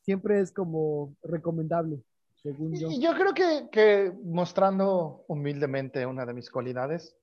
siempre 0.03 0.41
es 0.41 0.53
como 0.53 1.15
recomendable, 1.23 2.03
según 2.43 2.75
yo. 2.75 2.89
Y 2.91 3.01
yo 3.01 3.15
creo 3.15 3.35
que, 3.35 3.69
que 3.71 4.13
mostrando 4.25 5.25
humildemente 5.29 6.07
una 6.07 6.25
de 6.25 6.35
mis 6.35 6.51
cualidades, 6.51 7.15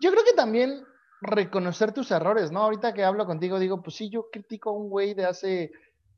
yo 0.00 0.10
creo 0.10 0.24
que 0.24 0.32
también 0.32 0.82
reconocer 1.20 1.92
tus 1.92 2.10
errores, 2.10 2.50
¿no? 2.50 2.62
Ahorita 2.62 2.94
que 2.94 3.04
hablo 3.04 3.26
contigo, 3.26 3.58
digo, 3.58 3.82
pues 3.82 3.96
sí, 3.96 4.08
yo 4.08 4.30
critico 4.30 4.70
a 4.70 4.72
un 4.72 4.88
güey 4.88 5.12
de 5.12 5.26
hace 5.26 5.70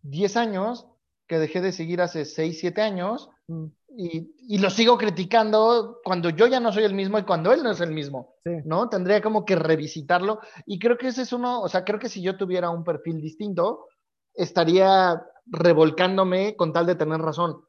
10 0.03 0.37
años 0.37 0.87
que 1.33 1.39
dejé 1.39 1.63
de 1.63 1.73
seguir 1.73 2.03
hace 2.03 2.25
6, 2.25 2.59
7 2.61 2.83
años 2.83 3.31
Mm, 3.49 3.67
y, 3.97 4.55
y 4.55 4.59
lo 4.59 4.71
sigo 4.71 4.97
criticando 4.97 6.01
cuando 6.05 6.31
yo 6.31 6.47
ya 6.47 6.61
no 6.61 6.73
soy 6.73 6.85
el 6.85 6.95
mismo 6.95 7.19
y 7.19 7.25
cuando 7.25 7.53
él 7.53 7.63
no 7.63 7.71
es 7.71 7.81
el 7.81 7.93
mismo, 7.93 8.37
sí, 8.45 8.51
¿no? 8.65 8.89
Tendría 8.89 9.21
como 9.21 9.45
que 9.45 9.57
revisitarlo 9.57 10.41
y 10.65 10.79
creo 10.79 10.97
que 10.97 11.09
ese 11.09 11.23
es 11.23 11.33
uno, 11.33 11.61
o 11.61 11.69
sea, 11.69 11.85
creo 11.85 11.99
que 11.99 12.09
si 12.09 12.23
yo 12.23 12.37
tuviera 12.37 12.71
un 12.71 12.85
perfil 12.85 13.21
distinto, 13.21 13.87
estaría 14.35 15.23
revolcándome 15.47 16.57
con 16.57 16.73
tal 16.73 16.87
de 16.87 16.95
tener 16.95 17.21
razón. 17.21 17.63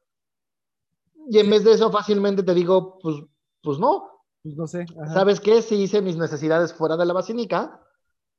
Y 1.30 1.40
en 1.40 1.50
vez 1.50 1.64
de 1.64 1.74
eso, 1.74 1.92
fácilmente 1.92 2.44
te 2.44 2.54
digo, 2.54 3.00
pues, 3.02 3.16
pues 3.62 3.80
no, 3.80 4.22
pues 4.44 4.56
no 4.56 4.68
sé. 4.68 4.86
ajá. 5.02 5.14
¿sabes 5.14 5.40
qué? 5.40 5.62
Sí 5.62 5.76
hice 5.76 6.02
mis 6.02 6.18
necesidades 6.18 6.74
fuera 6.74 6.96
de 6.96 7.06
la 7.06 7.14
basílica, 7.14 7.82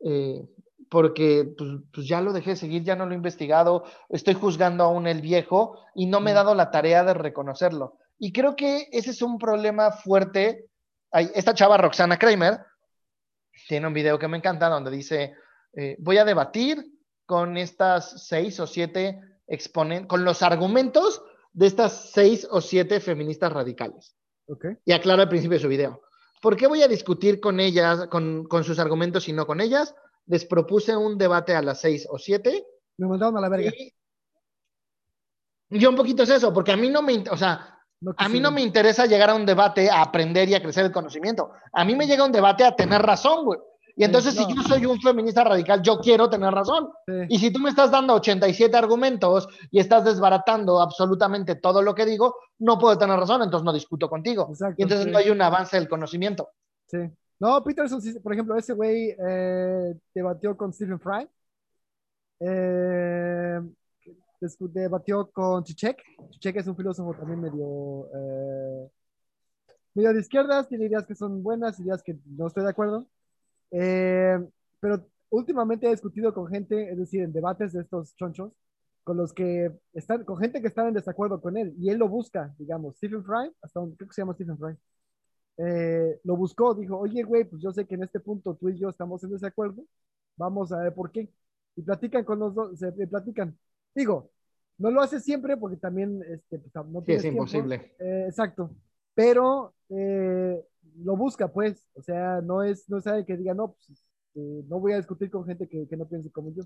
eh, 0.00 0.48
porque 0.94 1.52
pues, 1.58 1.70
pues 1.92 2.06
ya 2.06 2.20
lo 2.20 2.32
dejé 2.32 2.50
de 2.50 2.56
seguir, 2.56 2.84
ya 2.84 2.94
no 2.94 3.04
lo 3.04 3.10
he 3.10 3.16
investigado, 3.16 3.82
estoy 4.08 4.34
juzgando 4.34 4.84
aún 4.84 5.08
el 5.08 5.22
viejo 5.22 5.76
y 5.92 6.06
no 6.06 6.20
me 6.20 6.30
he 6.30 6.34
dado 6.34 6.54
la 6.54 6.70
tarea 6.70 7.02
de 7.02 7.14
reconocerlo. 7.14 7.98
Y 8.16 8.32
creo 8.32 8.54
que 8.54 8.86
ese 8.92 9.10
es 9.10 9.20
un 9.20 9.36
problema 9.36 9.90
fuerte. 9.90 10.68
Esta 11.10 11.52
chava 11.52 11.78
Roxana 11.78 12.16
Kramer 12.16 12.60
tiene 13.66 13.88
un 13.88 13.92
video 13.92 14.20
que 14.20 14.28
me 14.28 14.36
encanta 14.36 14.68
donde 14.68 14.92
dice, 14.92 15.34
eh, 15.72 15.96
voy 15.98 16.18
a 16.18 16.24
debatir 16.24 16.86
con 17.26 17.56
estas 17.56 18.28
seis 18.28 18.60
o 18.60 18.66
siete 18.68 19.20
exponentes, 19.48 20.06
con 20.06 20.24
los 20.24 20.42
argumentos 20.42 21.24
de 21.52 21.66
estas 21.66 22.12
seis 22.12 22.46
o 22.48 22.60
siete 22.60 23.00
feministas 23.00 23.52
radicales 23.52 24.14
Ok. 24.46 24.66
y 24.84 24.92
aclara 24.92 25.24
al 25.24 25.28
principio 25.28 25.56
de 25.56 25.62
su 25.62 25.68
video. 25.68 26.02
¿Por 26.40 26.56
qué 26.56 26.68
voy 26.68 26.82
a 26.82 26.88
discutir 26.88 27.40
con 27.40 27.58
ellas, 27.58 28.06
con, 28.06 28.44
con 28.44 28.62
sus 28.62 28.78
argumentos 28.78 29.28
y 29.28 29.32
no 29.32 29.44
con 29.44 29.60
ellas? 29.60 29.92
Les 30.26 30.44
propuse 30.44 30.96
un 30.96 31.18
debate 31.18 31.54
a 31.54 31.62
las 31.62 31.80
seis 31.80 32.06
o 32.10 32.18
siete 32.18 32.64
Me 32.98 33.06
mandaron 33.06 33.36
a 33.36 33.40
la 33.40 33.48
verga. 33.48 33.72
y 35.70 35.78
yo 35.78 35.90
un 35.90 35.96
poquito 35.96 36.22
es 36.22 36.30
eso, 36.30 36.52
porque 36.52 36.72
a 36.72 36.76
mí 36.76 36.88
no 36.88 37.02
me, 37.02 37.24
o 37.30 37.36
sea, 37.36 37.78
No 38.00 38.14
a 38.16 38.28
mí 38.28 38.40
no 38.40 38.50
me 38.50 38.62
interesa 38.62 39.06
llegar 39.06 39.30
a 39.30 39.34
un 39.34 39.46
debate 39.46 39.90
a 39.90 40.02
aprender 40.02 40.48
y 40.48 40.54
a 40.54 40.62
crecer 40.62 40.84
el 40.84 40.92
conocimiento. 40.92 41.52
A 41.72 41.84
mí 41.84 41.94
me 41.94 42.06
llega 42.06 42.24
un 42.24 42.32
debate 42.32 42.64
a 42.64 42.76
tener 42.76 43.02
razón, 43.02 43.44
güey. 43.44 43.60
Y 43.96 44.04
entonces, 44.04 44.34
no. 44.34 44.46
si 44.46 44.54
yo 44.54 44.62
soy 44.62 44.86
un 44.86 45.00
feminista 45.00 45.44
radical, 45.44 45.80
yo 45.80 46.00
quiero 46.00 46.28
tener 46.28 46.52
razón. 46.52 46.90
Sí. 47.06 47.12
Y 47.28 47.38
si 47.38 47.52
tú 47.52 47.60
me 47.60 47.70
estás 47.70 47.90
dando 47.92 48.14
87 48.14 48.76
argumentos 48.76 49.48
y 49.70 49.78
estás 49.78 50.04
desbaratando 50.04 50.80
absolutamente 50.80 51.54
todo 51.54 51.80
lo 51.80 51.94
que 51.94 52.04
digo, 52.04 52.34
no 52.58 52.78
puedo 52.78 52.98
tener 52.98 53.16
razón, 53.16 53.42
entonces 53.42 53.64
no 53.64 53.72
discuto 53.72 54.08
contigo. 54.08 54.48
Exacto, 54.50 54.74
y 54.78 54.82
entonces 54.82 55.06
sí. 55.06 55.12
no 55.12 55.18
hay 55.18 55.30
un 55.30 55.40
avance 55.40 55.76
del 55.76 55.88
conocimiento. 55.88 56.50
Sí. 56.88 56.98
No, 57.40 57.62
Peterson, 57.62 58.00
por 58.22 58.32
ejemplo, 58.32 58.56
ese 58.56 58.72
güey 58.72 59.14
eh, 59.18 59.94
debatió 60.14 60.56
con 60.56 60.72
Stephen 60.72 61.00
Fry. 61.00 61.28
Eh, 62.40 63.60
debatió 64.72 65.30
con 65.30 65.64
Chichek. 65.64 66.02
Chichek 66.30 66.56
es 66.56 66.66
un 66.66 66.76
filósofo 66.76 67.14
también 67.14 67.40
medio, 67.40 68.08
eh, 68.14 68.90
medio 69.94 70.12
de 70.12 70.20
izquierdas, 70.20 70.68
tiene 70.68 70.86
ideas 70.86 71.06
que 71.06 71.14
son 71.14 71.42
buenas, 71.42 71.78
ideas 71.80 72.02
que 72.02 72.18
no 72.26 72.46
estoy 72.46 72.64
de 72.64 72.70
acuerdo. 72.70 73.06
Eh, 73.70 74.38
pero 74.80 75.06
últimamente 75.30 75.86
he 75.86 75.90
discutido 75.90 76.32
con 76.34 76.46
gente, 76.48 76.90
es 76.90 76.98
decir, 76.98 77.22
en 77.22 77.32
debates 77.32 77.72
de 77.72 77.82
estos 77.82 78.14
chonchos, 78.16 78.52
con 79.04 79.16
los 79.16 79.32
que 79.32 79.72
están, 79.92 80.24
con 80.24 80.38
gente 80.38 80.60
que 80.60 80.68
está 80.68 80.88
en 80.88 80.94
desacuerdo 80.94 81.40
con 81.40 81.56
él, 81.56 81.74
y 81.78 81.90
él 81.90 81.98
lo 81.98 82.08
busca, 82.08 82.54
digamos, 82.58 82.96
Stephen 82.96 83.24
Fry, 83.24 83.52
hasta 83.62 83.80
donde 83.80 83.96
creo 83.96 84.08
que 84.08 84.14
se 84.14 84.22
llama 84.22 84.34
Stephen 84.34 84.58
Fry 84.58 84.76
eh, 85.56 86.20
lo 86.24 86.36
buscó, 86.36 86.74
dijo, 86.74 86.98
oye, 86.98 87.22
güey, 87.22 87.44
pues 87.44 87.62
yo 87.62 87.72
sé 87.72 87.86
que 87.86 87.94
en 87.94 88.02
este 88.02 88.20
punto 88.20 88.54
tú 88.54 88.68
y 88.68 88.78
yo 88.78 88.88
estamos 88.88 89.22
en 89.24 89.30
desacuerdo, 89.30 89.84
vamos 90.36 90.72
a 90.72 90.78
ver 90.78 90.94
por 90.94 91.10
qué. 91.10 91.30
y 91.76 91.82
platican 91.82 92.24
con 92.24 92.38
los 92.38 92.54
dos, 92.54 92.78
se 92.78 92.92
platican. 92.92 93.56
Digo, 93.94 94.30
no 94.78 94.90
lo 94.90 95.00
hace 95.00 95.20
siempre 95.20 95.56
porque 95.56 95.76
también 95.76 96.22
este, 96.28 96.58
pues, 96.58 96.86
no 96.86 97.02
sí, 97.04 97.12
es 97.12 97.24
imposible. 97.24 97.94
Eh, 97.98 98.26
exacto. 98.28 98.70
Pero 99.14 99.74
eh, 99.90 100.60
lo 101.02 101.16
busca, 101.16 101.48
pues. 101.48 101.86
O 101.94 102.02
sea, 102.02 102.40
no 102.40 102.62
es, 102.62 102.88
no 102.88 103.00
sabe 103.00 103.24
que 103.24 103.36
diga, 103.36 103.54
no, 103.54 103.72
pues, 103.74 103.90
este, 103.90 104.64
no 104.68 104.80
voy 104.80 104.92
a 104.92 104.96
discutir 104.96 105.30
con 105.30 105.44
gente 105.46 105.68
que, 105.68 105.86
que, 105.86 105.96
no 105.96 106.06
piense 106.08 106.30
como 106.30 106.52
yo. 106.52 106.64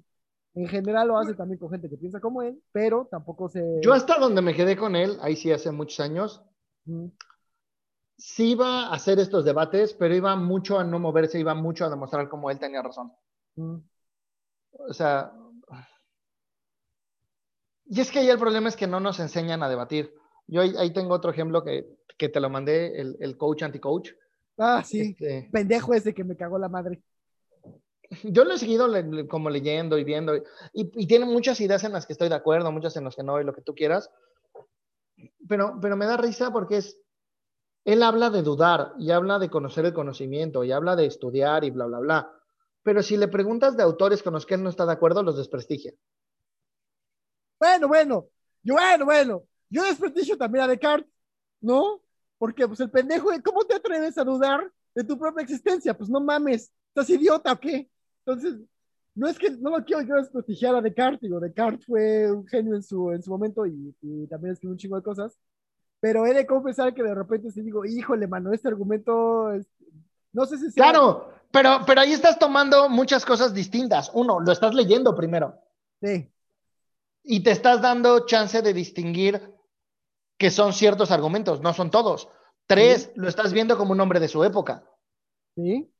En 0.54 0.66
general 0.66 1.08
lo 1.08 1.18
hace 1.18 1.34
también 1.34 1.58
con 1.58 1.70
gente 1.70 1.90
que 1.90 1.98
piensa 1.98 2.20
como 2.20 2.42
él, 2.42 2.60
pero 2.72 3.06
tampoco 3.10 3.48
se. 3.48 3.80
Yo 3.82 3.92
hasta 3.92 4.18
donde 4.18 4.40
me 4.40 4.54
quedé 4.54 4.76
con 4.76 4.96
él, 4.96 5.18
ahí 5.20 5.36
sí 5.36 5.52
hace 5.52 5.70
muchos 5.70 6.00
años, 6.00 6.42
sí 8.18 8.50
iba 8.50 8.86
a 8.86 8.94
hacer 8.94 9.18
estos 9.20 9.44
debates, 9.44 9.94
pero 9.94 10.14
iba 10.14 10.34
mucho 10.36 10.78
a 10.78 10.84
no 10.84 10.98
moverse, 10.98 11.38
iba 11.38 11.54
mucho 11.54 11.84
a 11.84 11.90
demostrar 11.90 12.28
cómo 12.28 12.50
él 12.50 12.58
tenía 12.58 12.82
razón. 12.82 13.12
O 14.72 14.92
sea, 14.92 15.32
y 17.86 18.00
es 18.00 18.10
que 18.10 18.18
ahí 18.18 18.28
el 18.28 18.38
problema 18.38 18.68
es 18.68 18.76
que 18.76 18.86
no 18.86 19.00
nos 19.00 19.20
enseñan 19.20 19.62
a 19.62 19.68
debatir. 19.68 20.12
Yo 20.46 20.62
ahí, 20.62 20.92
tengo 20.92 21.14
otro 21.14 21.30
ejemplo 21.30 21.62
que, 21.62 21.86
que 22.18 22.28
te 22.28 22.40
lo 22.40 22.50
mandé, 22.50 23.00
el, 23.00 23.16
el 23.20 23.36
coach 23.36 23.62
anti-coach. 23.62 24.10
Ah, 24.58 24.82
sí. 24.84 25.14
Este, 25.18 25.48
Pendejo 25.52 25.94
ese 25.94 26.12
que 26.12 26.24
me 26.24 26.36
cagó 26.36 26.58
la 26.58 26.68
madre. 26.68 27.02
Yo 28.24 28.44
lo 28.44 28.54
he 28.54 28.58
seguido 28.58 28.88
como 29.28 29.50
leyendo 29.50 29.98
y 29.98 30.04
viendo, 30.04 30.34
y, 30.36 30.42
y, 30.72 31.06
tiene 31.06 31.26
muchas 31.26 31.60
ideas 31.60 31.84
en 31.84 31.92
las 31.92 32.06
que 32.06 32.14
estoy 32.14 32.30
de 32.30 32.34
acuerdo, 32.34 32.72
muchas 32.72 32.96
en 32.96 33.04
las 33.04 33.14
que 33.14 33.22
no, 33.22 33.38
y 33.38 33.44
lo 33.44 33.52
que 33.52 33.60
tú 33.60 33.74
quieras. 33.74 34.10
Pero, 35.46 35.78
pero 35.80 35.96
me 35.96 36.06
da 36.06 36.16
risa 36.16 36.50
porque 36.50 36.78
es, 36.78 36.98
él 37.88 38.02
habla 38.02 38.28
de 38.28 38.42
dudar 38.42 38.92
y 38.98 39.12
habla 39.12 39.38
de 39.38 39.48
conocer 39.48 39.86
el 39.86 39.94
conocimiento 39.94 40.62
y 40.62 40.72
habla 40.72 40.94
de 40.94 41.06
estudiar 41.06 41.64
y 41.64 41.70
bla, 41.70 41.86
bla, 41.86 41.98
bla. 42.00 42.32
Pero 42.82 43.02
si 43.02 43.16
le 43.16 43.28
preguntas 43.28 43.78
de 43.78 43.82
autores 43.82 44.22
con 44.22 44.34
los 44.34 44.44
que 44.44 44.56
él 44.56 44.62
no 44.62 44.68
está 44.68 44.84
de 44.84 44.92
acuerdo, 44.92 45.22
los 45.22 45.38
desprestigia. 45.38 45.94
Bueno, 47.58 47.88
bueno, 47.88 48.26
yo, 48.62 48.74
bueno, 48.74 49.04
bueno, 49.06 49.42
yo 49.70 49.84
desprestigio 49.84 50.36
también 50.36 50.64
a 50.64 50.68
Descartes, 50.68 51.10
¿no? 51.62 52.02
Porque 52.36 52.68
pues 52.68 52.78
el 52.80 52.90
pendejo, 52.90 53.30
¿cómo 53.42 53.64
te 53.64 53.76
atreves 53.76 54.18
a 54.18 54.24
dudar 54.24 54.70
de 54.94 55.04
tu 55.04 55.18
propia 55.18 55.42
existencia? 55.42 55.96
Pues 55.96 56.10
no 56.10 56.20
mames, 56.20 56.70
¿estás 56.88 57.08
idiota 57.08 57.52
o 57.52 57.58
qué? 57.58 57.88
Entonces, 58.26 58.60
no 59.14 59.28
es 59.28 59.38
que 59.38 59.50
no 59.52 59.70
lo 59.70 59.82
quiero 59.82 60.02
yo 60.02 60.16
desprestigiar 60.16 60.74
a 60.74 60.82
Descartes, 60.82 61.22
digo, 61.22 61.40
Descartes 61.40 61.86
fue 61.86 62.30
un 62.30 62.46
genio 62.46 62.74
en 62.74 62.82
su, 62.82 63.12
en 63.12 63.22
su 63.22 63.30
momento 63.30 63.64
y, 63.64 63.96
y 64.02 64.26
también 64.26 64.52
escribió 64.52 64.72
un 64.72 64.78
chingo 64.78 64.96
de 64.96 65.02
cosas, 65.02 65.38
pero 66.00 66.26
he 66.26 66.34
de 66.34 66.46
confesar 66.46 66.94
que 66.94 67.02
de 67.02 67.14
repente 67.14 67.50
sí 67.50 67.62
digo, 67.62 67.84
híjole, 67.84 68.26
mano, 68.26 68.52
este 68.52 68.68
argumento, 68.68 69.52
es... 69.52 69.66
no 70.32 70.46
sé 70.46 70.58
si... 70.58 70.70
Sea... 70.70 70.84
Claro, 70.84 71.32
pero, 71.50 71.80
pero 71.86 72.00
ahí 72.00 72.12
estás 72.12 72.38
tomando 72.38 72.88
muchas 72.88 73.24
cosas 73.24 73.54
distintas. 73.54 74.10
Uno, 74.14 74.40
lo 74.40 74.52
estás 74.52 74.74
leyendo 74.74 75.14
primero. 75.14 75.54
Sí. 76.00 76.30
Y 77.24 77.42
te 77.42 77.50
estás 77.50 77.82
dando 77.82 78.26
chance 78.26 78.62
de 78.62 78.72
distinguir 78.72 79.54
que 80.38 80.50
son 80.50 80.72
ciertos 80.72 81.10
argumentos, 81.10 81.60
no 81.60 81.74
son 81.74 81.90
todos. 81.90 82.28
Tres, 82.66 83.10
lo 83.16 83.28
estás 83.28 83.52
viendo 83.52 83.76
como 83.76 83.92
un 83.92 84.00
hombre 84.00 84.20
de 84.20 84.28
su 84.28 84.44
época. 84.44 84.84
Sí. 85.56 85.90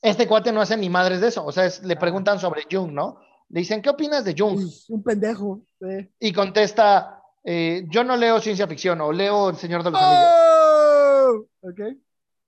Este 0.00 0.28
cuate 0.28 0.52
no 0.52 0.60
hace 0.60 0.76
ni 0.76 0.88
madres 0.88 1.20
de 1.20 1.28
eso. 1.28 1.44
O 1.44 1.50
sea, 1.50 1.68
le 1.82 1.96
preguntan 1.96 2.38
sobre 2.38 2.66
Jung, 2.70 2.92
¿no? 2.92 3.20
Le 3.48 3.60
dicen, 3.60 3.82
¿qué 3.82 3.90
opinas 3.90 4.24
de 4.24 4.34
Jung? 4.38 4.60
un 4.88 5.02
pendejo. 5.02 5.62
Sí. 5.80 6.08
Y 6.20 6.32
contesta, 6.32 7.17
eh, 7.50 7.86
yo 7.88 8.04
no 8.04 8.14
leo 8.14 8.42
ciencia 8.42 8.68
ficción 8.68 9.00
o 9.00 9.10
leo 9.10 9.48
El 9.48 9.56
Señor 9.56 9.82
de 9.82 9.90
los 9.90 9.98
oh, 10.02 11.46
Anillos. 11.62 11.96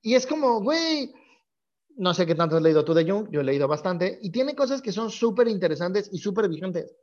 Y 0.03 0.15
es 0.15 0.27
como, 0.27 0.61
güey, 0.61 1.11
no 1.97 2.13
sé 2.13 2.27
qué 2.27 2.35
tanto 2.35 2.57
has 2.57 2.63
leído 2.63 2.85
tú 2.85 2.93
de 2.93 3.11
Jung, 3.11 3.29
yo 3.31 3.41
he 3.41 3.45
leído 3.45 3.67
bastante, 3.67 4.19
y 4.21 4.31
tiene 4.31 4.55
cosas 4.55 4.83
que 4.83 4.93
son 4.93 5.11
súper 5.11 5.49
interesantes 5.49 6.11
y 6.13 6.19
súper 6.19 6.51
vigentes. 6.51 6.95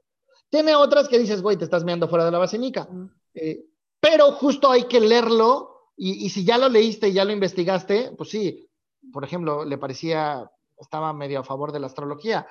Tiene 0.48 0.76
otras 0.76 1.08
que 1.08 1.18
dices, 1.18 1.42
güey, 1.42 1.58
te 1.58 1.64
estás 1.64 1.84
meando 1.84 2.08
fuera 2.08 2.24
de 2.24 2.30
la 2.30 2.38
basenica. 2.38 2.88
Eh, 3.34 3.66
pero 4.00 4.32
justo 4.34 4.70
hay 4.70 4.84
que 4.84 5.00
leerlo, 5.00 5.92
y, 5.98 6.24
y, 6.24 6.30
si 6.30 6.46
ya 6.46 6.60
lo 6.60 6.70
leíste 6.70 7.08
y 7.08 7.14
ya 7.14 7.26
lo 7.26 7.32
investigaste, 7.32 8.12
pues 8.16 8.30
sí, 8.30 8.70
por 9.12 9.24
ejemplo, 9.24 9.66
le 9.66 9.80
parecía, 9.80 10.48
estaba 10.78 11.14
medio 11.14 11.40
a 11.40 11.44
favor 11.44 11.72
de 11.72 11.80
la 11.80 11.88
astrología. 11.88 12.46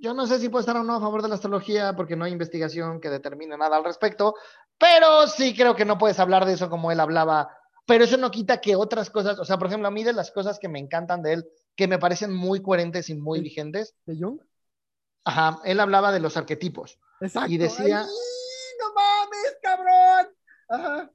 Yo 0.00 0.14
no 0.14 0.28
sé 0.28 0.38
si 0.38 0.48
puede 0.48 0.60
estar 0.60 0.76
o 0.76 0.84
no 0.84 0.94
a 0.94 1.00
favor 1.00 1.22
de 1.22 1.28
la 1.28 1.34
astrología 1.34 1.96
porque 1.96 2.14
no 2.14 2.24
hay 2.24 2.30
investigación 2.30 3.00
que 3.00 3.10
determine 3.10 3.56
nada 3.56 3.76
al 3.76 3.84
respecto, 3.84 4.36
pero 4.78 5.26
sí 5.26 5.54
creo 5.54 5.76
que 5.76 5.84
no 5.84 5.98
puedes 5.98 6.18
hablar 6.18 6.46
de 6.46 6.54
eso 6.54 6.70
como 6.70 6.90
él 6.90 7.00
hablaba. 7.00 7.50
Pero 7.86 8.04
eso 8.04 8.16
no 8.16 8.30
quita 8.30 8.60
que 8.60 8.76
otras 8.76 9.10
cosas, 9.10 9.38
o 9.38 9.44
sea, 9.44 9.58
por 9.58 9.66
ejemplo, 9.66 9.88
a 9.88 9.90
mí 9.90 10.04
de 10.04 10.12
las 10.12 10.30
cosas 10.30 10.58
que 10.58 10.68
me 10.68 10.78
encantan 10.78 11.22
de 11.22 11.32
él, 11.32 11.48
que 11.74 11.88
me 11.88 11.98
parecen 11.98 12.34
muy 12.34 12.60
coherentes 12.60 13.08
y 13.08 13.14
muy 13.14 13.40
vigentes. 13.40 13.94
¿De 14.04 14.16
Jung? 14.16 14.40
Ajá, 15.24 15.60
él 15.64 15.80
hablaba 15.80 16.12
de 16.12 16.20
los 16.20 16.36
arquetipos. 16.36 16.98
Exacto. 17.20 17.50
Y 17.50 17.58
decía. 17.58 18.06
¡No 18.78 18.94
mames, 18.94 19.58
cabrón! 19.62 20.34
Ajá. 20.68 21.10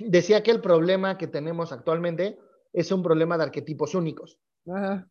Decía 0.00 0.42
que 0.42 0.50
el 0.50 0.60
problema 0.60 1.18
que 1.18 1.26
tenemos 1.26 1.72
actualmente 1.72 2.38
es 2.72 2.90
un 2.92 3.02
problema 3.02 3.36
de 3.36 3.44
arquetipos 3.44 3.94
únicos. 3.94 4.38
Ajá. 4.66 5.08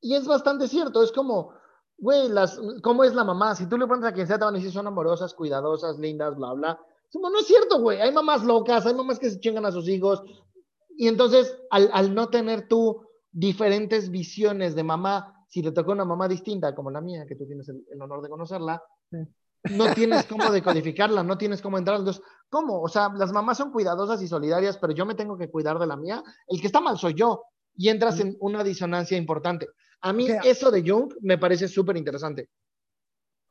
Y 0.00 0.14
es 0.14 0.26
bastante 0.26 0.68
cierto, 0.68 1.02
es 1.02 1.10
como, 1.10 1.54
güey, 1.98 2.28
las, 2.28 2.60
¿cómo 2.82 3.04
es 3.04 3.14
la 3.14 3.24
mamá? 3.24 3.54
Si 3.54 3.66
tú 3.68 3.78
le 3.78 3.86
preguntas 3.86 4.10
a 4.10 4.14
quien 4.14 4.26
sea, 4.26 4.38
te 4.38 4.44
van 4.44 4.54
a 4.54 4.58
decir 4.58 4.72
son 4.72 4.86
amorosas, 4.86 5.34
cuidadosas, 5.34 5.98
lindas, 5.98 6.36
bla, 6.36 6.52
bla. 6.52 6.80
Como, 7.12 7.30
no 7.30 7.38
es 7.38 7.46
cierto, 7.46 7.80
güey, 7.80 8.00
hay 8.00 8.12
mamás 8.12 8.44
locas, 8.44 8.84
hay 8.86 8.94
mamás 8.94 9.18
que 9.18 9.30
se 9.30 9.40
chingan 9.40 9.64
a 9.64 9.72
sus 9.72 9.88
hijos. 9.88 10.22
Y 10.96 11.08
entonces, 11.08 11.56
al, 11.70 11.88
al 11.92 12.14
no 12.14 12.28
tener 12.28 12.68
tú 12.68 13.06
diferentes 13.30 14.10
visiones 14.10 14.74
de 14.74 14.82
mamá, 14.82 15.44
si 15.48 15.62
te 15.62 15.72
tocó 15.72 15.92
una 15.92 16.04
mamá 16.04 16.28
distinta 16.28 16.74
como 16.74 16.90
la 16.90 17.00
mía, 17.00 17.26
que 17.26 17.36
tú 17.36 17.46
tienes 17.46 17.68
el, 17.68 17.84
el 17.90 18.00
honor 18.02 18.22
de 18.22 18.28
conocerla, 18.28 18.82
sí. 19.10 19.18
no 19.70 19.94
tienes 19.94 20.26
cómo 20.28 20.50
decodificarla, 20.50 21.22
no 21.22 21.38
tienes 21.38 21.62
cómo 21.62 21.78
entrar. 21.78 21.98
Entonces, 21.98 22.22
¿cómo? 22.50 22.82
O 22.82 22.88
sea, 22.88 23.10
las 23.14 23.32
mamás 23.32 23.58
son 23.58 23.72
cuidadosas 23.72 24.20
y 24.22 24.28
solidarias, 24.28 24.78
pero 24.78 24.92
yo 24.92 25.06
me 25.06 25.14
tengo 25.14 25.38
que 25.38 25.50
cuidar 25.50 25.78
de 25.78 25.86
la 25.86 25.96
mía. 25.96 26.22
El 26.46 26.60
que 26.60 26.66
está 26.66 26.80
mal 26.80 26.98
soy 26.98 27.14
yo. 27.14 27.44
Y 27.78 27.90
entras 27.90 28.20
en 28.20 28.36
una 28.40 28.64
disonancia 28.64 29.18
importante. 29.18 29.68
A 30.00 30.12
mí 30.12 30.28
eso 30.44 30.70
de 30.70 30.82
Jung 30.88 31.12
me 31.20 31.38
parece 31.38 31.68
súper 31.68 31.96
interesante. 31.96 32.48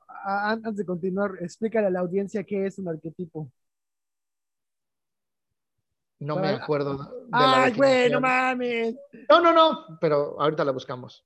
Antes 0.07 0.77
de 0.77 0.85
continuar, 0.85 1.31
explícale 1.39 1.87
a 1.87 1.89
la 1.89 1.99
audiencia 1.99 2.43
qué 2.43 2.65
es 2.65 2.79
un 2.79 2.87
arquetipo. 2.87 3.51
No 6.19 6.37
me 6.37 6.49
acuerdo. 6.49 6.97
De 6.97 7.29
Ay, 7.31 7.73
güey, 7.73 8.09
no 8.09 8.21
mames. 8.21 8.95
No, 9.29 9.41
no, 9.41 9.53
no, 9.53 9.97
pero 9.99 10.39
ahorita 10.39 10.63
la 10.63 10.71
buscamos. 10.71 11.25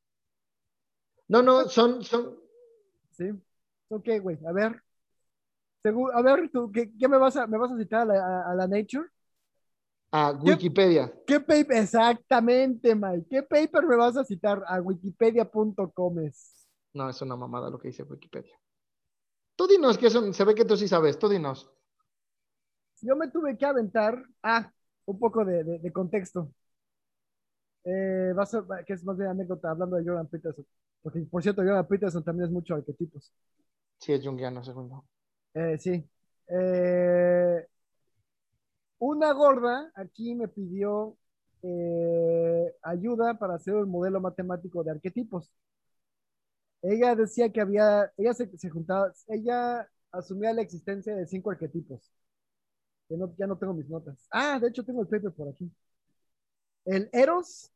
No, 1.28 1.42
no, 1.42 1.70
son, 1.70 2.04
son. 2.04 2.38
Sí. 3.12 3.30
Ok, 3.90 4.08
güey, 4.22 4.38
a 4.46 4.52
ver. 4.52 4.84
A 6.14 6.22
ver, 6.22 6.50
¿tú, 6.52 6.72
qué, 6.72 6.92
qué, 7.00 7.08
me, 7.08 7.18
vas 7.18 7.38
a, 7.38 7.48
me 7.48 7.58
vas 7.58 7.72
a 7.72 7.78
citar 7.78 8.02
a 8.02 8.06
la, 8.06 8.52
a 8.52 8.56
la 8.56 8.68
Nature? 8.68 9.08
A 10.12 10.32
Wikipedia. 10.32 11.12
¿Qué, 11.28 11.36
qué 11.36 11.40
paper? 11.40 11.78
Exactamente, 11.78 12.96
Mike. 12.96 13.28
¿Qué 13.30 13.44
paper 13.44 13.86
me 13.86 13.96
vas 13.96 14.18
a 14.18 14.26
citar? 14.26 14.64
A 14.68 14.82
wikipedia.com. 14.82 16.16
No, 16.94 17.10
es 17.10 17.22
una 17.22 17.36
mamada 17.36 17.70
lo 17.70 17.78
que 17.78 17.90
dice 17.90 18.04
Wikipedia. 18.04 18.60
Tú 19.56 19.68
dinos, 19.68 19.98
que 19.98 20.08
eso, 20.08 20.34
se 20.34 20.44
ve 20.44 20.56
que 20.56 20.66
tú 20.66 20.78
sí 20.78 20.88
sabes, 20.88 21.20
tú 21.20 21.30
dinos. 21.30 21.70
Yo 23.02 23.16
me 23.16 23.30
tuve 23.30 23.58
que 23.58 23.66
aventar, 23.66 24.24
ah, 24.42 24.72
un 25.06 25.20
poco 25.20 25.46
de, 25.46 25.64
de, 25.64 25.80
de 25.80 25.92
contexto. 25.92 26.52
Eh, 27.84 28.34
va 28.38 28.44
a 28.44 28.46
ser, 28.46 28.64
que 28.86 28.94
es 28.94 29.04
más 29.04 29.18
bien 29.18 29.30
anécdota 29.30 29.72
hablando 29.72 29.96
de 29.96 30.06
Jordan 30.06 30.28
Peterson. 30.28 30.66
Porque, 31.02 31.22
por 31.22 31.42
cierto, 31.42 31.62
Jordan 31.62 31.88
Peterson 31.88 32.24
también 32.24 32.48
es 32.48 32.52
mucho 32.52 32.76
arquetipos. 32.76 33.32
Sí, 34.00 34.14
es 34.14 34.26
junguiano, 34.26 34.64
segundo. 34.64 35.06
Eh, 35.54 35.78
sí. 35.78 36.04
Eh, 36.48 37.68
una 39.00 39.32
gorda 39.34 39.92
aquí 39.96 40.36
me 40.36 40.48
pidió 40.48 41.18
eh, 41.64 42.76
ayuda 42.84 43.38
para 43.40 43.56
hacer 43.56 43.76
un 43.76 43.90
modelo 43.90 44.20
matemático 44.22 44.84
de 44.84 44.92
arquetipos. 44.92 45.52
Ella 46.82 47.16
decía 47.16 47.52
que 47.52 47.62
había, 47.62 48.12
ella 48.18 48.34
se, 48.34 48.70
juntaba, 48.70 49.12
ella 49.28 49.88
asumía 50.12 50.54
la 50.54 50.62
existencia 50.62 51.16
de 51.16 51.28
cinco 51.28 51.52
arquetipos. 51.52 52.12
Ya 53.38 53.48
no 53.48 53.58
tengo 53.58 53.74
mis 53.74 53.90
notas. 53.90 54.28
Ah, 54.32 54.60
de 54.60 54.68
hecho 54.70 54.84
tengo 54.86 55.02
el 55.02 55.08
paper 55.08 55.32
por 55.34 55.50
aquí. 55.50 55.72
El 56.86 57.10
Eros, 57.14 57.72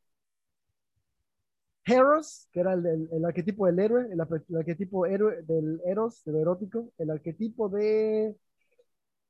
Heros, 1.86 2.47
que 2.51 2.59
era 2.61 2.74
el, 2.74 3.26
arquetipo 3.26 3.65
del 3.67 3.80
héroe, 3.80 4.05
el, 4.05 4.13
el, 4.13 4.57
arquetipo 4.57 5.05
héroe 5.05 5.41
del 5.43 5.82
Eros, 5.86 6.24
de 6.24 6.32
lo 6.32 6.41
erótico, 6.41 6.91
el 6.97 7.09
arquetipo 7.11 7.69
de. 7.69 8.36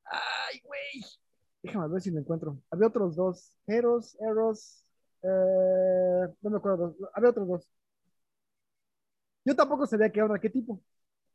Ay, 0.06 0.60
güey. 0.64 1.23
Déjame 1.64 1.88
ver 1.88 2.02
si 2.02 2.12
me 2.12 2.20
encuentro. 2.20 2.60
Había 2.70 2.88
otros 2.88 3.16
dos. 3.16 3.54
Eros, 3.68 4.18
Eros. 4.22 4.86
Eh, 5.24 6.28
no 6.42 6.50
me 6.50 6.58
acuerdo. 6.58 6.96
Había 7.14 7.30
otros 7.30 7.48
dos. 7.48 7.70
Yo 9.46 9.56
tampoco 9.56 9.86
sabía 9.86 10.12
que 10.12 10.20
era 10.20 10.26
un 10.28 10.34
arquetipo. 10.34 10.82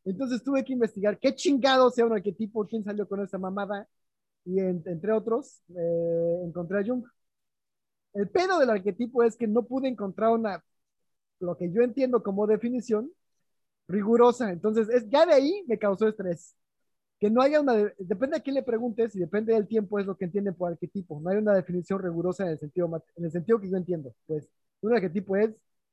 Entonces 0.04 0.42
tuve 0.42 0.64
que 0.64 0.72
investigar 0.72 1.18
qué 1.18 1.34
chingado 1.34 1.90
sea 1.90 2.06
un 2.06 2.14
arquetipo, 2.14 2.66
quién 2.66 2.84
salió 2.84 3.08
con 3.08 3.22
esa 3.22 3.38
mamada. 3.38 3.88
Y 4.44 4.60
en, 4.60 4.82
entre 4.86 5.12
otros, 5.12 5.62
eh, 5.70 6.42
encontré 6.46 6.80
a 6.80 6.84
Jung. 6.86 7.04
El 8.14 8.28
pedo 8.30 8.58
del 8.58 8.70
arquetipo 8.70 9.22
es 9.22 9.36
que 9.36 9.46
no 9.46 9.64
pude 9.64 9.88
encontrar 9.88 10.30
una, 10.32 10.64
lo 11.40 11.56
que 11.56 11.72
yo 11.72 11.82
entiendo 11.82 12.22
como 12.22 12.46
definición, 12.46 13.10
rigurosa. 13.88 14.52
Entonces, 14.52 14.88
es, 14.90 15.08
ya 15.10 15.26
de 15.26 15.34
ahí 15.34 15.64
me 15.68 15.78
causó 15.78 16.08
estrés. 16.08 16.56
Que 17.20 17.30
no 17.30 17.42
haya 17.42 17.60
una, 17.60 17.74
depende 17.98 18.36
a 18.36 18.40
quién 18.40 18.54
le 18.54 18.62
preguntes 18.62 19.14
y 19.16 19.18
depende 19.18 19.52
del 19.52 19.66
tiempo, 19.66 19.98
es 19.98 20.06
lo 20.06 20.16
que 20.16 20.24
entienden 20.24 20.54
por 20.54 20.70
arquetipo. 20.70 21.20
No 21.20 21.30
hay 21.30 21.38
una 21.38 21.54
definición 21.54 22.00
rigurosa 22.00 22.44
en 22.44 22.50
el 22.50 22.58
sentido, 22.58 23.02
en 23.16 23.24
el 23.24 23.30
sentido 23.30 23.60
que 23.60 23.68
yo 23.68 23.76
entiendo. 23.76 24.14
Pues, 24.26 24.48
un 24.80 24.94
arquetipo 24.94 25.36
es 25.36 25.50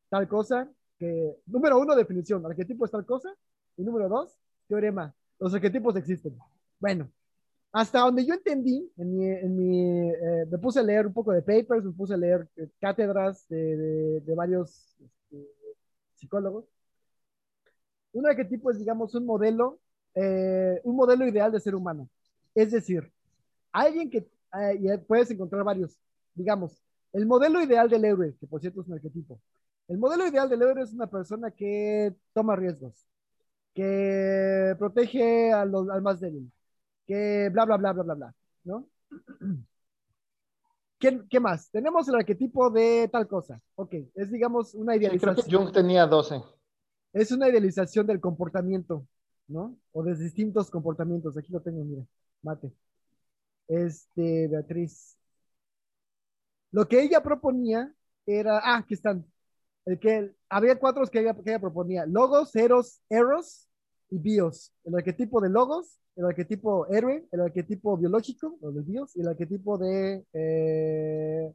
tal 0.09 0.27
cosa 0.27 0.69
que, 0.99 1.37
número 1.47 1.79
uno, 1.79 1.95
definición, 1.95 2.45
arquetipo 2.45 2.85
es 2.85 2.91
tal 2.91 3.05
cosa, 3.05 3.33
y 3.77 3.83
número 3.83 4.07
dos, 4.07 4.37
teorema. 4.67 5.13
Los 5.39 5.53
arquetipos 5.53 5.95
existen. 5.95 6.37
Bueno, 6.79 7.09
hasta 7.71 7.99
donde 7.99 8.25
yo 8.25 8.33
entendí, 8.33 8.89
en 8.97 9.17
mi, 9.17 9.25
en 9.25 9.57
mi 9.57 10.09
eh, 10.09 10.45
me 10.49 10.57
puse 10.57 10.79
a 10.79 10.83
leer 10.83 11.07
un 11.07 11.13
poco 11.13 11.31
de 11.33 11.41
papers, 11.41 11.83
me 11.83 11.91
puse 11.91 12.13
a 12.13 12.17
leer 12.17 12.47
eh, 12.55 12.69
cátedras 12.79 13.45
de, 13.49 14.21
varios 14.35 14.95
este, 15.01 15.45
psicólogos. 16.15 16.65
Un 18.13 18.25
arquetipo 18.27 18.71
es, 18.71 18.79
digamos, 18.79 19.13
un 19.13 19.25
modelo, 19.25 19.79
eh, 20.15 20.81
un 20.83 20.95
modelo 20.95 21.27
ideal 21.27 21.51
de 21.51 21.59
ser 21.59 21.75
humano. 21.75 22.09
Es 22.53 22.71
decir, 22.71 23.11
alguien 23.71 24.09
que, 24.09 24.27
y 24.79 24.97
puedes 24.99 25.29
encontrar 25.31 25.63
varios, 25.63 25.99
digamos, 26.33 26.81
el 27.11 27.25
modelo 27.25 27.61
ideal 27.61 27.89
del 27.89 28.05
héroe, 28.05 28.35
que 28.39 28.47
por 28.47 28.61
cierto 28.61 28.81
es 28.81 28.87
un 28.87 28.93
arquetipo. 28.93 29.39
El 29.87 29.97
modelo 29.97 30.27
ideal 30.27 30.49
del 30.49 30.61
héroe 30.61 30.83
es 30.83 30.93
una 30.93 31.07
persona 31.07 31.51
que 31.51 32.15
toma 32.33 32.55
riesgos, 32.55 33.05
que 33.73 34.75
protege 34.79 35.51
a 35.51 35.65
los, 35.65 35.89
al 35.89 36.01
más 36.01 36.19
débil, 36.19 36.51
que 37.05 37.49
bla, 37.51 37.65
bla, 37.65 37.77
bla, 37.77 37.93
bla, 37.93 38.03
bla, 38.03 38.13
bla, 38.15 38.35
¿no? 38.63 38.87
¿Qué, 40.97 41.21
¿Qué, 41.29 41.39
más? 41.39 41.69
Tenemos 41.69 42.07
el 42.07 42.15
arquetipo 42.15 42.69
de 42.69 43.09
tal 43.11 43.27
cosa. 43.27 43.61
Ok, 43.75 43.93
es 44.15 44.31
digamos 44.31 44.73
una 44.73 44.95
idealización. 44.95 45.35
creo 45.35 45.45
que 45.45 45.55
Jung 45.55 45.73
tenía 45.73 46.07
12. 46.07 46.41
Es 47.13 47.31
una 47.31 47.49
idealización 47.49 48.07
del 48.07 48.19
comportamiento, 48.19 49.05
¿no? 49.47 49.77
O 49.91 50.03
de 50.03 50.15
distintos 50.15 50.69
comportamientos. 50.69 51.37
Aquí 51.37 51.51
lo 51.51 51.61
tengo, 51.61 51.83
mira, 51.83 52.03
mate. 52.41 52.71
Este, 53.67 54.47
Beatriz. 54.47 55.17
Lo 56.71 56.87
que 56.87 57.01
ella 57.01 57.21
proponía 57.23 57.93
era, 58.25 58.59
ah, 58.59 58.77
aquí 58.77 58.93
están. 58.95 59.25
El 59.85 59.99
que 59.99 60.35
había 60.49 60.77
cuatro 60.79 61.05
que 61.07 61.19
ella, 61.19 61.33
que 61.35 61.49
ella 61.49 61.59
proponía: 61.59 62.05
logos, 62.05 62.55
eros, 62.55 63.01
eros 63.09 63.67
y 64.09 64.17
bios. 64.19 64.73
El 64.83 64.95
arquetipo 64.95 65.41
de 65.41 65.49
logos, 65.49 65.99
el 66.15 66.25
arquetipo 66.25 66.87
héroe, 66.87 67.27
el 67.31 67.41
arquetipo 67.41 67.97
biológico, 67.97 68.57
o 68.61 68.71
los 68.71 68.85
bios, 68.85 69.15
y 69.15 69.21
el 69.21 69.27
arquetipo 69.29 69.77
de 69.77 70.25
eh, 70.33 71.53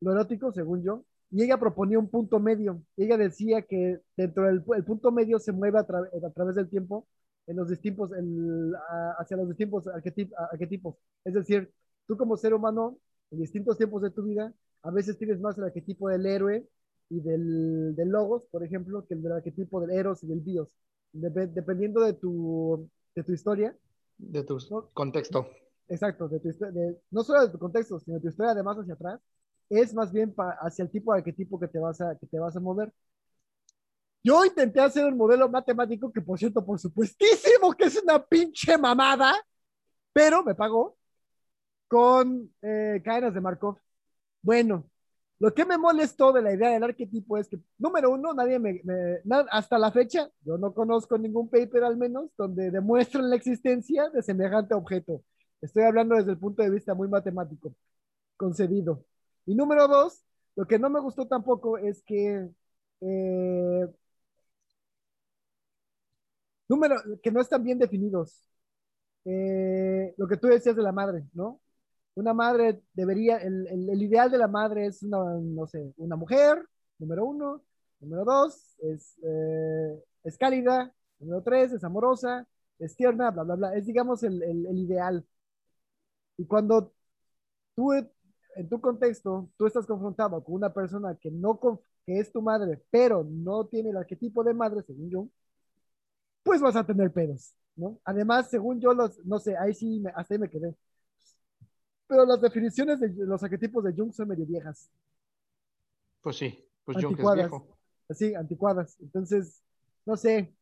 lo 0.00 0.12
erótico, 0.12 0.52
según 0.52 0.82
yo. 0.82 1.04
Y 1.30 1.42
ella 1.42 1.58
proponía 1.58 1.98
un 1.98 2.08
punto 2.08 2.38
medio. 2.38 2.82
Ella 2.96 3.16
decía 3.16 3.62
que 3.62 4.00
dentro 4.16 4.46
del 4.46 4.62
el 4.76 4.84
punto 4.84 5.10
medio 5.10 5.38
se 5.38 5.52
mueve 5.52 5.78
a, 5.78 5.82
a, 5.82 6.30
través 6.30 6.54
del 6.54 6.68
tiempo 6.68 7.06
en 7.46 7.56
los 7.56 7.68
distintos, 7.68 8.12
el, 8.12 8.72
hacia 9.18 9.36
los 9.36 9.48
distintos 9.48 9.86
arquetipos. 9.88 10.96
Es 11.24 11.34
decir, 11.34 11.72
tú 12.06 12.16
como 12.16 12.36
ser 12.36 12.54
humano, 12.54 12.98
en 13.30 13.40
distintos 13.40 13.76
tiempos 13.76 14.02
de 14.02 14.10
tu 14.10 14.22
vida, 14.22 14.52
a 14.82 14.90
veces 14.90 15.18
tienes 15.18 15.40
más 15.40 15.58
el 15.58 15.64
arquetipo 15.64 16.08
del 16.08 16.26
héroe 16.26 16.68
y 17.08 17.20
del, 17.20 17.94
del 17.96 18.08
logos, 18.08 18.46
por 18.46 18.64
ejemplo, 18.64 19.06
que 19.06 19.14
el 19.14 19.22
del 19.22 19.32
arquetipo 19.32 19.80
del 19.80 19.90
eros 19.90 20.22
y 20.22 20.28
del 20.28 20.40
bios 20.40 20.68
dependiendo 21.16 22.00
de 22.00 22.14
tu, 22.14 22.88
de 23.14 23.22
tu 23.22 23.32
historia. 23.32 23.76
De 24.18 24.44
tu 24.44 24.58
contexto. 24.92 25.48
Exacto, 25.88 26.28
de 26.28 26.40
tu, 26.40 26.48
de, 26.48 27.00
no 27.10 27.22
solo 27.22 27.46
de 27.46 27.52
tu 27.52 27.58
contexto, 27.58 28.00
sino 28.00 28.16
de 28.16 28.22
tu 28.22 28.28
historia 28.28 28.52
además 28.52 28.76
hacia 28.78 28.94
atrás, 28.94 29.20
es 29.68 29.94
más 29.94 30.12
bien 30.12 30.34
hacia 30.60 30.84
el 30.84 30.90
tipo 30.90 31.12
de 31.12 31.18
arquetipo 31.18 31.58
que 31.58 31.68
te, 31.68 31.78
vas 31.78 32.00
a, 32.00 32.16
que 32.18 32.26
te 32.26 32.38
vas 32.38 32.56
a 32.56 32.60
mover. 32.60 32.92
Yo 34.22 34.44
intenté 34.44 34.80
hacer 34.80 35.04
un 35.04 35.16
modelo 35.16 35.48
matemático 35.48 36.12
que, 36.12 36.20
por 36.20 36.38
cierto, 36.38 36.64
por 36.64 36.78
supuestísimo 36.80 37.72
que 37.72 37.84
es 37.84 38.02
una 38.02 38.24
pinche 38.24 38.76
mamada, 38.76 39.34
pero 40.12 40.42
me 40.42 40.54
pagó 40.54 40.96
con 41.88 42.52
eh, 42.62 43.00
cadenas 43.04 43.34
de 43.34 43.40
Markov. 43.40 43.78
Bueno, 44.42 44.90
lo 45.38 45.52
que 45.54 45.64
me 45.66 45.78
molestó 45.78 46.32
de 46.32 46.42
la 46.42 46.52
idea 46.54 46.70
del 46.70 46.82
arquetipo 46.84 47.36
es 47.38 47.48
que, 47.48 47.58
número 47.78 48.10
uno, 48.10 48.32
nadie 48.34 48.58
me, 48.58 48.82
hasta 49.50 49.78
la 49.78 49.92
fecha, 49.92 50.30
yo 50.42 50.56
no 50.58 50.72
conozco 50.74 51.18
ningún 51.18 51.48
paper 51.50 51.84
al 51.84 51.96
menos 51.96 52.30
donde 52.38 52.70
demuestren 52.70 53.28
la 53.30 53.36
existencia 53.36 54.08
de 54.10 54.22
semejante 54.22 54.74
objeto. 54.74 55.22
Estoy 55.60 55.84
hablando 55.84 56.14
desde 56.16 56.32
el 56.32 56.38
punto 56.38 56.62
de 56.62 56.70
vista 56.70 56.94
muy 56.94 57.08
matemático, 57.08 57.74
concebido. 58.36 59.04
Y 59.46 59.54
número 59.54 59.88
dos, 59.88 60.22
lo 60.56 60.66
que 60.66 60.78
no 60.78 60.90
me 60.90 61.00
gustó 61.00 61.26
tampoco 61.26 61.78
es 61.78 62.02
que, 62.02 62.48
eh, 63.00 63.86
número, 66.68 66.96
que 67.22 67.30
no 67.30 67.40
están 67.40 67.62
bien 67.64 67.78
definidos. 67.78 68.42
Eh, 69.24 70.14
lo 70.18 70.28
que 70.28 70.36
tú 70.36 70.48
decías 70.48 70.76
de 70.76 70.82
la 70.82 70.92
madre, 70.92 71.24
¿no? 71.34 71.60
una 72.16 72.34
madre 72.34 72.82
debería, 72.94 73.38
el, 73.38 73.66
el, 73.68 74.02
ideal 74.02 74.30
de 74.30 74.38
la 74.38 74.48
madre 74.48 74.86
es 74.86 75.02
una, 75.02 75.18
no 75.40 75.66
sé, 75.66 75.94
una 75.98 76.16
mujer, 76.16 76.66
número 76.98 77.26
uno, 77.26 77.62
número 78.00 78.24
dos, 78.24 78.76
es, 78.80 79.18
eh, 79.22 80.04
es 80.24 80.38
cálida, 80.38 80.92
número 81.20 81.42
tres, 81.42 81.72
es 81.72 81.84
amorosa, 81.84 82.46
es 82.78 82.96
tierna, 82.96 83.30
bla, 83.30 83.42
bla, 83.44 83.54
bla, 83.56 83.74
es 83.76 83.86
digamos 83.86 84.22
el, 84.22 84.42
el, 84.42 84.78
ideal. 84.78 85.26
Y 86.38 86.46
cuando 86.46 86.92
tú, 87.74 87.92
en 88.56 88.68
tu 88.68 88.80
contexto, 88.80 89.48
tú 89.56 89.66
estás 89.66 89.86
confrontado 89.86 90.42
con 90.42 90.54
una 90.54 90.72
persona 90.72 91.14
que 91.14 91.30
no, 91.30 91.58
que 92.04 92.18
es 92.18 92.32
tu 92.32 92.42
madre, 92.42 92.82
pero 92.90 93.24
no 93.24 93.66
tiene 93.66 93.90
el 93.90 93.96
arquetipo 93.96 94.42
de 94.42 94.54
madre, 94.54 94.82
según 94.82 95.10
yo, 95.10 95.28
pues 96.42 96.60
vas 96.60 96.76
a 96.76 96.84
tener 96.84 97.12
pedos, 97.12 97.54
¿no? 97.74 97.98
Además, 98.04 98.50
según 98.50 98.80
yo, 98.80 98.94
los, 98.94 99.24
no 99.24 99.38
sé, 99.38 99.56
ahí 99.56 99.74
sí, 99.74 100.00
me, 100.00 100.10
hasta 100.10 100.34
ahí 100.34 100.40
me 100.40 100.50
quedé 100.50 100.74
pero 102.06 102.24
las 102.24 102.40
definiciones 102.40 103.00
de 103.00 103.26
los 103.26 103.42
arquetipos 103.42 103.82
de 103.84 103.92
Jung 103.92 104.12
son 104.12 104.28
medio 104.28 104.46
viejas. 104.46 104.90
Pues 106.20 106.36
sí, 106.36 106.64
pues 106.84 107.02
Jung 107.02 107.18
es 107.18 107.34
viejo. 107.34 107.78
Sí, 108.10 108.34
anticuadas. 108.34 108.96
Entonces, 109.00 109.62
no 110.04 110.16
sé, 110.16 110.54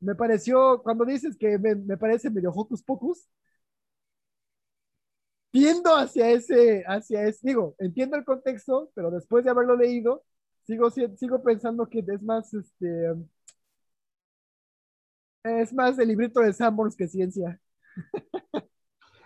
me 0.00 0.14
pareció, 0.14 0.82
cuando 0.82 1.04
dices 1.04 1.36
que 1.36 1.58
me, 1.58 1.74
me 1.74 1.96
parece 1.96 2.30
medio 2.30 2.50
hocus 2.50 2.82
pocus, 2.82 3.28
tiendo 5.58 5.96
hacia 5.96 6.30
ese, 6.30 6.84
hacia 6.86 7.24
ese, 7.24 7.40
digo, 7.42 7.74
entiendo 7.78 8.16
el 8.16 8.24
contexto, 8.24 8.90
pero 8.94 9.10
después 9.10 9.44
de 9.44 9.50
haberlo 9.50 9.76
leído, 9.76 10.22
sigo, 10.64 10.88
sigo 10.90 11.42
pensando 11.42 11.88
que 11.88 11.98
es 11.98 12.22
más, 12.22 12.54
este, 12.54 13.14
es 15.42 15.72
más 15.72 15.98
el 15.98 16.08
librito 16.08 16.40
de 16.40 16.52
Sanborns 16.52 16.96
que 16.96 17.08
ciencia. 17.08 17.60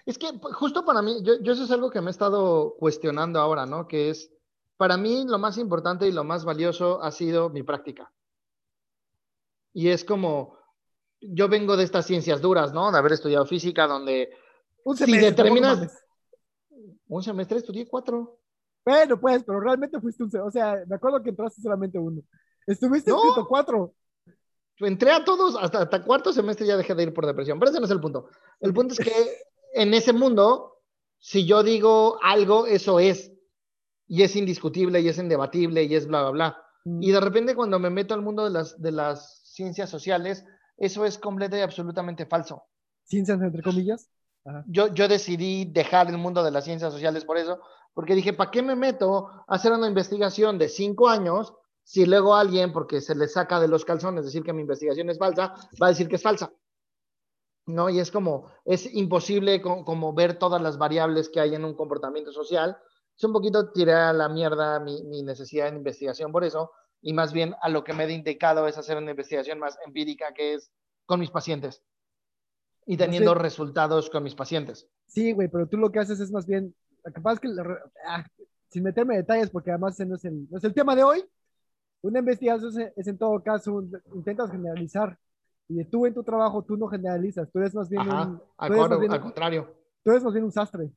Es 0.04 0.18
que 0.18 0.32
pues, 0.32 0.56
justo 0.56 0.84
para 0.84 1.00
mí, 1.00 1.22
yo, 1.22 1.52
eso 1.52 1.62
es 1.62 1.70
algo 1.70 1.88
que 1.88 2.00
me 2.00 2.08
he 2.08 2.10
estado 2.10 2.74
cuestionando 2.76 3.38
ahora, 3.38 3.66
¿no? 3.66 3.86
Que 3.86 4.10
es, 4.10 4.32
para 4.76 4.96
mí 4.96 5.24
lo 5.28 5.38
más 5.38 5.58
importante 5.58 6.08
y 6.08 6.12
lo 6.12 6.24
más 6.24 6.44
valioso 6.44 7.00
ha 7.04 7.12
sido 7.12 7.50
mi 7.50 7.62
práctica. 7.62 8.12
Y 9.72 9.90
es 9.90 10.04
como, 10.04 10.58
yo 11.20 11.48
vengo 11.48 11.76
de 11.76 11.84
estas 11.84 12.04
ciencias 12.04 12.40
duras, 12.40 12.72
¿no? 12.72 12.90
De 12.90 12.98
haber 12.98 13.12
estudiado 13.12 13.46
física, 13.46 13.86
donde 13.86 14.30
un 14.84 14.96
semestre, 14.96 15.20
si 15.20 15.26
determinas... 15.26 16.01
Un 17.12 17.22
semestre 17.22 17.58
estudié 17.58 17.86
cuatro. 17.86 18.38
Bueno, 18.86 19.20
pues, 19.20 19.44
pero 19.44 19.60
realmente 19.60 20.00
fuiste 20.00 20.24
un... 20.24 20.30
O 20.40 20.50
sea, 20.50 20.82
me 20.86 20.96
acuerdo 20.96 21.22
que 21.22 21.28
entraste 21.28 21.60
solamente 21.60 21.98
uno. 21.98 22.22
Estuviste 22.66 23.10
no. 23.10 23.46
cuatro. 23.46 23.94
Entré 24.78 25.12
a 25.12 25.22
todos, 25.22 25.56
hasta, 25.60 25.82
hasta 25.82 26.02
cuarto 26.02 26.32
semestre 26.32 26.66
ya 26.66 26.76
dejé 26.76 26.94
de 26.94 27.02
ir 27.02 27.12
por 27.12 27.26
depresión, 27.26 27.58
pero 27.58 27.70
ese 27.70 27.80
no 27.80 27.84
es 27.84 27.92
el 27.92 28.00
punto. 28.00 28.28
El 28.60 28.72
punto 28.72 28.94
es 28.94 29.00
que 29.00 29.12
en 29.74 29.92
ese 29.92 30.14
mundo, 30.14 30.78
si 31.18 31.44
yo 31.46 31.62
digo 31.62 32.18
algo, 32.22 32.66
eso 32.66 32.98
es. 32.98 33.30
Y 34.08 34.22
es 34.22 34.34
indiscutible, 34.34 35.00
y 35.00 35.08
es 35.08 35.18
indebatible, 35.18 35.84
y 35.84 35.94
es 35.94 36.06
bla, 36.06 36.22
bla, 36.22 36.30
bla. 36.30 36.64
Mm. 36.84 37.02
Y 37.02 37.12
de 37.12 37.20
repente 37.20 37.54
cuando 37.54 37.78
me 37.78 37.90
meto 37.90 38.14
al 38.14 38.22
mundo 38.22 38.44
de 38.44 38.50
las, 38.50 38.80
de 38.80 38.90
las 38.90 39.42
ciencias 39.44 39.90
sociales, 39.90 40.46
eso 40.78 41.04
es 41.04 41.18
completo 41.18 41.58
y 41.58 41.60
absolutamente 41.60 42.24
falso. 42.24 42.64
¿Ciencias 43.04 43.40
entre 43.42 43.62
comillas? 43.62 44.08
Yo, 44.66 44.92
yo 44.92 45.06
decidí 45.06 45.66
dejar 45.66 46.08
el 46.08 46.18
mundo 46.18 46.42
de 46.42 46.50
las 46.50 46.64
ciencias 46.64 46.92
sociales 46.92 47.24
por 47.24 47.38
eso, 47.38 47.60
porque 47.94 48.14
dije, 48.14 48.32
¿para 48.32 48.50
qué 48.50 48.62
me 48.62 48.74
meto 48.74 49.28
a 49.28 49.54
hacer 49.54 49.72
una 49.72 49.86
investigación 49.86 50.58
de 50.58 50.68
cinco 50.68 51.08
años 51.08 51.54
si 51.84 52.06
luego 52.06 52.34
alguien, 52.34 52.72
porque 52.72 53.00
se 53.00 53.14
le 53.14 53.28
saca 53.28 53.60
de 53.60 53.68
los 53.68 53.84
calzones 53.84 54.24
decir 54.24 54.42
que 54.42 54.52
mi 54.52 54.62
investigación 54.62 55.10
es 55.10 55.18
falsa, 55.18 55.54
va 55.80 55.86
a 55.86 55.90
decir 55.90 56.08
que 56.08 56.16
es 56.16 56.22
falsa? 56.22 56.52
¿no? 57.66 57.88
Y 57.90 58.00
es 58.00 58.10
como, 58.10 58.50
es 58.64 58.92
imposible 58.92 59.62
como, 59.62 60.12
ver 60.12 60.38
todas 60.38 60.60
las 60.60 60.78
variables 60.78 61.28
que 61.28 61.40
hay 61.40 61.54
en 61.54 61.64
un 61.64 61.74
comportamiento 61.74 62.32
social. 62.32 62.76
Es 63.16 63.24
un 63.24 63.32
poquito 63.32 63.70
tirar 63.72 64.08
a 64.08 64.12
la 64.12 64.28
mierda 64.28 64.80
mi, 64.80 65.22
necesidad 65.22 65.70
de 65.70 65.76
investigación 65.76 66.32
por 66.32 66.44
eso, 66.44 66.72
y 67.00 67.12
más 67.12 67.32
bien 67.32 67.54
a 67.62 67.68
lo 67.68 67.84
que 67.84 67.92
me 67.92 68.04
he 68.04 68.12
indicado 68.12 68.66
es 68.66 68.78
hacer 68.78 68.96
una 68.96 69.10
investigación 69.10 69.58
más 69.58 69.78
empírica, 69.86 70.32
que 70.34 70.54
es 70.54 70.72
con 71.06 71.20
mis 71.20 71.30
pacientes 71.30 71.82
y 72.86 72.96
teniendo 72.96 73.34
resultados 73.34 74.10
con 74.10 74.22
mis 74.24 74.34
pacientes. 74.34 74.88
Sí, 75.06 75.32
güey, 75.32 75.48
pero 75.48 75.66
tú 75.66 75.76
lo 75.76 75.90
que 75.92 75.98
haces 76.00 76.20
es 76.20 76.30
más 76.30 76.46
bien, 76.46 76.74
capaz 77.14 77.38
que, 77.38 77.48
ah, 78.06 78.24
sin 78.70 78.82
meterme 78.82 79.16
detalles, 79.16 79.50
porque 79.50 79.70
además 79.70 79.98
no 80.00 80.16
es, 80.16 80.24
el, 80.24 80.48
no 80.50 80.58
es 80.58 80.64
el 80.64 80.74
tema 80.74 80.96
de 80.96 81.02
hoy, 81.04 81.24
Una 82.04 82.18
investigación 82.18 82.80
es, 82.80 82.92
es 82.96 83.06
en 83.06 83.16
todo 83.18 83.40
caso, 83.42 83.84
intentas 84.14 84.50
generalizar. 84.50 85.16
Y 85.68 85.84
tú 85.84 86.04
en 86.06 86.14
tu 86.14 86.24
trabajo, 86.24 86.62
tú 86.62 86.76
no 86.76 86.88
generalizas, 86.88 87.48
tú 87.52 87.60
eres 87.60 87.74
más 87.74 87.88
bien 87.88 88.02
Ajá, 88.02 88.22
un... 88.28 88.38
cor- 88.68 88.90
más 88.90 89.00
bien- 89.00 89.12
al 89.12 89.20
contrario. 89.20 89.72
tú 90.02 90.10
eres 90.10 90.24
más 90.24 90.32
bien 90.32 90.44
un 90.44 90.50
sastre. 90.52 90.90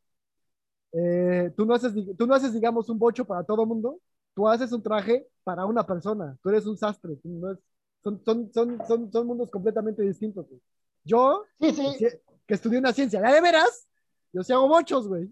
Eh, 0.93 1.51
tú, 1.55 1.65
no 1.65 1.73
haces, 1.75 1.93
tú 2.17 2.25
no 2.25 2.33
haces, 2.33 2.53
digamos, 2.53 2.89
un 2.89 2.97
bocho 2.97 3.25
para 3.25 3.43
todo 3.43 3.65
mundo, 3.65 3.99
tú 4.33 4.47
haces 4.47 4.71
un 4.71 4.81
traje 4.81 5.27
para 5.43 5.65
una 5.65 5.85
persona, 5.85 6.37
tú 6.41 6.49
eres 6.49 6.65
un 6.65 6.77
sastre, 6.77 7.17
no 7.23 7.51
es- 7.51 7.59
son, 8.03 8.21
son, 8.23 8.51
son, 8.53 8.87
son, 8.87 9.11
son 9.11 9.27
mundos 9.27 9.49
completamente 9.51 10.01
distintos. 10.03 10.47
güey. 10.47 10.61
Yo, 11.05 11.43
Sí, 11.59 11.67
que 11.67 11.73
sí. 11.73 11.81
ci- 12.05 12.19
que 12.47 12.53
estudié 12.53 12.79
una 12.79 12.91
ciencia, 12.93 13.21
¿ya 13.21 13.33
de 13.33 13.41
veras? 13.41 13.87
Yo 14.33 14.43
sí 14.43 14.51
hago 14.51 14.67
bochos, 14.67 15.07
güey. 15.07 15.31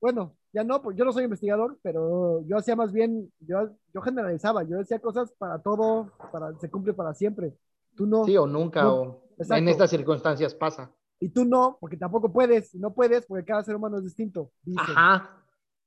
Bueno, 0.00 0.34
ya 0.52 0.64
no, 0.64 0.80
porque 0.82 0.98
yo 0.98 1.04
no 1.04 1.12
soy 1.12 1.24
investigador, 1.24 1.78
pero 1.82 2.42
yo 2.46 2.56
hacía 2.56 2.74
más 2.76 2.92
bien, 2.92 3.32
yo, 3.40 3.70
yo 3.94 4.00
generalizaba, 4.00 4.62
yo 4.64 4.78
decía 4.78 4.98
cosas 5.00 5.32
para 5.38 5.58
todo, 5.60 6.10
para, 6.32 6.58
se 6.58 6.70
cumple 6.70 6.92
para 6.94 7.14
siempre. 7.14 7.54
Tú 7.94 8.06
no. 8.06 8.24
Sí, 8.24 8.36
o 8.36 8.46
nunca, 8.46 8.82
No, 8.82 8.94
o 9.02 9.22
exacto. 9.38 9.56
en 9.56 9.68
estas 9.68 9.90
circunstancias 9.90 10.54
pasa. 10.54 10.90
Y 11.20 11.28
tú 11.28 11.44
no, 11.44 11.76
porque 11.80 11.96
tampoco 11.96 12.32
puedes, 12.32 12.74
y 12.74 12.78
no 12.78 12.92
puedes 12.92 13.26
porque 13.26 13.44
cada 13.44 13.62
ser 13.62 13.76
humano 13.76 13.98
es 13.98 14.04
distinto. 14.04 14.50
dicen, 14.62 14.82
Ajá. 14.96 15.36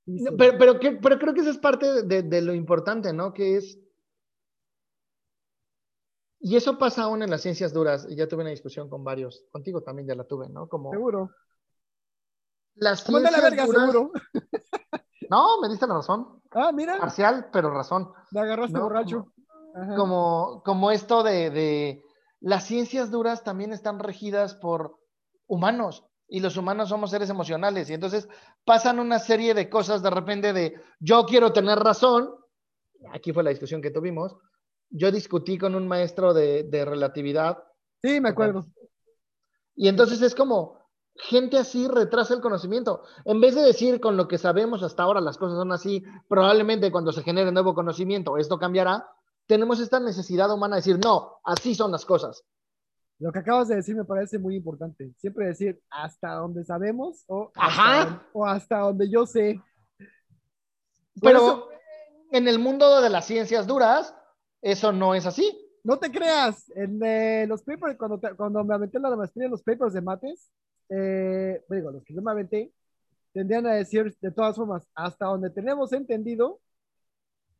dicen. 0.06 0.32
No, 0.32 0.38
pero, 0.38 0.58
pero, 0.58 0.80
que- 0.80 0.92
pero 0.94 1.20
creo 1.20 1.34
que 1.34 1.42
eso 1.42 1.50
es 1.50 1.58
parte 1.58 2.04
de, 2.04 2.24
de 2.24 2.42
lo 2.42 2.54
importante, 2.54 3.12
¿no? 3.12 3.34
Que 3.34 3.58
es. 3.58 3.78
Y 6.48 6.56
eso 6.56 6.78
pasa 6.78 7.02
aún 7.06 7.24
en 7.24 7.32
las 7.32 7.42
ciencias 7.42 7.74
duras. 7.74 8.06
Y 8.08 8.16
ya 8.16 8.28
tuve 8.28 8.42
una 8.42 8.52
discusión 8.52 8.88
con 8.88 9.04
varios. 9.04 9.46
Contigo 9.52 9.82
también 9.82 10.08
ya 10.08 10.14
la 10.14 10.26
tuve, 10.26 10.48
¿no? 10.48 10.68
Como 10.70 10.92
Seguro. 10.92 11.32
las 12.76 13.00
la 13.10 13.20
ciencias 13.20 13.42
verga, 13.42 13.66
duras. 13.66 13.92
seguro. 13.92 14.12
No, 15.32 15.60
me 15.60 15.70
diste 15.70 15.88
la 15.88 15.96
razón. 15.96 16.40
Ah, 16.52 16.72
mira, 16.72 17.00
Parcial, 17.00 17.50
pero 17.52 17.72
razón. 17.72 18.12
me 18.30 18.42
agarraste 18.42 18.78
No, 18.78 18.84
borracho. 18.84 19.34
Ajá. 19.74 19.96
Como, 19.96 20.62
como 20.64 20.92
esto 20.92 21.24
de, 21.24 21.50
de. 21.50 22.04
Las 22.42 22.66
ciencias 22.66 23.10
duras 23.10 23.44
también 23.44 23.74
están 23.74 23.98
regidas 23.98 24.54
por 24.54 25.00
humanos. 25.48 26.06
Y 26.28 26.42
los 26.42 26.58
humanos 26.58 26.90
somos 26.90 27.10
seres 27.10 27.32
emocionales. 27.32 27.90
Y 27.90 27.96
entonces 27.96 28.30
pasan 28.66 29.00
una 29.00 29.18
serie 29.18 29.56
de 29.56 29.68
cosas 29.68 30.04
de 30.04 30.12
repente 30.12 30.54
de 30.54 30.80
yo 31.00 31.26
quiero 31.26 31.52
tener 31.54 31.80
razón. 31.80 32.36
Aquí 33.12 33.34
fue 33.34 33.42
la 33.42 33.50
discusión 33.50 33.82
que 33.82 33.90
tuvimos. 33.90 34.38
Yo 34.90 35.12
discutí 35.12 35.58
con 35.58 35.76
un 35.76 35.88
maestro 35.88 36.34
de, 36.34 36.64
de 36.64 36.86
relatividad 36.86 37.64
Sí, 38.02 38.20
me 38.22 38.30
acuerdo. 38.30 38.66
y 39.76 39.88
entonces 39.88 40.22
es 40.22 40.36
como 40.36 40.80
gente 41.16 41.58
así 41.58 41.88
retrasa 41.88 42.34
el 42.34 42.42
conocimiento. 42.42 43.04
En 43.24 43.40
vez 43.42 43.56
de 43.56 43.62
decir 43.62 44.00
con 44.00 44.18
lo 44.18 44.28
que 44.28 44.38
sabemos 44.38 44.84
hasta 44.84 45.04
ahora 45.04 45.22
las 45.22 45.38
cosas 45.38 45.58
son 45.58 45.72
así, 45.72 46.04
probablemente 46.28 46.92
cuando 46.92 47.12
se 47.12 47.24
genere 47.24 47.52
nuevo 47.52 47.74
conocimiento 47.74 48.38
esto 48.38 48.60
cambiará, 48.60 49.08
tenemos 49.48 49.80
esta 49.80 50.00
necesidad 50.00 50.52
humana 50.54 50.76
de 50.76 50.80
decir, 50.82 51.00
no, 51.04 51.40
así 51.44 51.74
son 51.76 51.92
las 51.92 52.06
cosas. 52.06 52.44
Lo 53.20 53.32
que 53.32 53.40
acabas 53.40 53.70
de 53.70 53.76
decir 53.78 53.96
me 53.96 54.04
parece 54.04 54.38
muy 54.40 54.56
importante. 54.58 55.14
Siempre 55.18 55.48
decir 55.48 55.82
hasta 55.90 56.34
donde 56.34 56.66
sabemos 56.66 57.24
o 57.28 57.50
hasta, 57.56 58.02
Ajá. 58.02 58.28
o 58.34 58.46
hasta 58.46 58.80
donde 58.80 59.10
yo 59.10 59.26
sé. 59.26 59.62
Por 59.98 60.10
Pero 61.22 61.38
eso, 61.38 61.68
en 62.32 62.48
el 62.50 62.60
mundo 62.60 63.00
de 63.02 63.10
las 63.10 63.26
ciencias 63.26 63.68
duras, 63.68 64.14
eso 64.66 64.92
no 64.92 65.14
es 65.14 65.28
así. 65.28 65.46
no 65.84 66.00
te 66.00 66.12
creas, 66.12 66.72
en 66.76 67.48
los 67.48 67.62
papers, 67.62 67.96
cuando, 67.98 68.20
cuando 68.36 68.64
me 68.64 68.74
aventé 68.74 69.00
la 69.00 69.16
maestría 69.16 69.46
en 69.46 69.52
los 69.52 69.62
papers 69.62 69.94
de 69.94 70.02
mates, 70.02 70.52
eh, 70.90 71.64
digo, 71.70 71.92
los 71.92 72.04
que 72.04 72.16
yo 72.16 72.22
me 72.24 72.32
aventé, 72.32 72.74
tendrían 73.32 73.68
a 73.68 73.74
decir 73.76 74.16
de 74.20 74.32
todas 74.32 74.56
formas, 74.56 74.88
hasta 74.96 75.28
donde 75.28 75.52
tenemos 75.52 75.94
entendido, 75.94 76.60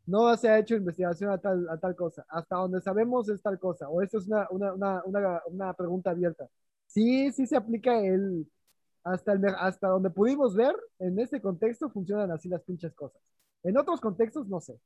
no 0.08 0.36
se 0.36 0.50
ha 0.50 0.58
hecho 0.58 0.76
investigación 0.76 1.30
a 1.30 1.38
tal, 1.38 1.70
a 1.70 1.78
tal 1.78 1.96
cosa. 1.96 2.26
Hasta 2.28 2.56
donde 2.56 2.82
sabemos 2.82 3.30
es 3.30 3.42
tal 3.42 3.60
cosa. 3.60 3.88
O 3.90 4.02
esto 4.02 4.18
es 4.18 4.28
una, 4.28 4.48
una, 4.50 5.04
una, 5.06 5.42
una, 5.48 5.74
pregunta 5.74 6.12
abierta. 6.12 6.48
Sí, 6.88 7.32
sí 7.32 7.46
se 7.46 7.56
aplica 7.56 8.00
el, 8.00 8.48
hasta, 9.04 9.34
el, 9.34 9.46
hasta 9.60 9.90
donde 9.90 10.10
pudimos 10.10 10.56
ver, 10.56 10.76
en 11.00 11.20
este 11.20 11.40
contexto 11.42 11.90
funcionan 11.90 12.32
así 12.32 12.50
las 12.50 12.64
pinches 12.64 12.94
cosas. 12.94 13.22
En 13.64 13.78
otros 13.78 14.02
contextos 14.02 14.48
no 14.48 14.60
sé. 14.60 14.80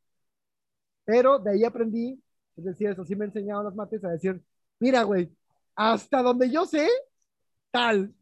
Pero 1.09 1.39
de 1.39 1.49
ahí 1.49 1.63
aprendí, 1.63 2.21
es 2.55 2.63
decir, 2.63 2.91
eso 2.91 3.03
sí 3.03 3.15
me 3.15 3.25
enseñaron 3.25 3.65
las 3.65 3.73
mates 3.73 4.05
a 4.05 4.09
decir, 4.09 4.39
mira, 4.77 5.01
güey, 5.01 5.35
hasta 5.75 6.21
donde 6.21 6.51
yo 6.51 6.67
sé, 6.67 6.87
tal. 7.71 8.13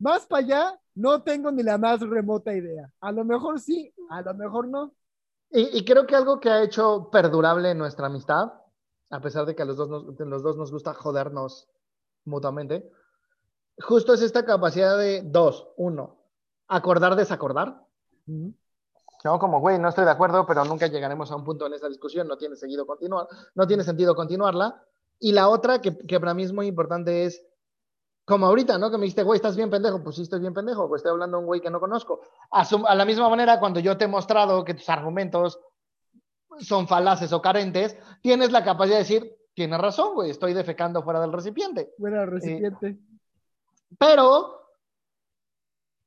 Más 0.00 0.26
para 0.26 0.44
allá, 0.44 0.80
no 0.96 1.22
tengo 1.22 1.52
ni 1.52 1.62
la 1.62 1.78
más 1.78 2.00
remota 2.00 2.52
idea. 2.52 2.92
A 3.00 3.12
lo 3.12 3.24
mejor 3.24 3.60
sí, 3.60 3.94
a 4.08 4.22
lo 4.22 4.34
mejor 4.34 4.66
no. 4.66 4.92
Y, 5.52 5.78
y 5.78 5.84
creo 5.84 6.04
que 6.04 6.16
algo 6.16 6.40
que 6.40 6.50
ha 6.50 6.64
hecho 6.64 7.10
perdurable 7.12 7.76
nuestra 7.76 8.06
amistad, 8.08 8.54
a 9.08 9.20
pesar 9.20 9.46
de 9.46 9.54
que 9.54 9.62
a 9.62 9.66
los 9.66 9.76
dos 9.76 9.88
nos, 9.88 10.18
los 10.18 10.42
dos 10.42 10.56
nos 10.56 10.72
gusta 10.72 10.94
jodernos 10.94 11.68
mutuamente, 12.24 12.90
justo 13.78 14.14
es 14.14 14.22
esta 14.22 14.44
capacidad 14.44 14.98
de 14.98 15.22
dos, 15.22 15.68
uno, 15.76 16.24
acordar, 16.66 17.14
desacordar. 17.14 17.86
No, 19.24 19.38
como, 19.38 19.60
güey, 19.60 19.78
no 19.78 19.88
estoy 19.88 20.04
de 20.04 20.10
acuerdo, 20.12 20.46
pero 20.46 20.64
nunca 20.64 20.86
llegaremos 20.86 21.30
a 21.30 21.36
un 21.36 21.44
punto 21.44 21.66
en 21.66 21.74
esa 21.74 21.88
discusión, 21.88 22.26
no 22.26 22.38
tiene, 22.38 22.56
seguido 22.56 22.86
continuar, 22.86 23.26
no 23.54 23.66
tiene 23.66 23.82
sentido 23.84 24.14
continuarla. 24.14 24.82
Y 25.18 25.32
la 25.32 25.48
otra, 25.48 25.80
que, 25.80 25.96
que 26.06 26.18
para 26.18 26.32
mí 26.32 26.42
es 26.44 26.52
muy 26.52 26.66
importante, 26.66 27.26
es 27.26 27.46
como 28.24 28.46
ahorita, 28.46 28.78
¿no? 28.78 28.90
Que 28.90 28.96
me 28.96 29.02
dijiste, 29.02 29.22
güey, 29.22 29.36
estás 29.36 29.56
bien 29.56 29.68
pendejo. 29.70 30.02
Pues 30.02 30.16
sí, 30.16 30.22
estoy 30.22 30.40
bien 30.40 30.54
pendejo, 30.54 30.88
pues 30.88 31.00
estoy 31.00 31.10
hablando 31.12 31.36
a 31.36 31.40
un 31.40 31.46
güey 31.46 31.60
que 31.60 31.68
no 31.70 31.80
conozco. 31.80 32.20
A, 32.50 32.64
su- 32.64 32.86
a 32.86 32.94
la 32.94 33.04
misma 33.04 33.28
manera, 33.28 33.60
cuando 33.60 33.80
yo 33.80 33.98
te 33.98 34.04
he 34.04 34.08
mostrado 34.08 34.64
que 34.64 34.72
tus 34.74 34.88
argumentos 34.88 35.60
son 36.60 36.88
falaces 36.88 37.32
o 37.32 37.42
carentes, 37.42 37.96
tienes 38.22 38.52
la 38.52 38.64
capacidad 38.64 38.96
de 38.96 39.02
decir, 39.02 39.36
tienes 39.52 39.78
razón, 39.80 40.14
güey, 40.14 40.30
estoy 40.30 40.54
defecando 40.54 41.02
fuera 41.02 41.20
del 41.20 41.32
recipiente. 41.32 41.92
Buena 41.98 42.24
recipiente. 42.24 42.98
Pero 43.98 44.60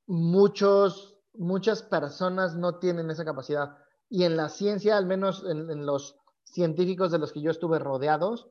muchos, 0.07 1.12
muchas 1.35 1.83
personas 1.83 2.55
no 2.55 2.79
tienen 2.79 3.09
esa 3.09 3.25
capacidad. 3.25 3.77
Y 4.09 4.23
en 4.23 4.37
la 4.37 4.49
ciencia, 4.49 4.97
al 4.97 5.05
menos 5.05 5.43
en, 5.49 5.69
en 5.71 5.85
los 5.85 6.17
científicos 6.43 7.11
de 7.11 7.19
los 7.19 7.31
que 7.31 7.41
yo 7.41 7.51
estuve 7.51 7.79
rodeados, 7.79 8.49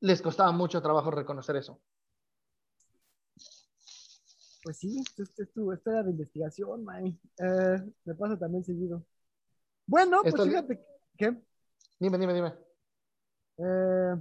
les 0.00 0.22
costaba 0.22 0.52
mucho 0.52 0.82
trabajo 0.82 1.10
reconocer 1.10 1.56
eso. 1.56 1.80
Pues 4.62 4.76
sí, 4.78 5.00
esto 5.00 5.22
es 5.42 5.52
tu 5.52 5.72
esto 5.72 5.90
era 5.90 6.02
de 6.02 6.10
investigación, 6.10 6.84
man. 6.84 7.06
Eh, 7.38 7.92
me 8.04 8.14
pasa 8.14 8.38
también 8.38 8.62
seguido. 8.64 9.04
Bueno, 9.86 10.22
pues 10.22 10.34
Esto- 10.34 10.44
fíjate 10.44 10.84
que 11.16 11.36
Dime, 11.98 12.18
dime, 12.18 12.34
dime. 12.34 12.54
eh, 13.58 14.16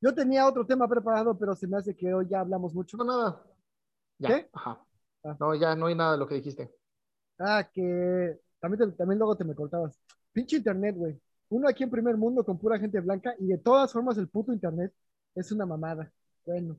yo 0.00 0.14
tenía 0.14 0.46
otro 0.46 0.64
tema 0.66 0.86
preparado, 0.88 1.36
pero 1.38 1.54
se 1.56 1.66
me 1.66 1.76
hace 1.78 1.96
que 1.96 2.12
hoy 2.14 2.28
ya 2.28 2.40
hablamos 2.40 2.74
mucho. 2.74 2.96
No, 2.96 3.04
nada. 3.04 3.42
Ya. 4.28 4.36
¿Qué? 4.36 4.48
Ajá. 4.52 4.84
Ah. 5.24 5.36
No, 5.38 5.54
ya 5.54 5.74
no 5.74 5.86
hay 5.86 5.94
nada 5.94 6.12
de 6.12 6.18
lo 6.18 6.26
que 6.26 6.36
dijiste. 6.36 6.70
Ah, 7.38 7.68
que 7.72 8.38
también, 8.60 8.90
te- 8.90 8.96
también 8.96 9.18
luego 9.18 9.36
te 9.36 9.44
me 9.44 9.54
cortabas. 9.54 9.98
Pinche 10.32 10.56
internet, 10.56 10.96
güey. 10.96 11.20
Uno 11.50 11.68
aquí 11.68 11.84
en 11.84 11.90
primer 11.90 12.16
mundo 12.16 12.44
con 12.44 12.58
pura 12.58 12.78
gente 12.78 13.00
blanca 13.00 13.34
y 13.38 13.46
de 13.46 13.58
todas 13.58 13.92
formas 13.92 14.18
el 14.18 14.28
puto 14.28 14.52
internet 14.52 14.92
es 15.34 15.52
una 15.52 15.66
mamada. 15.66 16.10
Bueno. 16.44 16.76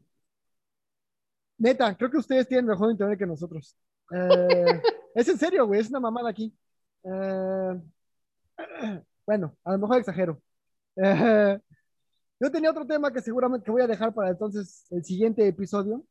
Neta, 1.57 1.95
creo 1.95 2.11
que 2.11 2.17
ustedes 2.17 2.47
tienen 2.47 2.65
mejor 2.65 2.91
internet 2.91 3.17
que 3.17 3.25
nosotros. 3.25 3.75
Eh, 4.11 4.81
es 5.15 5.27
en 5.29 5.37
serio, 5.37 5.65
güey, 5.65 5.79
es 5.81 5.89
una 5.89 5.99
mamada 5.99 6.29
aquí. 6.29 6.53
Eh, 7.03 7.81
bueno, 9.25 9.55
a 9.63 9.71
lo 9.73 9.77
mejor 9.79 9.99
exagero. 9.99 10.41
Eh, 10.97 11.59
yo 12.39 12.51
tenía 12.51 12.71
otro 12.71 12.85
tema 12.85 13.11
que 13.11 13.21
seguramente 13.21 13.65
que 13.65 13.71
voy 13.71 13.81
a 13.81 13.87
dejar 13.87 14.13
para 14.13 14.31
entonces 14.31 14.85
el 14.91 15.03
siguiente 15.05 15.47
episodio, 15.47 16.03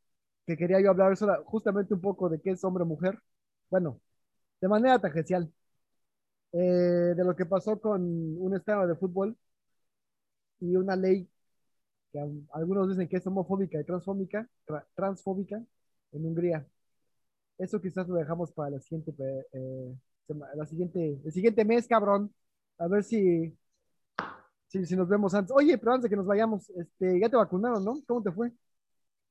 que 0.46 0.56
quería 0.56 0.80
yo 0.80 0.90
hablar 0.90 1.16
justamente 1.44 1.94
un 1.94 2.00
poco 2.00 2.28
de 2.28 2.40
qué 2.40 2.50
es 2.52 2.64
hombre 2.64 2.82
o 2.84 2.86
mujer. 2.86 3.18
Bueno, 3.70 4.00
de 4.60 4.68
manera 4.68 5.00
tangencial. 5.00 5.52
Eh, 6.52 7.14
de 7.16 7.24
lo 7.24 7.34
que 7.36 7.44
pasó 7.46 7.78
con 7.80 8.00
un 8.02 8.54
estadio 8.54 8.86
de 8.86 8.94
fútbol 8.96 9.36
y 10.60 10.76
una 10.76 10.96
ley 10.96 11.28
que 12.12 12.20
algunos 12.54 12.90
dicen 12.90 13.08
que 13.08 13.18
es 13.18 13.26
homofóbica 13.26 13.80
y 13.80 13.84
transfóbica, 13.84 14.48
tra- 14.66 14.86
transfóbica 14.94 15.62
en 16.12 16.26
Hungría. 16.26 16.66
Eso 17.58 17.80
quizás 17.80 18.08
lo 18.08 18.16
dejamos 18.16 18.52
para 18.52 18.70
la 18.70 18.80
siguiente, 18.80 19.14
eh, 19.52 19.96
la 20.56 20.66
siguiente, 20.66 21.20
el 21.24 21.32
siguiente 21.32 21.64
mes, 21.64 21.88
cabrón. 21.88 22.34
A 22.78 22.88
ver 22.88 23.04
si, 23.04 23.56
si, 24.68 24.84
si 24.86 24.96
nos 24.96 25.08
vemos 25.08 25.34
antes. 25.34 25.52
Oye, 25.56 25.78
pero 25.78 25.92
antes 25.92 26.04
de 26.04 26.10
que 26.10 26.16
nos 26.16 26.26
vayamos, 26.26 26.68
este, 26.70 27.20
ya 27.20 27.28
te 27.28 27.36
vacunaron, 27.36 27.84
¿no? 27.84 28.02
¿Cómo 28.06 28.22
te 28.22 28.32
fue? 28.32 28.52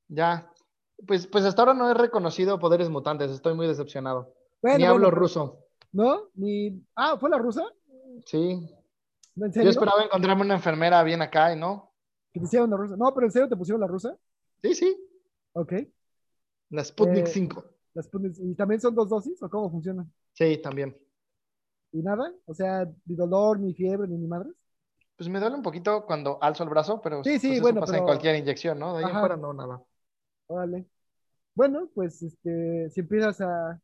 Ya. 0.09 0.52
Pues, 1.07 1.27
pues 1.27 1.43
hasta 1.45 1.61
ahora 1.61 1.73
no 1.73 1.89
he 1.89 1.93
reconocido 1.93 2.59
poderes 2.59 2.89
mutantes. 2.89 3.31
Estoy 3.31 3.53
muy 3.55 3.67
decepcionado. 3.67 4.33
Bueno, 4.61 4.77
Ni 4.77 4.83
hablo 4.85 5.05
bueno, 5.07 5.15
ruso. 5.17 5.59
¿No? 5.91 6.29
Ni... 6.35 6.81
Ah, 6.95 7.17
¿fue 7.19 7.29
la 7.29 7.37
rusa? 7.37 7.63
Sí. 8.25 8.39
¿En 9.35 9.47
Yo 9.47 9.51
serio? 9.51 9.69
esperaba 9.71 10.03
encontrarme 10.03 10.43
una 10.43 10.55
enfermera 10.55 11.03
bien 11.03 11.21
acá 11.21 11.53
y 11.53 11.59
no. 11.59 11.91
¿Que 12.31 12.39
te 12.39 12.45
hicieron 12.45 12.69
la 12.69 12.77
rusa? 12.77 12.95
No, 12.97 13.13
pero 13.13 13.27
¿en 13.27 13.31
serio 13.31 13.49
te 13.49 13.55
pusieron 13.55 13.81
la 13.81 13.87
rusa? 13.87 14.15
Sí, 14.61 14.73
sí. 14.73 14.97
Ok. 15.53 15.73
La 16.69 16.83
Sputnik 16.83 17.25
Eh, 17.27 17.29
5. 17.31 17.63
Las 17.93 18.09
Sputnik- 18.11 18.37
¿Y 18.39 18.55
también 18.55 18.81
son 18.81 18.95
dos 18.95 19.09
dosis 19.09 19.41
o 19.43 19.49
cómo 19.49 19.69
funciona? 19.69 20.05
Sí, 20.33 20.57
también. 20.57 20.97
y 21.91 22.01
nada, 22.01 22.33
o 22.47 22.55
sea, 22.55 22.89
ni 23.05 23.15
dolor, 23.15 23.59
ni 23.59 23.71
fiebre, 23.75 24.07
ni 24.07 24.17
ni 24.17 24.25
madres. 24.27 24.51
Pues 25.15 25.29
me 25.29 25.39
duele 25.39 25.55
un 25.55 25.61
poquito 25.61 26.07
cuando 26.07 26.39
alzo 26.41 26.63
el 26.63 26.69
brazo, 26.69 26.99
pero 27.03 27.23
Sí, 27.23 27.37
sí, 27.37 27.47
pues 27.49 27.51
eso 27.57 27.61
bueno, 27.61 27.81
pasa 27.81 27.97
en 27.99 28.03
cualquier 28.03 28.35
inyección, 28.35 28.79
¿no? 28.79 28.93
De 28.93 28.99
ahí 28.99 29.03
en 29.03 29.09
Ajá. 29.11 29.19
fuera 29.19 29.37
no, 29.37 29.53
nada. 29.53 29.79
Órale. 30.47 30.87
Bueno, 31.55 31.87
pues 31.93 32.21
este, 32.23 32.89
si 32.89 32.99
empiezas 33.01 33.39
a, 33.41 33.79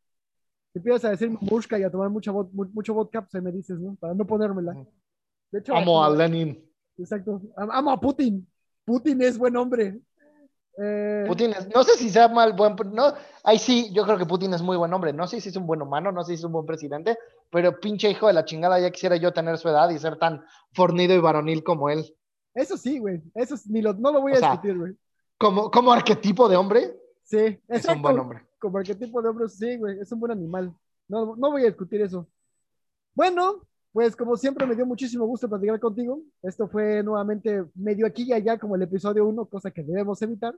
si 0.73 0.79
empiezas 0.79 1.05
a 1.05 1.09
decir 1.11 1.29
mushka 1.41 1.77
y 1.77 1.83
a 1.83 1.91
tomar 1.91 2.09
mucha 2.09 2.31
mucho 2.31 2.93
vodka, 2.93 3.21
pues 3.21 3.35
ahí 3.35 3.41
me 3.41 3.51
dices, 3.51 3.79
¿no? 3.79 3.95
Para 3.99 4.13
no 4.13 4.25
ponérmela. 4.25 4.73
De 5.51 5.59
hecho, 5.59 5.75
Amo 5.75 6.03
a 6.03 6.09
Lenin. 6.09 6.63
Exacto. 6.97 7.41
Am- 7.57 7.71
Amo 7.71 7.91
a 7.91 7.99
Putin. 7.99 8.47
Putin 8.85 9.21
es 9.21 9.37
buen 9.37 9.55
hombre. 9.55 9.99
Eh, 10.81 11.25
Putin 11.27 11.51
es, 11.51 11.67
no 11.75 11.83
sé 11.83 11.97
si 11.97 12.09
sea 12.09 12.29
mal 12.29 12.53
buen, 12.53 12.73
no, 12.93 13.13
ahí 13.43 13.59
sí, 13.59 13.91
yo 13.93 14.05
creo 14.05 14.17
que 14.17 14.25
Putin 14.25 14.53
es 14.53 14.61
muy 14.61 14.77
buen 14.77 14.93
hombre, 14.93 15.11
no 15.11 15.27
sé 15.27 15.41
si 15.41 15.49
es 15.49 15.55
un 15.57 15.67
buen 15.67 15.81
humano, 15.81 16.09
no 16.13 16.23
sé 16.23 16.29
si 16.29 16.35
es 16.35 16.43
un 16.45 16.53
buen 16.53 16.65
presidente, 16.65 17.17
pero 17.51 17.77
pinche 17.81 18.09
hijo 18.09 18.27
de 18.27 18.33
la 18.33 18.45
chingada, 18.45 18.79
ya 18.79 18.89
quisiera 18.89 19.17
yo 19.17 19.33
tener 19.33 19.57
su 19.57 19.67
edad 19.67 19.89
y 19.89 19.99
ser 19.99 20.17
tan 20.17 20.41
fornido 20.71 21.13
y 21.13 21.19
varonil 21.19 21.65
como 21.65 21.89
él. 21.89 22.05
Eso 22.53 22.77
sí, 22.77 22.97
güey. 22.97 23.21
Eso 23.35 23.55
es- 23.55 23.67
ni 23.67 23.81
lo, 23.81 23.93
no 23.93 24.13
lo 24.13 24.21
voy 24.21 24.31
O 24.31 24.35
a 24.35 24.39
sea, 24.39 24.51
discutir, 24.51 24.77
güey. 24.77 24.93
Como, 25.37 25.69
como 25.69 25.91
arquetipo 25.91 26.47
de 26.47 26.55
hombre, 26.55 26.95
Sí, 27.29 27.59
es 27.67 27.85
un 27.85 28.01
buen 28.01 28.17
hombre. 28.17 28.41
Como 28.57 28.79
arquetipo 28.79 29.21
de 29.21 29.29
hombre, 29.29 29.47
sí, 29.49 29.77
güey. 29.77 29.99
Es 29.99 30.11
un 30.11 30.19
buen 30.19 30.31
animal. 30.31 30.75
No, 31.07 31.35
no 31.35 31.51
voy 31.51 31.61
a 31.61 31.67
discutir 31.67 32.01
eso. 32.01 32.27
Bueno, 33.13 33.67
pues 33.91 34.15
como 34.15 34.35
siempre 34.35 34.65
me 34.65 34.75
dio 34.75 34.83
muchísimo 34.87 35.27
gusto 35.27 35.47
platicar 35.47 35.79
contigo. 35.79 36.23
Esto 36.41 36.67
fue 36.67 37.03
nuevamente 37.03 37.65
medio 37.75 38.07
aquí 38.07 38.23
y 38.23 38.33
allá 38.33 38.57
como 38.57 38.75
el 38.75 38.81
episodio 38.81 39.27
1, 39.27 39.45
cosa 39.45 39.69
que 39.69 39.83
debemos 39.83 40.19
evitar. 40.23 40.57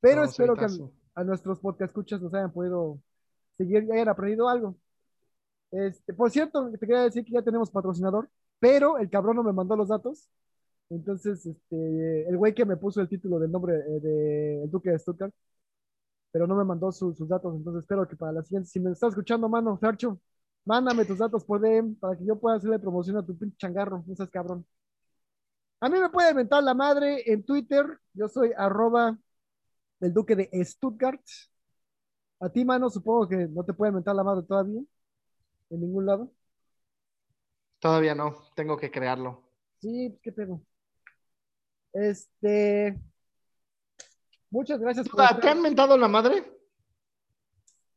Pero 0.00 0.22
Vamos 0.22 0.30
espero 0.32 0.56
que 0.56 0.66
a, 1.14 1.22
nuestros 1.22 1.60
podcast 1.60 1.90
escuchas 1.90 2.20
nos 2.20 2.34
hayan 2.34 2.52
podido 2.52 2.98
seguir 3.56 3.84
y 3.84 3.92
hayan 3.92 4.08
aprendido 4.08 4.48
algo. 4.48 4.76
Este, 5.70 6.12
por 6.14 6.32
cierto, 6.32 6.68
te 6.72 6.78
quería 6.80 7.02
decir 7.02 7.24
que 7.24 7.32
ya 7.32 7.42
tenemos 7.42 7.70
patrocinador, 7.70 8.28
pero 8.58 8.98
el 8.98 9.08
cabrón 9.08 9.36
no 9.36 9.44
me 9.44 9.52
mandó 9.52 9.76
los 9.76 9.88
datos. 9.88 10.28
Entonces, 10.90 11.46
este, 11.46 12.28
el 12.28 12.36
güey 12.36 12.54
que 12.54 12.64
me 12.64 12.76
puso 12.76 13.00
el 13.00 13.08
título 13.08 13.38
del 13.38 13.52
nombre 13.52 13.76
eh, 13.76 14.00
de 14.00 14.64
El 14.64 14.70
Duque 14.70 14.90
de 14.90 14.98
Stuttgart, 14.98 15.32
pero 16.32 16.46
no 16.48 16.56
me 16.56 16.64
mandó 16.64 16.92
su- 16.92 17.14
sus 17.14 17.28
datos. 17.28 17.54
Entonces, 17.56 17.82
espero 17.82 18.08
que 18.08 18.16
para 18.16 18.32
la 18.32 18.42
siguiente, 18.44 18.68
si 18.70 18.80
me 18.80 18.92
estás 18.92 19.10
escuchando, 19.10 19.48
mano, 19.48 19.78
Fercho, 19.78 20.20
mándame 20.64 21.04
tus 21.06 21.18
datos 21.18 21.44
por 21.44 21.60
DM 21.60 21.96
para 22.00 22.16
que 22.18 22.24
yo 22.26 22.38
pueda 22.40 22.56
hacerle 22.56 22.78
promoción 22.80 23.16
a 23.18 23.26
tu 23.26 23.36
pinche 23.38 23.56
changarro, 23.58 24.04
no 24.06 24.16
seas 24.16 24.30
cabrón. 24.30 24.66
A 25.80 25.88
mí 25.88 25.98
me 25.98 26.08
puede 26.10 26.32
mentar 26.34 26.62
la 26.62 26.74
madre 26.74 27.22
en 27.30 27.44
Twitter, 27.44 27.84
yo 28.14 28.28
soy 28.28 28.52
arroba 28.56 29.18
el 30.00 30.12
Duque 30.14 30.36
de 30.36 30.50
Stuttgart. 30.64 31.22
A 32.40 32.48
ti, 32.50 32.64
mano, 32.64 32.90
supongo 32.90 33.28
que 33.28 33.36
no 33.48 33.64
te 33.64 33.72
puede 33.72 33.92
mentar 33.92 34.14
la 34.14 34.24
madre 34.24 34.44
todavía, 34.46 34.80
en 35.70 35.80
ningún 35.80 36.06
lado. 36.06 36.32
Todavía 37.80 38.14
no, 38.14 38.34
tengo 38.56 38.78
que 38.78 38.90
crearlo. 38.90 39.42
Sí, 39.80 40.08
pues, 40.10 40.20
qué 40.22 40.32
pedo. 40.32 40.62
Este. 41.92 42.98
Muchas 44.52 44.78
gracias 44.78 45.08
por 45.08 45.18
¿Te 45.18 45.34
estar- 45.34 45.48
han 45.50 45.62
mentado 45.62 45.96
la 45.96 46.08
madre? 46.08 46.44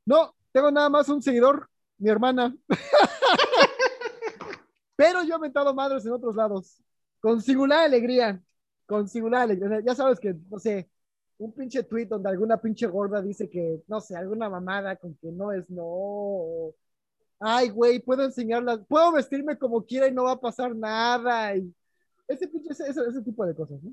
No, 0.05 0.33
tengo 0.53 0.71
nada 0.71 0.89
más 0.89 1.09
un 1.09 1.21
seguidor, 1.21 1.69
mi 1.97 2.09
hermana. 2.09 2.55
Pero 4.95 5.23
yo 5.23 5.35
he 5.35 5.39
mentado 5.39 5.73
madres 5.73 6.05
en 6.05 6.13
otros 6.13 6.35
lados. 6.35 6.77
Con 7.19 7.41
singular 7.41 7.83
alegría. 7.83 8.41
Con 8.85 9.07
singular 9.09 9.41
alegría. 9.43 9.81
Ya 9.85 9.93
sabes 9.95 10.19
que, 10.19 10.33
no 10.49 10.57
sé, 10.57 10.89
un 11.37 11.51
pinche 11.53 11.83
tweet 11.83 12.05
donde 12.05 12.29
alguna 12.29 12.57
pinche 12.57 12.87
gorda 12.87 13.21
dice 13.21 13.49
que, 13.49 13.81
no 13.87 13.99
sé, 13.99 14.15
alguna 14.15 14.49
mamada 14.49 14.95
con 14.95 15.13
que 15.15 15.31
no 15.31 15.51
es 15.51 15.69
no. 15.69 15.83
o, 15.83 16.73
Ay, 17.41 17.69
güey, 17.69 17.99
puedo 17.99 18.23
enseñarlas, 18.23 18.79
puedo 18.87 19.11
vestirme 19.11 19.57
como 19.57 19.85
quiera 19.85 20.07
y 20.07 20.13
no 20.13 20.23
va 20.23 20.31
a 20.31 20.39
pasar 20.39 20.73
nada. 20.73 21.53
Y 21.57 21.73
ese 22.29 22.47
pinche, 22.47 22.69
ese, 22.71 22.87
ese- 22.89 23.07
ese 23.09 23.21
tipo 23.21 23.45
de 23.45 23.53
cosas, 23.53 23.77
¿no? 23.83 23.91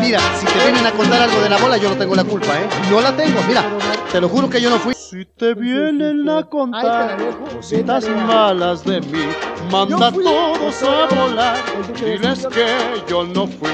Mira, 0.00 0.18
si 0.38 0.46
te 0.46 0.58
vienen 0.58 0.84
a 0.84 0.92
contar 0.92 1.22
algo 1.22 1.40
de 1.40 1.48
la 1.48 1.58
bola, 1.58 1.76
yo 1.76 1.88
no 1.88 1.96
tengo 1.96 2.14
la 2.14 2.24
culpa, 2.24 2.60
¿eh? 2.60 2.66
No 2.90 3.00
la 3.00 3.16
tengo, 3.16 3.40
mira, 3.46 3.64
te 4.10 4.20
lo 4.20 4.28
juro 4.28 4.50
que 4.50 4.60
yo 4.60 4.68
no 4.68 4.78
fui. 4.78 4.94
Si 4.94 5.24
te 5.24 5.54
vienen 5.54 6.28
a 6.28 6.42
contar 6.42 7.16
cositas 7.54 8.08
malas 8.08 8.84
de 8.84 9.00
mí, 9.00 9.24
manda 9.70 10.10
fui, 10.10 10.24
todos 10.24 10.82
a 10.82 11.14
volar. 11.14 11.56
Diles 12.04 12.46
que 12.48 12.76
yo 13.08 13.24
no 13.24 13.46
fui. 13.46 13.70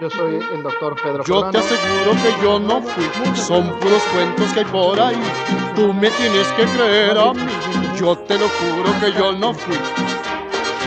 Yo 0.00 0.10
soy 0.10 0.40
el 0.52 0.62
doctor 0.64 0.96
Pedro 1.00 1.22
Yo 1.24 1.48
te 1.50 1.58
aseguro 1.58 2.10
que 2.22 2.42
yo 2.42 2.58
no 2.58 2.82
fui. 2.82 3.04
Son 3.36 3.68
puros 3.78 4.02
cuentos 4.12 4.52
que 4.52 4.60
hay 4.60 4.66
por 4.66 5.00
ahí. 5.00 5.22
Tú 5.76 5.92
me 5.92 6.10
tienes 6.10 6.48
que 6.48 6.64
creer 6.64 7.16
a 7.16 7.32
mí. 7.32 7.52
Yo 7.96 8.18
te 8.18 8.36
lo 8.36 8.48
juro 8.48 8.92
que 9.00 9.12
yo 9.12 9.32
no 9.32 9.54
fui. 9.54 9.78